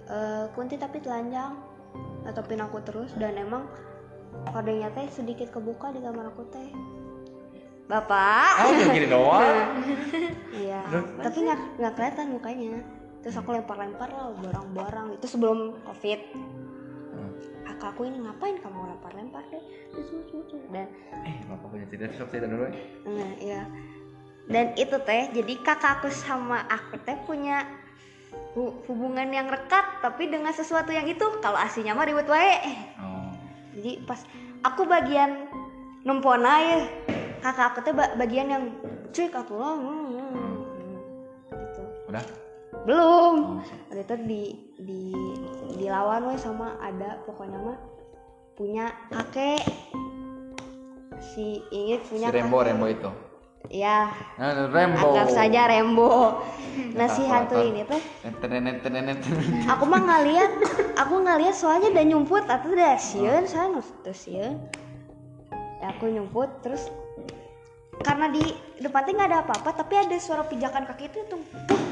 eh, 0.08 0.46
kunti 0.56 0.80
tapi 0.80 1.02
telanjang 1.04 1.58
natopin 2.24 2.62
aku 2.62 2.80
terus 2.86 3.12
dan 3.18 3.36
emang 3.36 3.68
kodenya 4.50 4.92
teh 4.94 5.08
sedikit 5.12 5.52
kebuka 5.52 5.92
di 5.92 6.00
kamar 6.00 6.32
aku 6.32 6.44
teh. 6.54 6.70
Bapak? 7.86 8.66
Udah 8.66 8.88
gini 8.94 9.08
doang? 9.10 9.68
Iya 10.56 10.88
tapi 11.20 11.38
nggak 11.44 11.60
nggak 11.84 11.94
kelihatan 12.00 12.26
mukanya. 12.32 12.80
Terus 13.20 13.36
aku 13.42 13.52
lempar-lempar 13.52 14.08
lah 14.08 14.32
barang-barang. 14.40 15.20
Itu 15.20 15.28
sebelum 15.28 15.84
covid. 15.84 16.20
Hmm. 17.12 17.32
kakakku 17.66 18.08
ini 18.08 18.24
ngapain 18.24 18.56
kamu 18.64 18.96
lempar-lempar 18.96 19.44
deh? 19.52 19.64
Dan 20.72 20.88
eh 21.28 21.36
bapak 21.48 21.68
punya 21.72 21.86
cerita 21.92 22.16
sok 22.16 22.28
cerita 22.32 22.48
dulu 22.48 22.64
ya 22.68 22.74
Nah, 23.08 23.32
iya. 23.40 23.62
Dan 24.46 24.78
itu 24.78 24.94
teh, 25.02 25.34
jadi 25.34 25.54
kakakku 25.66 26.10
sama 26.14 26.62
aku 26.70 27.02
teh 27.02 27.18
punya 27.26 27.66
hu- 28.54 28.78
hubungan 28.86 29.26
yang 29.34 29.50
rekat, 29.50 30.06
tapi 30.06 30.30
dengan 30.30 30.54
sesuatu 30.54 30.94
yang 30.94 31.10
itu 31.10 31.26
kalau 31.42 31.58
aslinya 31.58 31.98
mah 31.98 32.06
ribet 32.06 32.30
wae. 32.30 32.62
oh 33.02 33.34
Jadi 33.74 34.06
pas 34.06 34.22
aku 34.62 34.86
bagian 34.86 35.50
nempona 36.06 36.62
ya, 36.62 36.78
kakak 37.42 37.74
aku 37.74 37.80
teh 37.90 37.94
ba- 37.98 38.14
bagian 38.16 38.48
yang 38.54 38.64
cuy 39.10 39.28
aku 39.34 39.54
lah. 39.58 39.76
hmm, 39.82 40.06
hmm, 40.14 40.30
hmm. 40.30 40.98
Gitu. 41.50 41.84
udah 42.14 42.24
Belum. 42.86 43.36
oh. 43.58 43.62
Waktu 43.90 44.02
itu 44.06 44.16
di 44.30 44.42
di 44.78 45.02
dilawan 45.82 46.30
we 46.30 46.38
sama 46.38 46.78
ada 46.78 47.18
pokoknya 47.26 47.58
mah 47.58 47.80
punya 48.54 48.94
kakek 49.10 49.64
si 51.20 51.60
si 51.72 51.98
punya 52.08 52.30
Rembo 52.30 52.62
kakek. 52.62 52.68
Rembo 52.72 52.86
itu 52.88 53.10
Ya, 53.76 54.08
nah, 54.40 54.72
Rembo 54.72 55.12
anggap 55.12 55.36
saja 55.36 55.68
Rembo. 55.68 56.40
Nah 56.96 57.12
si 57.12 57.28
hantu 57.28 57.60
ini 57.60 57.84
teh, 57.84 58.00
aku 59.68 59.84
mah 59.84 60.00
ngeliat, 60.00 60.52
aku 60.96 61.20
ngeliat 61.20 61.52
soalnya 61.52 61.92
udah 61.92 62.06
nyumput 62.08 62.48
atau 62.48 62.72
udah 62.72 62.96
sieun, 62.96 63.44
saya 63.44 63.68
terus 64.00 64.20
sieun. 64.24 64.64
Ya, 65.84 65.92
aku 65.92 66.08
nyumput 66.08 66.64
terus 66.64 66.88
karena 68.00 68.32
di 68.32 68.44
depan 68.80 69.04
teh 69.04 69.12
nggak 69.12 69.28
ada 69.28 69.40
apa-apa, 69.44 69.76
tapi 69.76 70.00
ada 70.00 70.16
suara 70.24 70.48
pijakan 70.48 70.88
kaki 70.88 71.12
itu 71.12 71.20
tuh 71.28 71.42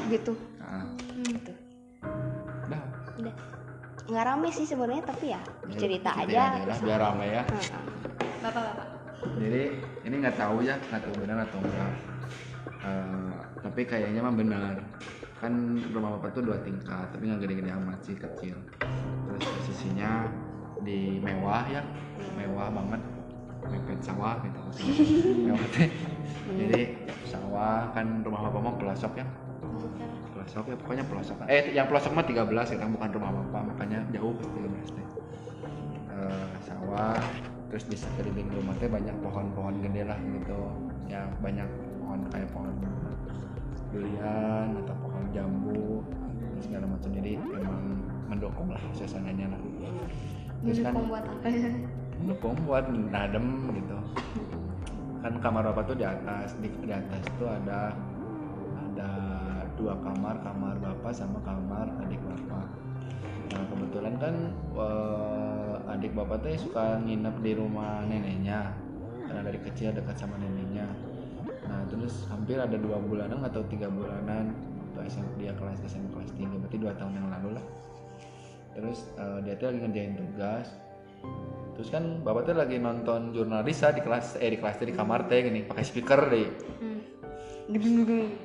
gitu. 0.08 0.32
Nah, 0.60 0.88
Gitu. 1.20 1.52
udah 2.64 2.80
Udah. 3.20 3.34
Nggak 4.08 4.24
rame 4.24 4.48
sih 4.52 4.64
sebenarnya 4.64 5.04
tapi 5.04 5.36
ya 5.36 5.40
cerita 5.76 6.16
Cerita 6.16 6.44
aja. 6.64 6.80
biar 6.80 7.00
ramai 7.00 7.28
ya 7.28 7.42
bapak-bapak 8.40 8.93
jadi 9.40 9.62
ini 10.04 10.14
nggak 10.20 10.36
tahu 10.36 10.64
ya 10.64 10.76
nggak 10.90 11.02
tahu 11.04 11.14
benar 11.24 11.38
atau 11.48 11.58
enggak. 11.60 11.92
Eh, 12.84 13.34
tapi 13.64 13.80
kayaknya 13.88 14.20
mah 14.20 14.34
benar. 14.34 14.74
Kan 15.40 15.80
rumah 15.92 16.16
bapak 16.16 16.36
tuh 16.36 16.42
dua 16.44 16.60
tingkat 16.64 17.08
tapi 17.12 17.28
nggak 17.28 17.40
gede-gede 17.44 17.70
amat 17.72 17.98
sih 18.04 18.16
kecil. 18.16 18.56
Terus 19.28 19.44
posisinya 19.44 20.28
di 20.84 21.18
mewah 21.20 21.64
ya 21.68 21.82
mewah 22.36 22.68
banget. 22.68 23.00
Mepet 23.64 24.00
sawah 24.04 24.36
gitu 24.44 24.60
mewah 25.48 25.68
teh. 25.72 25.88
Jadi 26.52 27.08
sawah 27.24 27.88
kan 27.96 28.20
rumah 28.20 28.48
bapak 28.48 28.60
mah 28.60 28.74
pelosok 28.76 29.12
ya. 29.16 29.26
Pelosok 30.36 30.64
ya 30.68 30.76
pokoknya 30.76 31.04
pelosok. 31.08 31.36
Eh 31.48 31.72
yang 31.72 31.88
pelosok 31.88 32.12
mah 32.12 32.28
13 32.28 32.76
ya 32.76 32.84
bukan 32.84 33.10
rumah 33.16 33.32
bapak 33.32 33.72
makanya 33.72 34.04
jauh 34.12 34.36
13 34.36 34.92
teh. 34.92 35.06
Eh, 36.12 36.48
sawah 36.68 37.16
terus 37.74 37.90
di 37.90 37.98
sekeliling 37.98 38.54
rumah 38.54 38.70
teh 38.78 38.86
banyak 38.86 39.18
pohon-pohon 39.18 39.82
gede 39.82 40.06
lah 40.06 40.14
gitu. 40.22 40.70
Ya 41.10 41.26
banyak 41.42 41.66
pohon 41.98 42.22
kayak 42.30 42.46
pohon 42.54 42.70
durian 43.90 44.78
atau 44.78 44.94
pohon 45.02 45.26
jambu 45.34 46.06
dan 46.38 46.54
segala 46.62 46.86
macam. 46.86 47.10
Jadi 47.10 47.34
memang 47.34 47.98
mendukung 48.30 48.70
lah 48.70 48.78
suasananya 48.94 49.58
lah. 49.58 49.60
Terus 50.62 50.86
kan 50.86 50.94
mendukung 50.94 51.10
buat 51.10 51.24
apa? 51.26 51.48
ya 51.50 51.70
mendukung 52.22 52.54
buat 52.62 52.84
nadem 53.10 53.46
gitu. 53.74 53.98
Kan 55.26 55.34
kamar 55.42 55.66
bapak 55.74 55.90
tuh 55.90 55.98
di 55.98 56.06
atas 56.06 56.54
di, 56.62 56.70
di 56.78 56.94
atas 56.94 57.26
tuh 57.42 57.50
ada 57.50 57.90
ada 58.86 59.10
dua 59.74 59.98
kamar 59.98 60.38
kamar 60.46 60.78
bapak 60.78 61.10
sama 61.10 61.42
kamar 61.42 61.90
adik 62.06 62.22
bapak. 62.22 62.70
Nah 63.50 63.66
kebetulan 63.66 64.14
kan 64.22 64.34
eh, 64.78 65.63
adik 65.88 66.16
bapak 66.16 66.44
tuh 66.44 66.56
suka 66.56 67.00
nginep 67.04 67.36
di 67.44 67.52
rumah 67.56 68.04
neneknya. 68.08 68.72
Karena 69.24 69.40
dari 69.44 69.58
kecil 69.60 69.92
dekat 69.92 70.16
sama 70.16 70.36
neneknya. 70.40 70.86
Nah 71.68 71.82
terus 71.88 72.28
hampir 72.28 72.60
ada 72.60 72.76
dua 72.76 73.00
bulanan 73.00 73.40
atau 73.44 73.64
tiga 73.68 73.88
bulanan. 73.88 74.52
Waktu 74.94 75.10
SMP 75.10 75.48
dia 75.48 75.52
kelas 75.56 75.82
SMP 75.84 76.12
kelas 76.14 76.30
tiga 76.38 76.54
berarti 76.54 76.78
dua 76.78 76.92
tahun 76.96 77.12
yang 77.18 77.28
lalu 77.32 77.48
lah. 77.58 77.64
Terus 78.74 78.98
eh, 79.18 79.38
dia 79.46 79.54
tuh 79.58 79.66
lagi 79.72 79.78
ngerjain 79.82 80.14
tugas. 80.14 80.66
Terus 81.74 81.88
kan 81.90 82.04
bapak 82.22 82.46
tuh 82.46 82.54
lagi 82.54 82.76
nonton 82.78 83.34
jurnalis 83.34 83.82
di 83.82 84.02
kelas 84.04 84.38
eh 84.38 84.50
di 84.54 84.58
kelas 84.62 84.78
teh, 84.78 84.86
di 84.86 84.94
kamar 84.94 85.26
teh 85.26 85.42
gini 85.42 85.66
pakai 85.66 85.82
speaker 85.82 86.30
deh. 86.30 86.48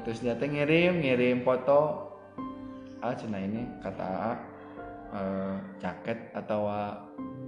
Terus 0.07 0.19
dia 0.23 0.33
teh 0.33 0.49
ngirim 0.49 1.03
ngirim 1.03 1.45
foto. 1.45 2.09
Ah 2.99 3.15
cina 3.15 3.39
ini 3.39 3.63
kata 3.79 4.03
A 4.03 4.31
eh, 5.13 5.55
jaket 5.81 6.33
atau 6.33 6.69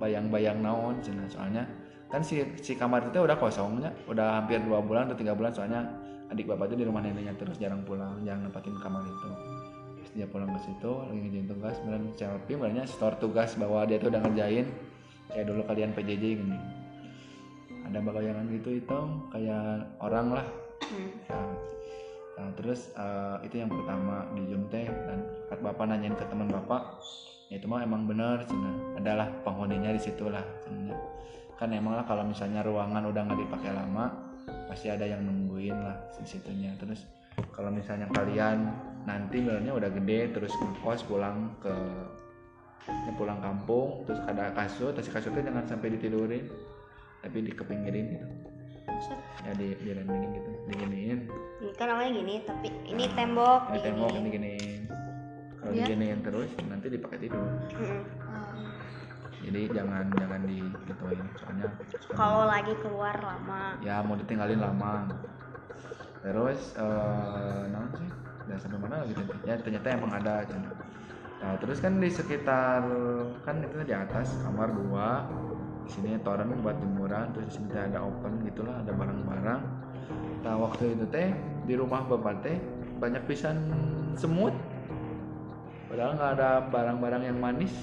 bayang-bayang 0.01 0.62
naon 0.66 0.97
cina 1.05 1.26
soalnya 1.30 1.66
kan 2.12 2.20
si 2.20 2.43
si 2.59 2.76
kamar 2.76 3.07
itu 3.07 3.24
udah 3.24 3.39
kosongnya 3.39 3.93
udah 4.09 4.43
hampir 4.43 4.59
dua 4.59 4.84
bulan 4.84 5.07
atau 5.07 5.18
tiga 5.18 5.32
bulan 5.32 5.55
soalnya 5.55 5.88
adik 6.32 6.47
bapak 6.47 6.72
itu 6.72 6.84
di 6.84 6.86
rumah 6.88 7.03
neneknya 7.03 7.36
terus 7.36 7.59
jarang 7.59 7.84
pulang 7.84 8.24
jarang 8.24 8.47
nempatin 8.47 8.76
kamar 8.80 9.03
itu. 9.03 9.30
Terus 9.99 10.12
dia 10.16 10.28
pulang 10.28 10.51
ke 10.55 10.59
situ 10.64 10.91
lagi 10.91 11.20
ngerjain 11.20 11.47
tugas 11.47 11.76
kemudian 11.84 12.03
selfie 12.16 12.55
kemudian 12.55 12.88
store 12.88 13.16
tugas 13.20 13.51
bahwa 13.59 13.84
dia 13.84 13.99
tuh 13.99 14.09
udah 14.12 14.22
ngerjain 14.24 14.68
kayak 15.32 15.45
dulu 15.47 15.62
kalian 15.68 15.91
PJJ 15.91 16.24
gini. 16.39 16.59
Ada 17.91 17.99
bayangan 17.99 18.47
gitu 18.55 18.70
hitam 18.80 19.28
kayak 19.36 19.88
orang 19.99 20.28
lah. 20.39 20.47
Nah, 21.32 21.51
nah, 22.39 22.49
terus 22.55 22.91
eh, 22.95 23.36
itu 23.47 23.55
yang 23.59 23.72
pertama 23.72 24.28
di 24.36 24.43
teh 24.72 24.88
dan 24.88 25.20
bapak 25.59 25.86
nanyain 25.88 26.16
ke 26.16 26.24
teman 26.32 26.47
bapak 26.47 26.99
itu 27.52 27.68
mah 27.68 27.84
emang 27.84 28.08
bener 28.08 28.47
cina 28.47 28.72
adalah 28.95 29.28
penghuninya 29.43 29.91
di 29.91 29.99
situ 29.99 30.32
lah 30.32 30.43
cenanya. 30.64 30.95
kan 31.60 31.68
emang 31.76 31.99
lah 31.99 32.08
kalau 32.08 32.24
misalnya 32.24 32.64
ruangan 32.64 33.12
udah 33.12 33.22
nggak 33.28 33.39
dipakai 33.43 33.76
lama 33.76 34.08
pasti 34.72 34.88
ada 34.88 35.04
yang 35.04 35.22
nungguin 35.28 35.76
lah 35.76 35.99
di 36.16 36.26
situnya 36.26 36.72
terus 36.80 37.04
kalau 37.52 37.68
misalnya 37.70 38.08
kalian 38.16 38.72
nanti 39.04 39.43
bilangnya 39.43 39.76
udah 39.76 39.89
gede 39.91 40.32
terus 40.32 40.56
ngekos 40.56 41.04
pulang 41.06 41.52
ke 41.60 41.76
ya 42.88 43.12
pulang 43.14 43.38
kampung 43.43 44.08
terus 44.08 44.24
ada 44.26 44.56
kasur 44.58 44.95
terus 44.95 45.12
kasurnya 45.12 45.52
jangan 45.52 45.68
sampai 45.68 45.93
ditidurin 45.99 46.47
tapi 47.22 47.45
dikepinggirin 47.45 48.06
gitu 48.18 48.28
ya 49.45 49.52
di 49.60 49.68
di 49.76 49.91
landingin 49.93 50.30
gitu 50.39 50.52
diginiin 50.72 51.20
Ini 51.62 51.78
kan 51.78 51.93
namanya 51.93 52.10
gini, 52.18 52.36
tapi 52.41 52.74
ini 52.89 53.06
tembok. 53.14 53.70
ini. 53.70 53.80
tembok 53.86 54.10
ini 54.18 54.26
diginiin 54.26 54.82
kalau 55.62 55.72
Ya. 55.72 55.86
diginiin 55.86 56.20
terus 56.20 56.49
nanti 56.64 56.88
dipakai 56.89 57.18
tidur 57.22 57.45
Mm-mm. 57.72 58.01
jadi 59.41 59.62
jangan 59.72 60.05
jangan 60.12 60.41
di 60.43 60.59
gituin 60.84 61.18
soalnya 61.36 61.70
Kalau 62.12 62.43
lagi 62.43 62.74
keluar 62.78 63.16
lama. 63.16 63.78
ya 63.80 64.01
mau 64.01 64.14
ditinggalin 64.16 64.59
lama 64.59 65.07
terus 66.22 66.76
eh 66.76 67.64
nah 67.68 67.86
sih 67.91 68.09
dan 68.45 68.57
sampai 68.57 68.80
mana 68.80 68.95
lagi 69.01 69.14
tadi 69.16 69.34
ya 69.43 69.55
ternyata 69.55 69.88
emang 69.91 70.12
ada 70.14 70.34
Cina. 70.43 70.70
nah 71.39 71.53
terus 71.57 71.78
kan 71.78 71.97
di 71.97 72.09
sekitar 72.09 72.82
kan 73.41 73.55
itu 73.59 73.82
di 73.82 73.93
atas 73.95 74.38
kamar 74.41 74.70
dua 74.70 75.26
di 75.82 75.89
sini 75.89 76.22
toren 76.22 76.53
buat 76.62 76.78
jemuran 76.78 77.34
terus 77.34 77.49
di 77.49 77.66
sini 77.66 77.74
ada 77.74 78.01
open 78.01 78.45
gitulah 78.45 78.78
ada 78.78 78.93
barang-barang 78.93 79.62
nah 80.41 80.55
waktu 80.57 80.93
itu 80.93 81.05
teh 81.07 81.34
di 81.64 81.74
rumah 81.74 82.01
bapak 82.03 82.41
teh 82.41 82.57
banyak 82.97 83.26
pisan 83.26 83.57
semut 84.14 84.53
padahal 85.92 86.12
nggak 86.16 86.32
ada 86.39 86.50
barang-barang 86.72 87.24
yang 87.28 87.38
manis. 87.38 87.76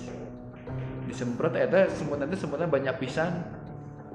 Disemprot 1.04 1.52
eh 1.56 1.68
teh 1.68 1.84
semutnya 1.92 2.24
teh 2.24 2.40
semutnya 2.40 2.64
banyak 2.64 2.96
pisan. 2.96 3.44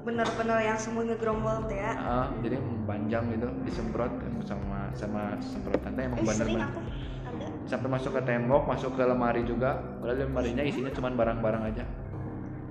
Bener-bener 0.02 0.58
yang 0.66 0.76
semua 0.76 1.06
ngegerombol 1.06 1.64
tuh 1.70 1.78
ya. 1.78 1.94
Ah, 1.96 2.26
jadi 2.42 2.58
panjang 2.84 3.30
gitu 3.32 3.46
disemprot 3.62 4.10
sama 4.42 4.90
sama 4.98 5.38
semprotan. 5.38 5.94
Teh 5.94 6.04
emang 6.10 6.18
Eh, 6.18 6.26
bener 6.26 6.38
sering 6.42 6.58
bener. 6.58 6.68
aku 6.68 6.80
enggak 6.82 7.50
sampai 7.64 7.88
masuk 7.88 8.12
ke 8.14 8.22
tembok 8.28 8.62
masuk 8.68 8.90
ke 8.98 9.02
lemari 9.06 9.42
juga. 9.46 9.78
Padahal 10.02 10.26
lemarinya 10.26 10.62
isinya 10.66 10.92
cuma 10.92 11.08
barang-barang 11.14 11.62
aja. 11.72 11.84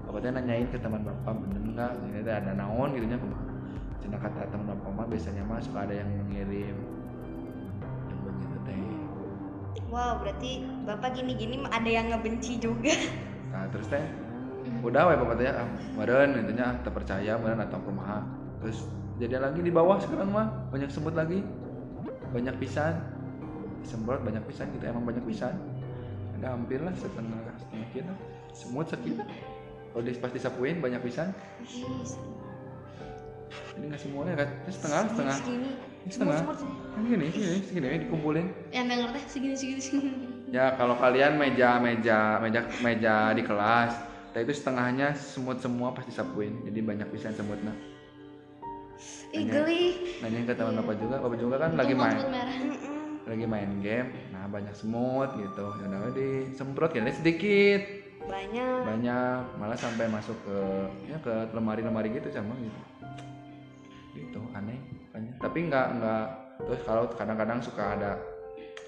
Bapaknya 0.06 0.40
nanyain 0.40 0.68
ke 0.70 0.78
teman 0.78 1.02
bapak 1.02 1.34
bener 1.40 1.62
nggak? 1.74 1.92
Ini 2.14 2.20
ada 2.28 2.52
naon 2.54 2.94
gitu 2.94 3.08
nya. 3.08 3.18
Cina 4.00 4.20
kata 4.20 4.48
teman 4.52 4.76
bapak 4.76 4.92
mah 4.94 5.08
biasanya 5.10 5.44
mah 5.48 5.60
suka 5.64 5.88
ada 5.88 5.96
yang 5.96 6.08
mengirim 6.28 6.76
yang 8.08 8.20
begitu 8.24 8.58
teh 8.68 8.78
wow 9.90 10.20
berarti 10.22 10.66
bapak 10.86 11.18
gini-gini 11.18 11.62
ada 11.70 11.90
yang 11.90 12.10
ngebenci 12.14 12.58
juga. 12.58 12.94
Nah 13.54 13.70
terus 13.70 13.88
teh? 13.90 14.02
Udah 14.82 15.10
wae 15.10 15.18
bapak 15.18 15.36
teh 15.40 15.48
ah 15.50 15.68
meren 15.96 16.38
intinya 16.38 16.78
terpercaya 16.82 17.38
meren 17.38 17.62
atau 17.62 17.80
kumaha. 17.82 18.26
Terus 18.62 18.88
jadi 19.22 19.38
lagi 19.38 19.62
di 19.62 19.72
bawah 19.72 20.02
sekarang 20.02 20.34
mah 20.34 20.48
banyak 20.74 20.90
semut 20.90 21.14
lagi. 21.14 21.46
Banyak 22.34 22.58
pisan. 22.58 22.98
Semprot 23.84 24.24
banyak 24.24 24.42
pisan 24.48 24.72
gitu 24.74 24.84
emang 24.88 25.04
banyak 25.04 25.24
pisan. 25.28 25.54
Ada 26.40 26.56
hampir 26.56 26.80
lah 26.80 26.96
setengah 26.96 27.40
setengah 27.60 27.88
kita 27.92 28.14
semut 28.54 28.86
sekitar 28.86 29.28
kalau 29.94 30.10
pas 30.18 30.32
disapuin 30.34 30.82
banyak 30.82 31.02
pisan. 31.06 31.30
Ini 33.78 33.84
nggak 33.90 34.02
semuanya 34.02 34.34
kan? 34.42 34.50
Ini 34.66 34.72
setengah 34.74 35.00
setengah 35.14 35.38
segini 36.04 36.12
Ini 36.12 36.12
setengah. 36.12 36.40
Ini. 36.94 37.08
Gini 37.08 37.26
segini 37.32 37.58
segini 37.64 37.88
dikumpulin. 38.08 38.46
Yang 38.70 38.84
nggak 38.86 38.98
ngerti. 39.00 39.20
Segini 39.28 39.56
segini 39.56 39.82
segini. 39.82 40.12
Ya 40.54 40.78
kalau 40.78 40.94
kalian 41.00 41.40
meja 41.42 41.82
meja 41.82 42.38
meja 42.38 42.62
meja 42.86 43.34
di 43.34 43.42
kelas, 43.42 43.98
nah 44.36 44.40
itu 44.40 44.54
setengahnya 44.54 45.18
semut 45.18 45.58
semua 45.58 45.98
pasti 45.98 46.14
disapuin, 46.14 46.62
jadi 46.62 46.80
banyak 46.86 47.08
pisan 47.10 47.34
semutnya. 47.34 47.74
ih 49.34 49.50
Nanya- 49.50 49.66
geli. 49.66 49.86
Nanyain 50.22 50.46
ke 50.46 50.54
teman 50.54 50.78
bapak 50.78 50.96
juga, 51.02 51.16
bapak 51.18 51.38
juga 51.42 51.56
kan 51.58 51.74
lagi 51.74 51.98
main, 51.98 52.22
semut 52.22 52.48
lagi 53.26 53.46
main 53.50 53.70
game, 53.82 54.14
nah 54.30 54.46
banyak 54.46 54.78
semut 54.78 55.34
gitu, 55.42 55.66
ya 55.82 55.86
udah 55.90 56.14
disemprot 56.14 56.94
ya 56.94 57.02
sedikit, 57.10 57.82
banyak. 58.30 58.78
Banyak, 58.86 59.58
malah 59.58 59.74
sampai 59.74 60.06
masuk 60.06 60.38
ke 60.46 60.58
ya 61.10 61.18
ke 61.18 61.50
lemari-lemari 61.50 62.14
gitu 62.14 62.30
sama 62.30 62.54
gitu, 62.62 62.80
gitu 64.22 64.42
aneh. 64.54 64.78
Tapi 65.44 65.58
nggak 65.68 65.88
nggak 66.00 66.26
terus 66.64 66.82
kalau 66.88 67.04
kadang-kadang 67.12 67.60
suka 67.60 67.84
ada 68.00 68.12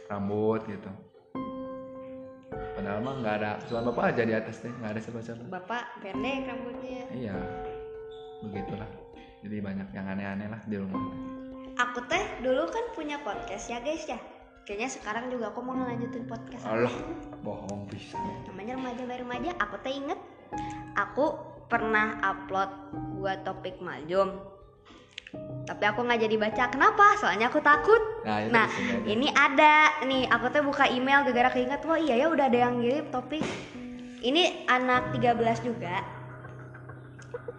rambut 0.08 0.64
gitu. 0.66 0.88
Padahal 2.76 2.99
mah 3.03 3.16
nggak 3.20 3.36
ada, 3.41 3.51
cuma 3.68 3.91
bapak 3.91 4.16
aja 4.16 4.24
di 4.24 4.34
atas 4.36 4.64
deh, 4.64 4.72
nggak 4.72 4.91
ada 4.95 4.99
siapa-siapa. 5.01 5.43
bapak 5.47 5.84
pendek 6.03 6.43
rambutnya 6.47 7.03
Iya, 7.12 7.36
begitulah. 8.43 8.89
Jadi 9.43 9.56
banyak 9.62 9.88
yang 9.91 10.06
aneh-aneh 10.08 10.47
lah 10.49 10.62
di 10.66 10.76
rumah. 10.80 11.01
aku 11.76 11.99
teh 12.08 12.24
dulu 12.39 12.72
kan 12.72 12.86
punya 12.95 13.20
podcast 13.20 13.68
ya 13.68 13.84
guys 13.84 14.08
ya 14.08 14.16
kayaknya 14.64 14.88
sekarang 14.95 15.28
juga 15.28 15.51
aku 15.51 15.60
mau 15.60 15.76
ngelanjutin 15.76 16.24
podcast. 16.24 16.64
Allah, 16.64 16.95
bohong 17.43 17.84
bisa. 17.91 18.16
namanya 18.47 18.80
remaja 18.80 19.03
by 19.03 19.18
remaja 19.20 19.51
aku 19.60 19.76
teh 19.84 19.91
inget 19.91 20.20
aku 20.95 21.36
pernah 21.68 22.16
upload 22.24 22.72
buat 23.20 23.43
topik 23.43 23.84
maljum 23.84 24.39
tapi 25.65 25.84
aku 25.89 26.05
nggak 26.05 26.21
jadi 26.21 26.36
baca. 26.38 26.63
Kenapa? 26.69 27.17
Soalnya 27.17 27.49
aku 27.49 27.59
takut. 27.59 27.99
Nah, 28.23 28.38
itu 28.45 28.53
nah 28.53 28.67
ini 29.09 29.28
ada. 29.34 30.05
Nih 30.05 30.30
aku 30.30 30.53
tuh 30.53 30.61
buka 30.61 30.86
email 30.88 31.26
gara-gara 31.26 31.49
keinget 31.51 31.82
wah 31.84 31.97
iya 31.97 32.15
ya 32.21 32.28
udah 32.30 32.45
ada 32.47 32.59
yang 32.69 32.80
ngirim 32.80 33.09
topik. 33.09 33.43
Ini 34.21 34.69
anak 34.69 35.13
13 35.13 35.65
juga. 35.65 36.01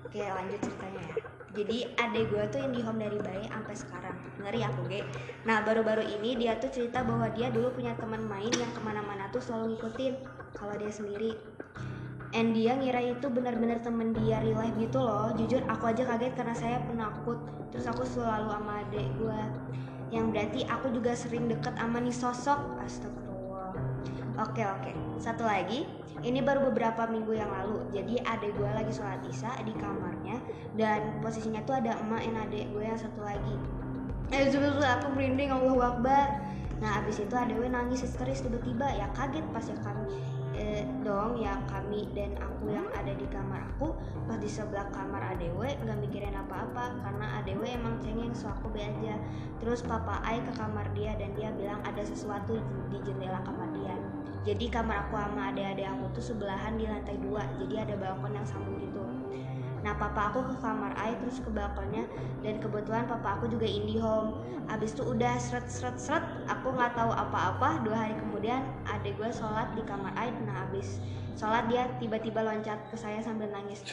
Oke 0.07 0.23
lanjut 0.23 0.59
ceritanya 0.63 1.03
ya. 1.13 1.17
Jadi 1.57 1.79
adek 1.97 2.25
gue 2.29 2.45
tuh 2.53 2.59
yang 2.61 2.73
di 2.77 2.81
home 2.85 3.01
dari 3.01 3.19
bayi 3.19 3.45
sampai 3.51 3.75
sekarang. 3.75 4.17
Ngeri 4.45 4.61
aku 4.63 4.81
ge. 4.87 5.01
Nah 5.49 5.65
baru-baru 5.67 6.05
ini 6.07 6.39
dia 6.39 6.59
tuh 6.63 6.71
cerita 6.71 7.03
bahwa 7.03 7.27
dia 7.35 7.51
dulu 7.51 7.75
punya 7.75 7.97
teman 7.99 8.23
main 8.25 8.51
yang 8.55 8.71
ke 8.71 8.81
mana-mana 8.83 9.27
tuh 9.35 9.43
selalu 9.43 9.75
ngikutin. 9.75 10.15
Kalau 10.55 10.75
dia 10.79 10.93
sendiri 10.93 11.56
and 12.37 12.53
dia 12.53 12.77
ngira 12.77 13.01
itu 13.17 13.33
benar-benar 13.33 13.81
temen 13.81 14.13
dia 14.13 14.45
real 14.45 14.61
life 14.61 14.77
gitu 14.77 15.01
loh. 15.01 15.33
Jujur 15.41 15.65
aku 15.65 15.89
aja 15.89 16.05
kaget 16.05 16.37
karena 16.37 16.53
saya 16.53 16.85
penakut. 16.85 17.41
Terus 17.73 17.89
aku 17.89 18.05
selalu 18.05 18.53
sama 18.53 18.85
adek 18.85 19.09
gue 19.17 19.41
yang 20.13 20.31
berarti 20.31 20.69
aku 20.69 20.93
juga 20.93 21.17
sering 21.17 21.49
deket 21.49 21.73
sama 21.81 21.97
nih 22.05 22.13
sosok. 22.13 22.61
Astagfirullah. 22.85 23.73
Oke 24.45 24.63
oke. 24.69 24.93
Satu 25.17 25.49
lagi. 25.49 25.89
Ini 26.21 26.45
baru 26.45 26.69
beberapa 26.69 27.09
minggu 27.09 27.33
yang 27.33 27.49
lalu. 27.49 27.89
Jadi 27.97 28.21
adek 28.21 28.53
gue 28.53 28.69
lagi 28.69 28.93
sholat 28.93 29.25
isya 29.25 29.57
di 29.65 29.73
kamarnya. 29.73 30.37
Dan 30.77 31.25
posisinya 31.25 31.65
tuh 31.65 31.81
ada 31.81 31.97
emak 32.05 32.21
dan 32.21 32.37
adek 32.53 32.69
gue 32.69 32.85
yang 32.85 33.01
satu 33.01 33.25
lagi. 33.25 33.57
Eh 34.29 34.53
sebelum 34.53 34.77
aku 34.85 35.09
merinding. 35.17 35.57
Allahu 35.57 35.81
Akbar. 35.81 36.37
Nah 36.85 37.01
abis 37.01 37.25
itu 37.25 37.33
adek 37.33 37.57
gue 37.57 37.69
nangis 37.73 38.05
histeris 38.05 38.45
tiba-tiba. 38.45 38.93
Ya 38.93 39.09
kaget 39.17 39.45
pas 39.57 39.65
ya 39.65 39.77
kami 39.81 40.36
eh, 40.57 40.83
dong 41.05 41.37
ya 41.37 41.61
kami 41.69 42.09
dan 42.17 42.33
aku 42.41 42.73
yang 42.73 42.89
ada 42.97 43.13
di 43.13 43.29
kamar 43.29 43.63
aku 43.77 43.93
pas 44.25 44.41
di 44.41 44.49
sebelah 44.49 44.89
kamar 44.91 45.37
adewe 45.37 45.77
nggak 45.85 45.99
mikirin 46.01 46.35
apa-apa 46.35 46.97
karena 47.05 47.27
adewe 47.39 47.67
emang 47.69 48.01
cengeng 48.01 48.33
so 48.33 48.49
aku 48.49 48.73
be 48.73 48.81
aja. 48.81 49.21
Terus 49.61 49.85
papa 49.85 50.21
Ai 50.25 50.41
ke 50.43 50.53
kamar 50.57 50.89
dia 50.97 51.13
dan 51.15 51.33
dia 51.37 51.53
bilang 51.55 51.81
ada 51.85 52.03
sesuatu 52.03 52.59
di 52.89 52.99
jendela 53.05 53.39
kamar 53.45 53.69
dia. 53.77 53.97
Jadi 54.47 54.71
kamar 54.71 55.07
aku 55.07 55.19
sama 55.19 55.51
adik-adik 55.51 55.87
aku 55.91 56.05
tuh 56.17 56.25
sebelahan 56.35 56.79
di 56.79 56.87
lantai 56.87 57.19
dua 57.19 57.43
jadi 57.59 57.83
ada 57.83 57.95
balkon 57.99 58.31
yang 58.35 58.47
sambung 58.47 58.79
gitu 58.79 59.16
Nah 59.87 59.95
papa 59.95 60.35
aku 60.35 60.43
ke 60.51 60.55
kamar 60.59 60.99
Ai 60.99 61.15
terus 61.23 61.39
ke 61.39 61.47
balkonnya 61.47 62.11
dan 62.43 62.59
kebetulan 62.59 63.07
papa 63.07 63.39
aku 63.39 63.47
juga 63.47 63.71
indie 63.71 64.03
home. 64.03 64.43
Abis 64.67 64.99
itu 64.99 65.07
udah 65.07 65.39
seret 65.39 65.71
seret 65.71 65.95
seret 65.95 66.27
aku 66.51 66.75
nggak 66.75 66.99
tahu 66.99 67.15
apa-apa 67.15 67.87
dua 67.87 67.95
hari 67.95 68.19
kemudian 68.19 68.67
adik 68.91 69.15
gue 69.15 69.31
sholat 69.31 69.71
di 69.79 69.87
kamar 69.87 70.11
Ai. 70.19 70.35
Nah 70.43 70.67
abis 70.67 70.99
sholat 71.39 71.71
dia 71.71 71.87
tiba-tiba 72.03 72.43
loncat 72.43 72.83
ke 72.91 72.99
saya 72.99 73.23
sambil 73.23 73.47
nangis. 73.55 73.87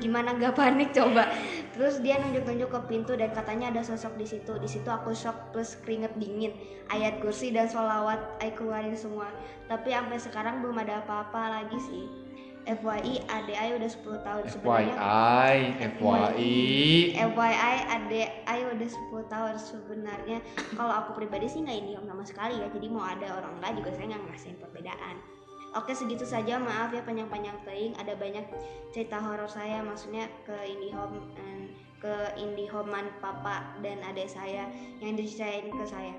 Gimana 0.00 0.34
gak 0.34 0.58
panik 0.58 0.90
coba? 0.90 1.30
Terus 1.76 2.02
dia 2.02 2.18
nunjuk-nunjuk 2.18 2.66
ke 2.66 2.80
pintu 2.90 3.12
dan 3.14 3.30
katanya 3.30 3.70
ada 3.70 3.84
sosok 3.84 4.18
di 4.18 4.26
situ. 4.26 4.56
Di 4.58 4.66
situ 4.66 4.88
aku 4.90 5.14
shock 5.14 5.54
plus 5.54 5.78
keringet 5.86 6.10
dingin. 6.18 6.50
Ayat 6.90 7.22
kursi 7.22 7.54
dan 7.54 7.70
sholawat 7.70 8.18
Ai 8.42 8.50
keluarin 8.56 8.96
semua. 8.96 9.30
Tapi 9.70 9.94
sampai 9.94 10.18
sekarang 10.18 10.66
belum 10.66 10.82
ada 10.82 11.04
apa-apa 11.04 11.62
lagi 11.62 11.78
sih. 11.78 12.23
FYI 12.64 13.28
ADI 13.28 13.68
udah 13.76 13.90
10 13.92 14.26
tahun 14.26 14.44
sebenarnya. 14.48 14.94
FYI, 14.96 15.58
FYI. 15.76 16.56
FYI 17.12 17.76
ADI 17.92 18.60
udah 18.72 18.88
10 18.88 19.32
tahun 19.32 19.54
sebenarnya. 19.60 20.38
Kalau 20.72 20.94
aku 21.04 21.10
pribadi 21.20 21.46
sih 21.48 21.60
nggak 21.60 21.76
indihome 21.76 22.08
sama 22.08 22.24
sekali 22.24 22.56
ya 22.60 22.66
jadi 22.72 22.86
mau 22.88 23.04
ada 23.04 23.36
orang 23.36 23.60
enggak 23.60 23.72
juga 23.84 23.90
saya 23.92 24.06
nggak 24.16 24.22
ngerasain 24.24 24.56
perbedaan. 24.56 25.16
Oke 25.74 25.90
segitu 25.90 26.22
saja 26.22 26.56
maaf 26.62 26.94
ya 26.94 27.02
panjang-panjang 27.02 27.58
teing 27.66 27.92
ada 27.98 28.14
banyak 28.14 28.46
cerita 28.94 29.18
horor 29.18 29.50
saya 29.50 29.82
maksudnya 29.82 30.30
ke 30.46 30.54
IndiHome 30.70 31.18
eh, 31.34 31.66
ke 31.98 32.14
IndiHomean 32.38 33.10
papa 33.18 33.74
dan 33.82 33.98
adik 34.06 34.30
saya 34.30 34.70
yang 35.02 35.18
diceritain 35.18 35.68
ke 35.74 35.84
saya. 35.84 36.14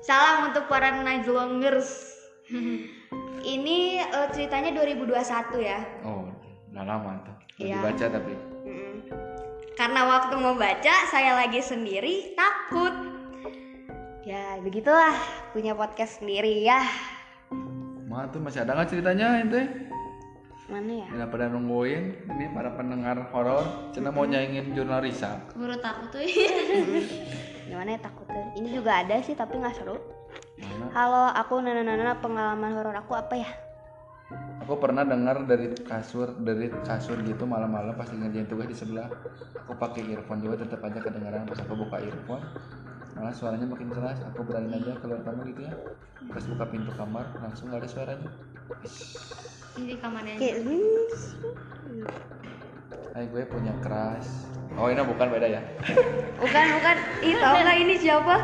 Salam 0.00 0.50
untuk 0.50 0.66
para 0.66 0.90
Najlongers 1.04 2.21
Ini 3.42 3.78
eh, 3.98 4.28
ceritanya 4.30 4.70
2021 4.76 5.16
ya 5.58 5.80
Oh, 6.04 6.28
udah 6.70 6.84
lama 6.84 7.12
tuh. 7.24 7.36
Iya. 7.58 7.80
dibaca 7.80 8.06
tapi. 8.08 8.32
Mm-mm. 8.64 8.94
Karena 9.72 10.00
waktu 10.04 10.34
mau 10.36 10.54
baca 10.54 10.94
saya 11.08 11.32
lagi 11.34 11.58
sendiri 11.58 12.36
takut. 12.36 12.92
Ya 14.22 14.60
begitulah 14.62 15.16
punya 15.50 15.74
podcast 15.74 16.20
sendiri 16.20 16.62
ya. 16.62 16.84
Mah 18.06 18.28
tuh 18.28 18.38
masih 18.38 18.62
ada 18.62 18.76
nggak 18.76 18.88
ceritanya 18.92 19.40
ente? 19.40 19.62
Mana 20.70 21.04
ya? 21.04 21.08
Udah 21.12 21.28
pada 21.28 21.44
nungguin 21.50 22.04
ini 22.30 22.46
para 22.54 22.70
pendengar 22.72 23.28
horor, 23.34 23.90
cina 23.92 24.08
mau 24.08 24.24
nyaingin 24.24 24.72
jurnal 24.72 25.02
Risa. 25.02 25.42
menurut 25.58 25.82
aku 25.82 26.02
tuh 26.08 26.22
Gimana 27.66 27.96
ya 27.96 28.00
takutnya? 28.00 28.44
Ini 28.56 28.68
juga 28.70 29.00
ada 29.02 29.16
sih 29.20 29.32
tapi 29.32 29.58
nggak 29.58 29.74
seru. 29.74 29.96
Mana? 30.62 30.86
Halo, 30.94 31.24
aku 31.34 31.58
Nana 31.58 31.82
Nana 31.82 32.14
pengalaman 32.22 32.70
horor 32.74 32.94
aku 32.94 33.12
apa 33.18 33.34
ya? 33.34 33.50
Aku 34.62 34.78
pernah 34.78 35.02
dengar 35.02 35.42
dari 35.44 35.74
kasur 35.74 36.38
dari 36.38 36.70
kasur 36.86 37.18
gitu 37.26 37.44
malam-malam 37.44 37.98
pas 37.98 38.06
ngerjain 38.08 38.46
tugas 38.46 38.70
di 38.70 38.76
sebelah. 38.78 39.10
Aku 39.66 39.74
pakai 39.74 40.06
earphone 40.14 40.40
juga 40.40 40.62
tetap 40.62 40.80
aja 40.86 41.02
kedengaran 41.02 41.44
pas 41.44 41.58
aku 41.58 41.74
buka 41.74 41.98
earphone. 41.98 42.44
Malah 43.18 43.34
suaranya 43.34 43.66
makin 43.66 43.90
keras. 43.90 44.22
Aku 44.32 44.46
berani 44.46 44.78
aja 44.78 44.96
keluar 45.02 45.20
kamar 45.26 45.44
gitu 45.50 45.66
ya. 45.66 45.74
Pas 46.30 46.44
buka 46.46 46.64
pintu 46.70 46.90
kamar 46.94 47.26
langsung 47.42 47.68
gak 47.74 47.82
ada 47.82 47.88
suaranya. 47.90 48.30
ini 49.76 49.96
kamarnya 49.98 50.36
Kayak 50.38 50.56
Hai 53.12 53.28
gue 53.28 53.42
punya 53.44 53.74
keras. 53.84 54.48
Oh 54.80 54.88
ini 54.88 55.04
bukan 55.04 55.28
beda 55.28 55.44
ya? 55.44 55.60
bukan 56.40 56.66
bukan. 56.80 56.96
Ih 57.20 57.36
tau 57.36 57.60
nggak 57.60 57.76
ini 57.76 57.94
siapa? 58.00 58.36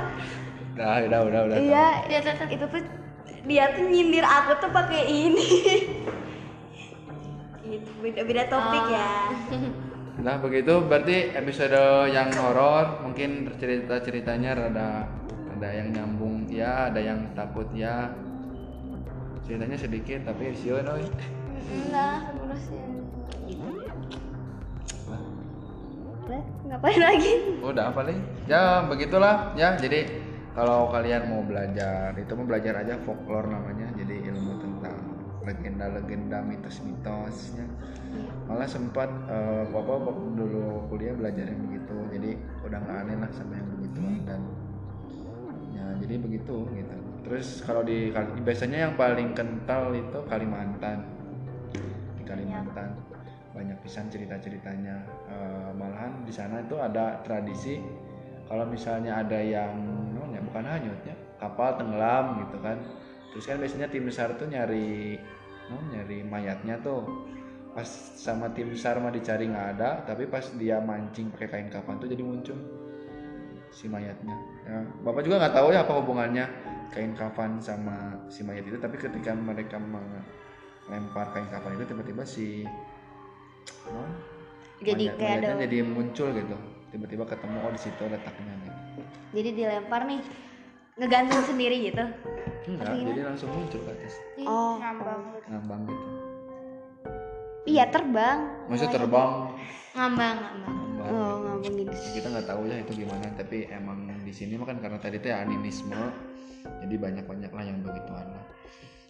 Udah, 0.79 1.03
udah, 1.11 1.21
udah, 1.27 1.41
udah. 1.51 1.57
Iya, 1.59 1.87
lihat. 2.07 2.39
itu 2.55 2.65
tuh 2.71 2.83
dia 3.51 3.65
tuh 3.75 3.83
nyindir 3.91 4.23
aku 4.23 4.63
tuh 4.63 4.71
pakai 4.71 5.03
ini. 5.11 5.49
Gitu, 7.67 7.91
Beda-beda 7.99 8.47
topik 8.47 8.85
Oh. 8.87 8.95
ya. 8.95 9.11
Nah 10.23 10.39
begitu 10.39 10.79
berarti 10.87 11.35
episode 11.35 12.11
yang 12.15 12.31
horor 12.39 13.03
mungkin 13.03 13.51
cerita 13.59 13.99
ceritanya 14.03 14.55
rada 14.55 15.11
ada 15.59 15.69
yang 15.75 15.91
nyambung 15.91 16.47
ya 16.47 16.91
ada 16.91 17.03
yang 17.03 17.35
takut 17.35 17.67
ya 17.75 18.15
ceritanya 19.47 19.79
sedikit 19.79 20.27
tapi 20.27 20.55
sih 20.55 20.75
oi 20.75 20.83
lurusin 20.83 21.11
Lah, 21.95 22.19
ngapain 26.67 27.01
lagi 27.01 27.33
udah 27.63 27.85
apa 27.95 28.01
nih 28.05 28.19
ya 28.51 28.85
begitulah 28.91 29.55
ya 29.55 29.79
jadi 29.79 30.28
kalau 30.59 30.91
kalian 30.91 31.31
mau 31.31 31.47
belajar 31.47 32.11
itu 32.19 32.35
mau 32.35 32.43
belajar 32.43 32.83
aja 32.83 32.99
folklore 33.07 33.47
namanya 33.47 33.95
jadi 33.95 34.27
ilmu 34.27 34.59
tentang 34.59 34.99
legenda-legenda 35.47 36.43
mitos-mitosnya. 36.43 37.63
Malah 38.51 38.67
sempat 38.67 39.07
eh, 39.31 39.65
papa 39.71 39.95
waktu 40.03 40.29
dulu 40.35 40.91
kuliah 40.91 41.15
belajar 41.15 41.47
yang 41.47 41.63
begitu 41.63 41.97
jadi 42.11 42.31
udah 42.67 42.79
nggak 42.85 42.99
aneh 43.07 43.17
lah 43.23 43.31
sama 43.31 43.55
yang 43.55 43.71
begitu. 43.79 44.03
Dan 44.27 44.41
ya 45.79 45.87
jadi 46.03 46.15
begitu 46.19 46.55
gitu. 46.75 46.97
Terus 47.23 47.63
kalau 47.63 47.87
di 47.87 48.11
biasanya 48.43 48.91
yang 48.91 48.95
paling 48.99 49.39
kental 49.39 49.95
itu 49.95 50.19
Kalimantan. 50.27 51.07
Di 52.19 52.23
Kalimantan 52.27 52.99
banyak 53.55 53.79
pisan 53.87 54.11
cerita-ceritanya. 54.11 55.07
Eh, 55.31 55.71
malahan 55.79 56.27
di 56.27 56.35
sana 56.35 56.67
itu 56.67 56.75
ada 56.83 57.23
tradisi 57.23 57.79
kalau 58.51 58.65
misalnya 58.65 59.23
ada 59.23 59.39
yang 59.39 59.77
namanya 60.29 60.45
bukan 60.45 60.65
hanyut 60.69 61.01
ya 61.09 61.17
kapal 61.41 61.81
tenggelam 61.81 62.45
gitu 62.45 62.57
kan. 62.61 62.79
Terus 63.33 63.45
kan 63.49 63.57
biasanya 63.57 63.89
tim 63.89 64.05
besar 64.05 64.37
tuh 64.37 64.45
nyari 64.45 65.17
no, 65.73 65.77
nyari 65.89 66.21
mayatnya 66.21 66.77
tuh. 66.85 67.09
Pas 67.73 67.89
sama 68.19 68.53
tim 68.53 68.69
besar 68.69 69.01
mah 69.01 69.09
dicari 69.09 69.49
nggak 69.49 69.69
ada 69.79 70.05
tapi 70.05 70.29
pas 70.29 70.45
dia 70.61 70.83
mancing 70.83 71.33
pakai 71.33 71.49
kain 71.49 71.69
kafan 71.73 71.97
tuh 71.97 72.11
jadi 72.13 72.21
muncul 72.21 72.59
si 73.73 73.89
mayatnya. 73.89 74.37
Ya, 74.69 74.85
bapak 75.01 75.25
juga 75.25 75.41
nggak 75.41 75.55
tahu 75.57 75.69
ya 75.73 75.85
apa 75.87 75.93
hubungannya 75.97 76.45
kain 76.93 77.13
kafan 77.15 77.61
sama 77.61 78.17
si 78.33 78.43
mayat 78.43 78.65
itu 78.65 78.81
tapi 78.81 78.97
ketika 78.97 79.37
mereka 79.37 79.77
melempar 79.77 81.31
kain 81.37 81.47
kafan 81.53 81.77
itu 81.77 81.85
tiba-tiba 81.85 82.25
si 82.25 82.65
no, 83.93 84.05
jadi 84.81 85.05
kayak 85.15 85.45
ada 85.45 85.69
jadi 85.69 85.85
muncul 85.85 86.33
gitu 86.33 86.57
tiba-tiba 86.89 87.25
ketemu 87.29 87.57
oh 87.63 87.73
di 87.73 87.81
situ 87.81 88.03
letaknya 88.09 88.55
gitu 88.65 88.79
jadi 89.33 89.51
dilempar 89.53 90.09
nih 90.09 90.21
ngegantung 90.99 91.43
sendiri 91.47 91.77
gitu? 91.93 92.05
Enggak 92.69 92.91
jadi 92.91 93.23
langsung 93.23 93.49
muncul 93.55 93.81
ke 93.87 93.91
atas 93.95 94.15
oh. 94.45 94.77
ngambang. 94.83 95.21
Ngambang 95.47 95.81
gitu. 95.87 96.07
Iya 97.69 97.85
terbang. 97.93 98.39
Maksudnya 98.67 98.93
terbang. 98.99 99.33
Ngambang 99.95 100.37
ngambang. 100.43 100.77
Ngambang 100.77 101.09
oh 101.09 101.15
gitu. 101.15 101.45
ngambang 101.47 101.75
gitu 101.79 101.93
kita 102.19 102.27
nggak 102.35 102.47
tahu 102.51 102.63
ya 102.67 102.77
itu 102.83 102.93
gimana 103.05 103.27
tapi 103.39 103.59
emang 103.71 103.99
di 104.27 104.33
sini 104.35 104.59
mah 104.59 104.67
kan 104.69 104.79
karena 104.83 104.99
tadi 104.99 105.17
itu 105.23 105.29
ya 105.31 105.45
animisme. 105.45 106.03
Jadi 106.69 106.95
banyak 107.01 107.25
banyak 107.25 107.53
lah 107.55 107.65
yang 107.65 107.79
begituan 107.81 108.29
lah 108.29 108.45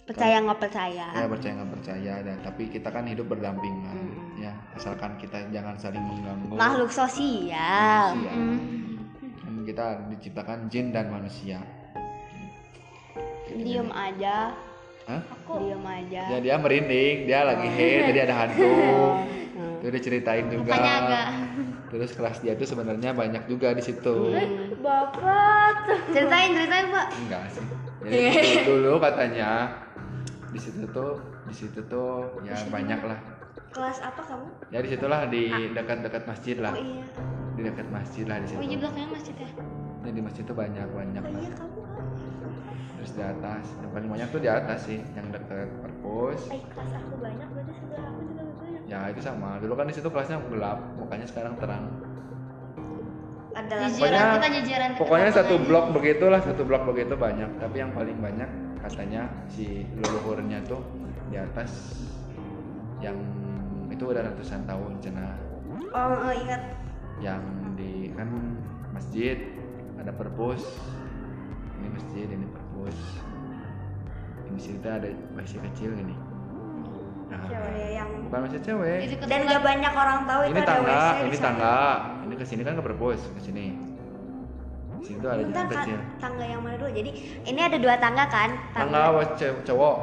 percaya 0.09 0.41
nggak 0.41 0.61
percaya. 0.65 1.07
Ya 1.13 1.27
percaya 1.29 1.53
nggak 1.61 1.73
percaya. 1.77 2.13
Dan 2.25 2.37
tapi 2.41 2.63
kita 2.73 2.89
kan 2.89 3.05
hidup 3.05 3.29
berdampingan 3.29 3.93
Mm-mm. 3.93 4.41
ya. 4.41 4.57
Asalkan 4.73 5.21
kita 5.21 5.45
jangan 5.53 5.77
saling 5.77 6.01
mengganggu. 6.01 6.57
Makhluk 6.57 6.89
sosial. 6.89 8.17
Manusia. 8.17 8.33
Kan 9.45 9.55
kita 9.69 9.87
diciptakan 10.09 10.73
jin 10.73 10.97
dan 10.97 11.13
manusia. 11.13 11.61
Diem 13.53 13.93
aja. 13.93 14.57
Hah? 15.09 15.23
diem 15.61 15.85
aja. 15.85 16.23
Ya 16.33 16.39
dia 16.41 16.57
merinding. 16.57 17.29
Dia 17.29 17.45
lagi 17.45 17.69
head 17.69 18.09
tadi 18.09 18.21
ada 18.25 18.35
hantu. 18.45 18.73
Itu 19.79 19.89
diceritain 19.93 20.49
juga. 20.49 20.73
Mukanya 20.73 20.93
agak 21.05 21.29
terus 21.89 22.13
kelas 22.13 22.45
dia 22.45 22.53
itu 22.53 22.65
sebenarnya 22.69 23.13
banyak 23.13 23.45
juga 23.49 23.77
di 23.77 23.81
situ. 23.85 24.33
Bapak. 24.81 25.73
Tuh 25.85 25.99
ceritain 26.17 26.57
ceritain 26.57 26.89
pak. 26.89 27.07
Enggak 27.13 27.45
sih. 27.53 27.65
Jadi 27.99 28.65
dulu, 28.65 28.77
dulu 28.95 28.97
katanya 29.03 29.75
di 30.49 30.59
situ 30.59 30.85
tuh 30.89 31.13
di 31.45 31.55
situ 31.55 31.81
tuh 31.87 32.41
ya 32.43 32.57
banyak 32.69 33.01
lah. 33.05 33.19
Kelas 33.69 33.99
apa 34.01 34.23
kamu? 34.23 34.47
Ya 34.71 34.79
di 34.81 34.89
situlah 34.89 35.29
di 35.29 35.43
dekat-dekat 35.73 36.25
masjid 36.25 36.57
lah. 36.57 36.73
Oh 36.73 36.81
iya. 36.81 37.05
Di 37.53 37.63
dekat 37.65 37.87
masjid 37.91 38.25
lah 38.25 38.37
di 38.39 38.47
oh 38.47 38.49
iya 38.49 38.59
situ 38.65 38.77
belakangnya 38.79 39.09
masjid 39.13 39.35
ya? 39.37 39.49
Ini 39.99 40.11
di 40.11 40.23
masjid 40.23 40.43
tuh 40.43 40.57
banyak 40.57 40.87
banyak 40.89 41.23
oh 41.23 41.31
lah. 41.31 41.43
iya 41.43 41.53
kamu 41.55 41.81
terus 42.99 43.15
di 43.15 43.23
atas 43.23 43.65
yang 43.79 43.91
paling 43.95 44.11
banyak 44.11 44.29
tuh 44.29 44.41
di 44.43 44.51
atas 44.51 44.79
sih 44.83 44.99
yang 45.15 45.27
dekat 45.31 45.71
perpus. 45.79 46.41
Eh 46.51 46.59
kelas 46.67 46.93
aku 46.99 47.15
banyak 47.19 47.47
berarti 47.47 47.73
sebelah 47.79 48.05
aku 48.11 48.21
juga 48.27 48.43
banyak 48.59 48.83
ya? 48.91 48.99
Itu 49.15 49.21
sama. 49.23 49.51
Dulu 49.63 49.73
kan 49.75 49.87
di 49.87 49.95
situ 49.95 50.09
kelasnya 50.11 50.39
gelap 50.51 50.79
makanya 50.99 51.27
sekarang 51.31 51.55
terang. 51.63 51.85
Ada 53.55 53.75
jajaran 53.75 53.91
Pokoknya- 53.91 54.35
kita 54.35 54.49
jajaran 54.55 54.91
kita 54.95 55.01
pokoknya 55.03 55.31
satu 55.31 55.55
aja. 55.59 55.67
blok 55.67 55.87
begitulah 55.95 56.41
satu 56.43 56.63
blok 56.63 56.83
begitu 56.91 57.15
banyak. 57.15 57.51
Tapi 57.59 57.77
yang 57.77 57.91
paling 57.91 58.19
banyak 58.19 58.51
katanya 58.83 59.29
si 59.51 59.85
leluhurnya 59.99 60.63
tuh 60.67 60.83
di 61.29 61.37
atas 61.37 61.99
yang 62.99 63.19
itu 63.89 64.05
udah 64.05 64.23
ratusan 64.23 64.65
tahun 64.67 64.93
cina. 65.03 65.35
Oh, 65.95 66.29
oh 66.29 66.33
ingat 66.35 66.63
yang 67.19 67.43
di 67.75 68.13
kan 68.15 68.29
masjid 68.95 69.39
ada 69.99 70.15
perpus. 70.15 70.63
Ini 71.79 71.89
masjid 71.95 72.27
ini 72.27 72.47
perpus. 72.51 72.99
Ini 74.49 74.59
sini 74.59 74.79
tuh 74.81 74.93
ada 74.93 75.09
masjid 75.37 75.61
kecil 75.61 75.93
gini 75.95 76.17
nah 77.29 77.45
cewek 77.45 77.89
yang 77.93 78.09
bukan 78.25 78.41
masjid 78.49 78.61
cewek. 78.65 78.99
Dan 79.29 79.41
gak 79.45 79.61
banyak 79.61 79.93
orang 79.93 80.19
tahu 80.25 80.41
itu 80.49 80.53
ini 80.53 80.61
ada 80.65 80.69
tangga 80.73 80.97
WC 80.97 81.29
ini 81.29 81.37
tangga. 81.37 81.77
Ini 82.25 82.35
ke 82.41 82.45
sini 82.49 82.63
kan 82.65 82.75
ke 82.81 82.83
perpus 82.85 83.21
ke 83.37 83.41
sini 83.45 83.65
sini 85.03 85.19
tuh 85.19 85.31
ada 85.31 85.43
Bentar, 85.43 85.65
Kak, 85.65 85.73
kecil 85.85 85.99
tangga 86.19 86.45
yang 86.45 86.61
mana 86.61 86.77
dulu? 86.77 86.91
Jadi 86.91 87.11
ini 87.45 87.61
ada 87.61 87.77
dua 87.77 87.95
tangga 87.97 88.25
kan? 88.27 88.51
Tangga 88.73 89.01
cew- 89.37 89.63
cowok? 89.63 89.97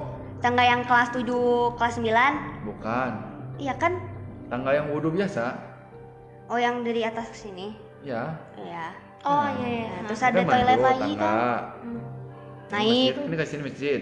tangga 0.44 0.62
yang 0.62 0.86
kelas 0.86 1.10
7 1.10 1.26
kelas 1.74 1.94
9 1.98 2.68
bukan. 2.70 3.12
Iya 3.58 3.74
kan? 3.80 3.98
Tangga 4.46 4.72
yang 4.72 4.94
wudhu 4.94 5.10
biasa. 5.10 5.58
Oh 6.46 6.60
yang 6.60 6.86
dari 6.86 7.02
atas 7.02 7.34
ke 7.34 7.50
sini? 7.50 7.74
Ya 8.06 8.38
iya. 8.54 8.94
Oh 9.26 9.50
iya 9.58 9.68
iya. 9.68 9.88
Nah, 9.90 9.90
Nah, 9.90 10.02
terus 10.06 10.22
ada 10.22 10.42
toilet 10.46 10.80
lagi 10.80 11.12
tangga. 11.18 11.26
kan? 11.26 11.58
Hmm. 11.82 12.02
Naik. 12.70 12.86
masjid, 12.86 13.26
ini 13.26 13.36
ke 13.36 13.46
sini 13.46 13.62
masjid. 13.66 14.02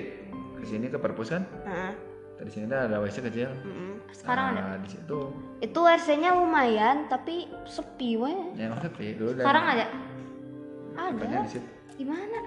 Ke 0.60 0.64
sini 0.68 0.86
ke 0.91 0.98
perpus 1.00 1.32
kan? 1.32 1.44
Heeh. 1.64 1.94
di 2.44 2.52
sini 2.52 2.68
tuh 2.68 2.76
ada 2.76 3.00
WC 3.00 3.24
kecil. 3.24 3.56
Mm-mm. 3.64 4.04
sekarang 4.12 4.52
ada. 4.52 4.76
nah, 4.76 4.76
di 4.84 4.89
situ. 4.91 5.32
Itu 5.64 5.80
WC-nya 5.80 6.36
lumayan 6.36 7.08
tapi 7.08 7.48
sepi 7.64 8.20
weh. 8.20 8.52
Yang 8.60 8.84
sepi 8.84 9.16
dulu 9.16 9.32
sekarang 9.39 9.64
ada 9.64 9.88
ada. 10.96 11.28
Di 11.46 11.50
situ. 11.50 11.70
Di 11.94 12.06
mana 12.06 12.39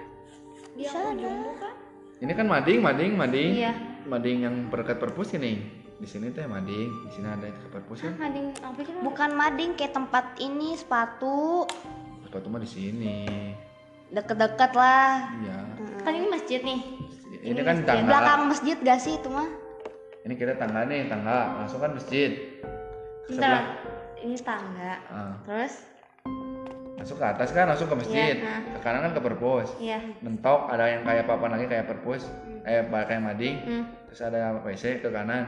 di 0.77 0.85
Bisa 0.85 0.99
yang 0.99 1.07
ada. 1.07 1.13
ujung 1.17 1.37
bukan 1.55 1.75
ini 2.17 2.33
kan 2.33 2.47
mading 2.49 2.81
mading 2.81 3.13
mading. 3.13 3.51
Iya. 3.61 3.73
Mading 4.09 4.39
yang 4.41 4.55
perkat 4.73 4.97
perpus 4.97 5.37
ini. 5.37 5.85
Di 5.97 6.09
sini 6.09 6.33
teh 6.33 6.45
mading 6.49 6.89
di 7.09 7.11
sini 7.13 7.29
ada 7.29 7.49
ke 7.49 7.69
perpus 7.73 8.05
kan 8.05 8.13
mading 8.21 8.53
apa 8.61 8.81
sih 8.85 8.93
bukan 9.01 9.31
mading 9.33 9.71
kayak 9.77 9.93
tempat 9.97 10.25
ini 10.41 10.77
sepatu. 10.77 11.69
Sepatu 12.25 12.47
mah 12.49 12.61
di 12.61 12.69
sini. 12.69 13.17
Deket-deket 14.13 14.73
lah. 14.77 15.29
Iya. 15.45 15.59
Kan 16.05 16.13
ini 16.17 16.27
masjid 16.33 16.61
nih. 16.65 16.81
Ini, 17.47 17.61
kan 17.63 17.77
Di 17.79 17.85
tangga. 17.87 18.09
Belakang 18.11 18.41
masjid 18.49 18.77
gak 18.81 18.99
sih 18.99 19.15
itu 19.19 19.29
mah? 19.31 19.49
Ini 20.27 20.35
kita 20.35 20.59
tangga 20.59 20.83
nih 20.89 21.07
tangga. 21.07 21.63
Langsung 21.63 21.79
kan 21.79 21.95
masjid. 21.95 22.31
Bentar. 23.27 23.77
ini 24.23 24.35
tangga. 24.41 24.93
Ah, 25.13 25.35
terus 25.45 25.87
masuk 26.97 27.17
ke 27.21 27.27
atas 27.29 27.49
kan 27.53 27.69
langsung 27.69 27.89
ke 27.93 27.97
masjid. 27.97 28.41
Iya, 28.41 28.45
nah. 28.45 28.61
ke 28.75 28.79
kanan 28.81 29.01
kan 29.05 29.13
ke 29.13 29.21
perpus. 29.21 29.69
Iya. 29.77 29.99
Mentok 30.25 30.61
ada 30.73 30.85
yang 30.89 31.03
kayak 31.05 31.25
papan 31.29 31.51
lagi 31.55 31.67
kayak 31.69 31.87
perpus 31.87 32.23
eh 32.67 32.83
kayak 32.83 33.23
mading. 33.23 33.57
Hmm. 33.63 33.85
terus 34.11 34.21
ada 34.25 34.57
WC 34.65 35.05
ke 35.05 35.09
kanan. 35.13 35.45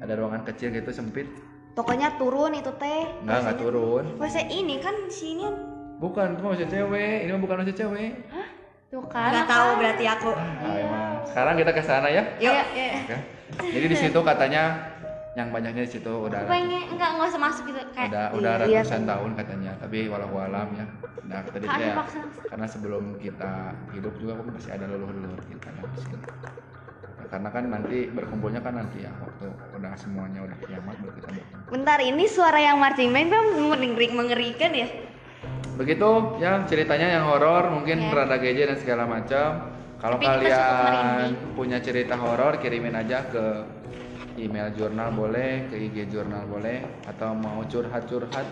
Ada 0.00 0.12
ruangan 0.20 0.42
kecil 0.46 0.70
gitu 0.70 0.90
sempit. 0.94 1.26
Pokoknya 1.74 2.14
turun 2.16 2.54
itu 2.54 2.70
teh. 2.78 3.02
Nggak 3.26 3.38
nggak 3.44 3.56
turun. 3.58 4.04
WC 4.16 4.36
ini 4.46 4.78
kan 4.78 4.94
sini. 5.10 5.50
Bukan 5.98 6.38
itu 6.38 6.42
WC 6.46 6.62
cewek 6.70 7.26
ini 7.26 7.30
bukan 7.36 7.66
WC 7.66 7.70
cewek 7.74 8.12
tuh 8.94 9.04
kan. 9.10 9.30
Nggak 9.34 9.48
tahu 9.50 9.68
berarti 9.82 10.04
aku. 10.06 10.30
Emang. 10.62 11.14
Sekarang 11.26 11.54
kita 11.58 11.70
ke 11.74 11.82
sana 11.82 12.08
ya. 12.08 12.22
Yuk. 12.38 12.54
Iya, 12.54 12.64
iya. 12.78 12.94
Oke. 13.02 13.16
jadi 13.70 13.86
di 13.86 13.96
situ 13.98 14.18
katanya 14.22 14.62
yang 15.34 15.50
banyaknya 15.50 15.82
di 15.82 15.92
situ 15.98 16.12
udah 16.30 16.46
pengen 16.46 16.86
enggak 16.94 17.10
enggak 17.18 17.26
usah 17.34 17.42
masuk 17.42 17.64
gitu 17.66 17.80
kayak 17.90 18.10
udah 18.14 18.26
udah 18.38 18.52
Iya, 18.64 18.80
ratusan 18.86 19.02
tahun 19.02 19.30
katanya 19.34 19.72
tapi 19.82 19.98
walau 20.06 20.38
alam 20.38 20.68
ya. 20.78 20.86
Nah 21.26 21.40
tadi 21.42 21.66
Kan 21.66 21.80
ya 21.82 21.94
karena 22.46 22.66
sebelum 22.70 23.04
kita 23.18 23.74
hidup 23.90 24.14
juga 24.22 24.38
masih 24.46 24.70
ada 24.78 24.86
leluhur-leluhur 24.86 25.42
kita 25.50 25.68
kan 25.74 25.84
di 25.90 25.98
situ. 25.98 26.16
Nah, 27.18 27.26
karena 27.26 27.48
kan 27.50 27.64
nanti 27.66 27.98
berkumpulnya 28.14 28.60
kan 28.62 28.78
nanti 28.78 29.02
ya 29.02 29.10
waktu 29.18 29.46
udah 29.74 29.92
semuanya 29.98 30.40
udah 30.46 30.56
kiamat 30.62 30.94
baru 31.02 31.12
kita 31.18 31.28
berkumpul. 31.34 31.70
Bentar 31.74 31.98
ini 31.98 32.24
suara 32.30 32.60
yang 32.62 32.78
marching 32.78 33.10
band 33.10 33.28
kan 33.34 33.44
mengeri 33.58 34.06
mengerikan 34.14 34.70
ya? 34.70 34.86
Begitu 35.74 36.08
ya 36.38 36.62
ceritanya 36.70 37.10
yang 37.10 37.24
horor 37.26 37.74
mungkin 37.74 38.06
Ya. 38.06 38.14
rada 38.14 38.38
geje 38.38 38.70
dan 38.70 38.78
segala 38.78 39.10
macam. 39.10 39.74
Kalau 39.98 40.20
kalian 40.20 41.32
punya 41.56 41.80
cerita 41.80 42.14
horor 42.14 42.60
kirimin 42.60 42.92
aja 42.92 43.24
ke 43.24 43.64
email 44.34 44.70
jurnal 44.74 45.14
boleh 45.14 45.70
ke 45.70 45.76
IG 45.78 46.10
jurnal 46.10 46.46
boleh 46.50 46.82
atau 47.06 47.34
mau 47.34 47.62
curhat-curhat 47.66 48.46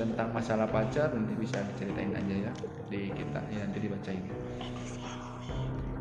tentang 0.00 0.32
masalah 0.32 0.64
pacar 0.64 1.12
nanti 1.12 1.36
bisa 1.36 1.60
diceritain 1.72 2.16
aja 2.16 2.34
ya 2.48 2.52
di 2.88 3.12
kita 3.12 3.40
ya 3.52 3.60
nanti 3.68 3.78
dibacain. 3.84 4.24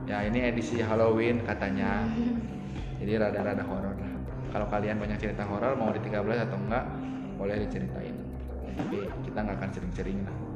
Ya 0.07 0.25
ini 0.25 0.39
edisi 0.47 0.79
Halloween 0.81 1.43
katanya. 1.45 2.07
Jadi 2.99 3.11
rada-rada 3.15 3.63
horor 3.63 3.95
lah. 3.95 4.13
Kalau 4.49 4.67
kalian 4.67 4.97
banyak 4.97 5.19
cerita 5.21 5.45
horor 5.45 5.77
mau 5.77 5.93
di 5.93 6.01
13 6.01 6.47
atau 6.49 6.57
enggak 6.57 6.85
boleh 7.37 7.55
diceritain. 7.67 8.15
Tapi 8.79 8.99
kita 9.27 9.37
nggak 9.43 9.57
akan 9.59 9.69
sering-sering 9.75 10.19
lah 10.23 10.48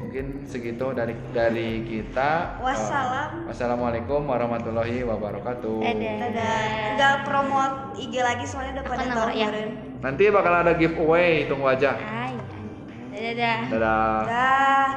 mungkin 0.00 0.42
segitu 0.42 0.90
dari 0.90 1.14
dari 1.30 1.86
kita 1.86 2.58
Wassalam. 2.58 3.46
Eh, 3.46 3.54
wassalamualaikum 3.54 4.26
warahmatullahi 4.26 5.06
wabarakatuh 5.06 5.86
Dadah. 5.86 6.60
Enggak 6.98 7.14
promote 7.22 7.76
IG 7.94 8.14
lagi 8.18 8.44
soalnya 8.44 8.82
udah 8.82 8.86
pada 8.90 9.04
tahu 9.06 9.30
ya. 9.32 9.48
nanti 10.00 10.22
bakal 10.32 10.52
ada 10.56 10.72
giveaway 10.74 11.44
tunggu 11.46 11.68
aja 11.68 11.94
Ay, 11.94 12.34
ay. 13.12 13.36
dadah 13.36 13.58
dadah 13.70 14.20
Dah. 14.26 14.88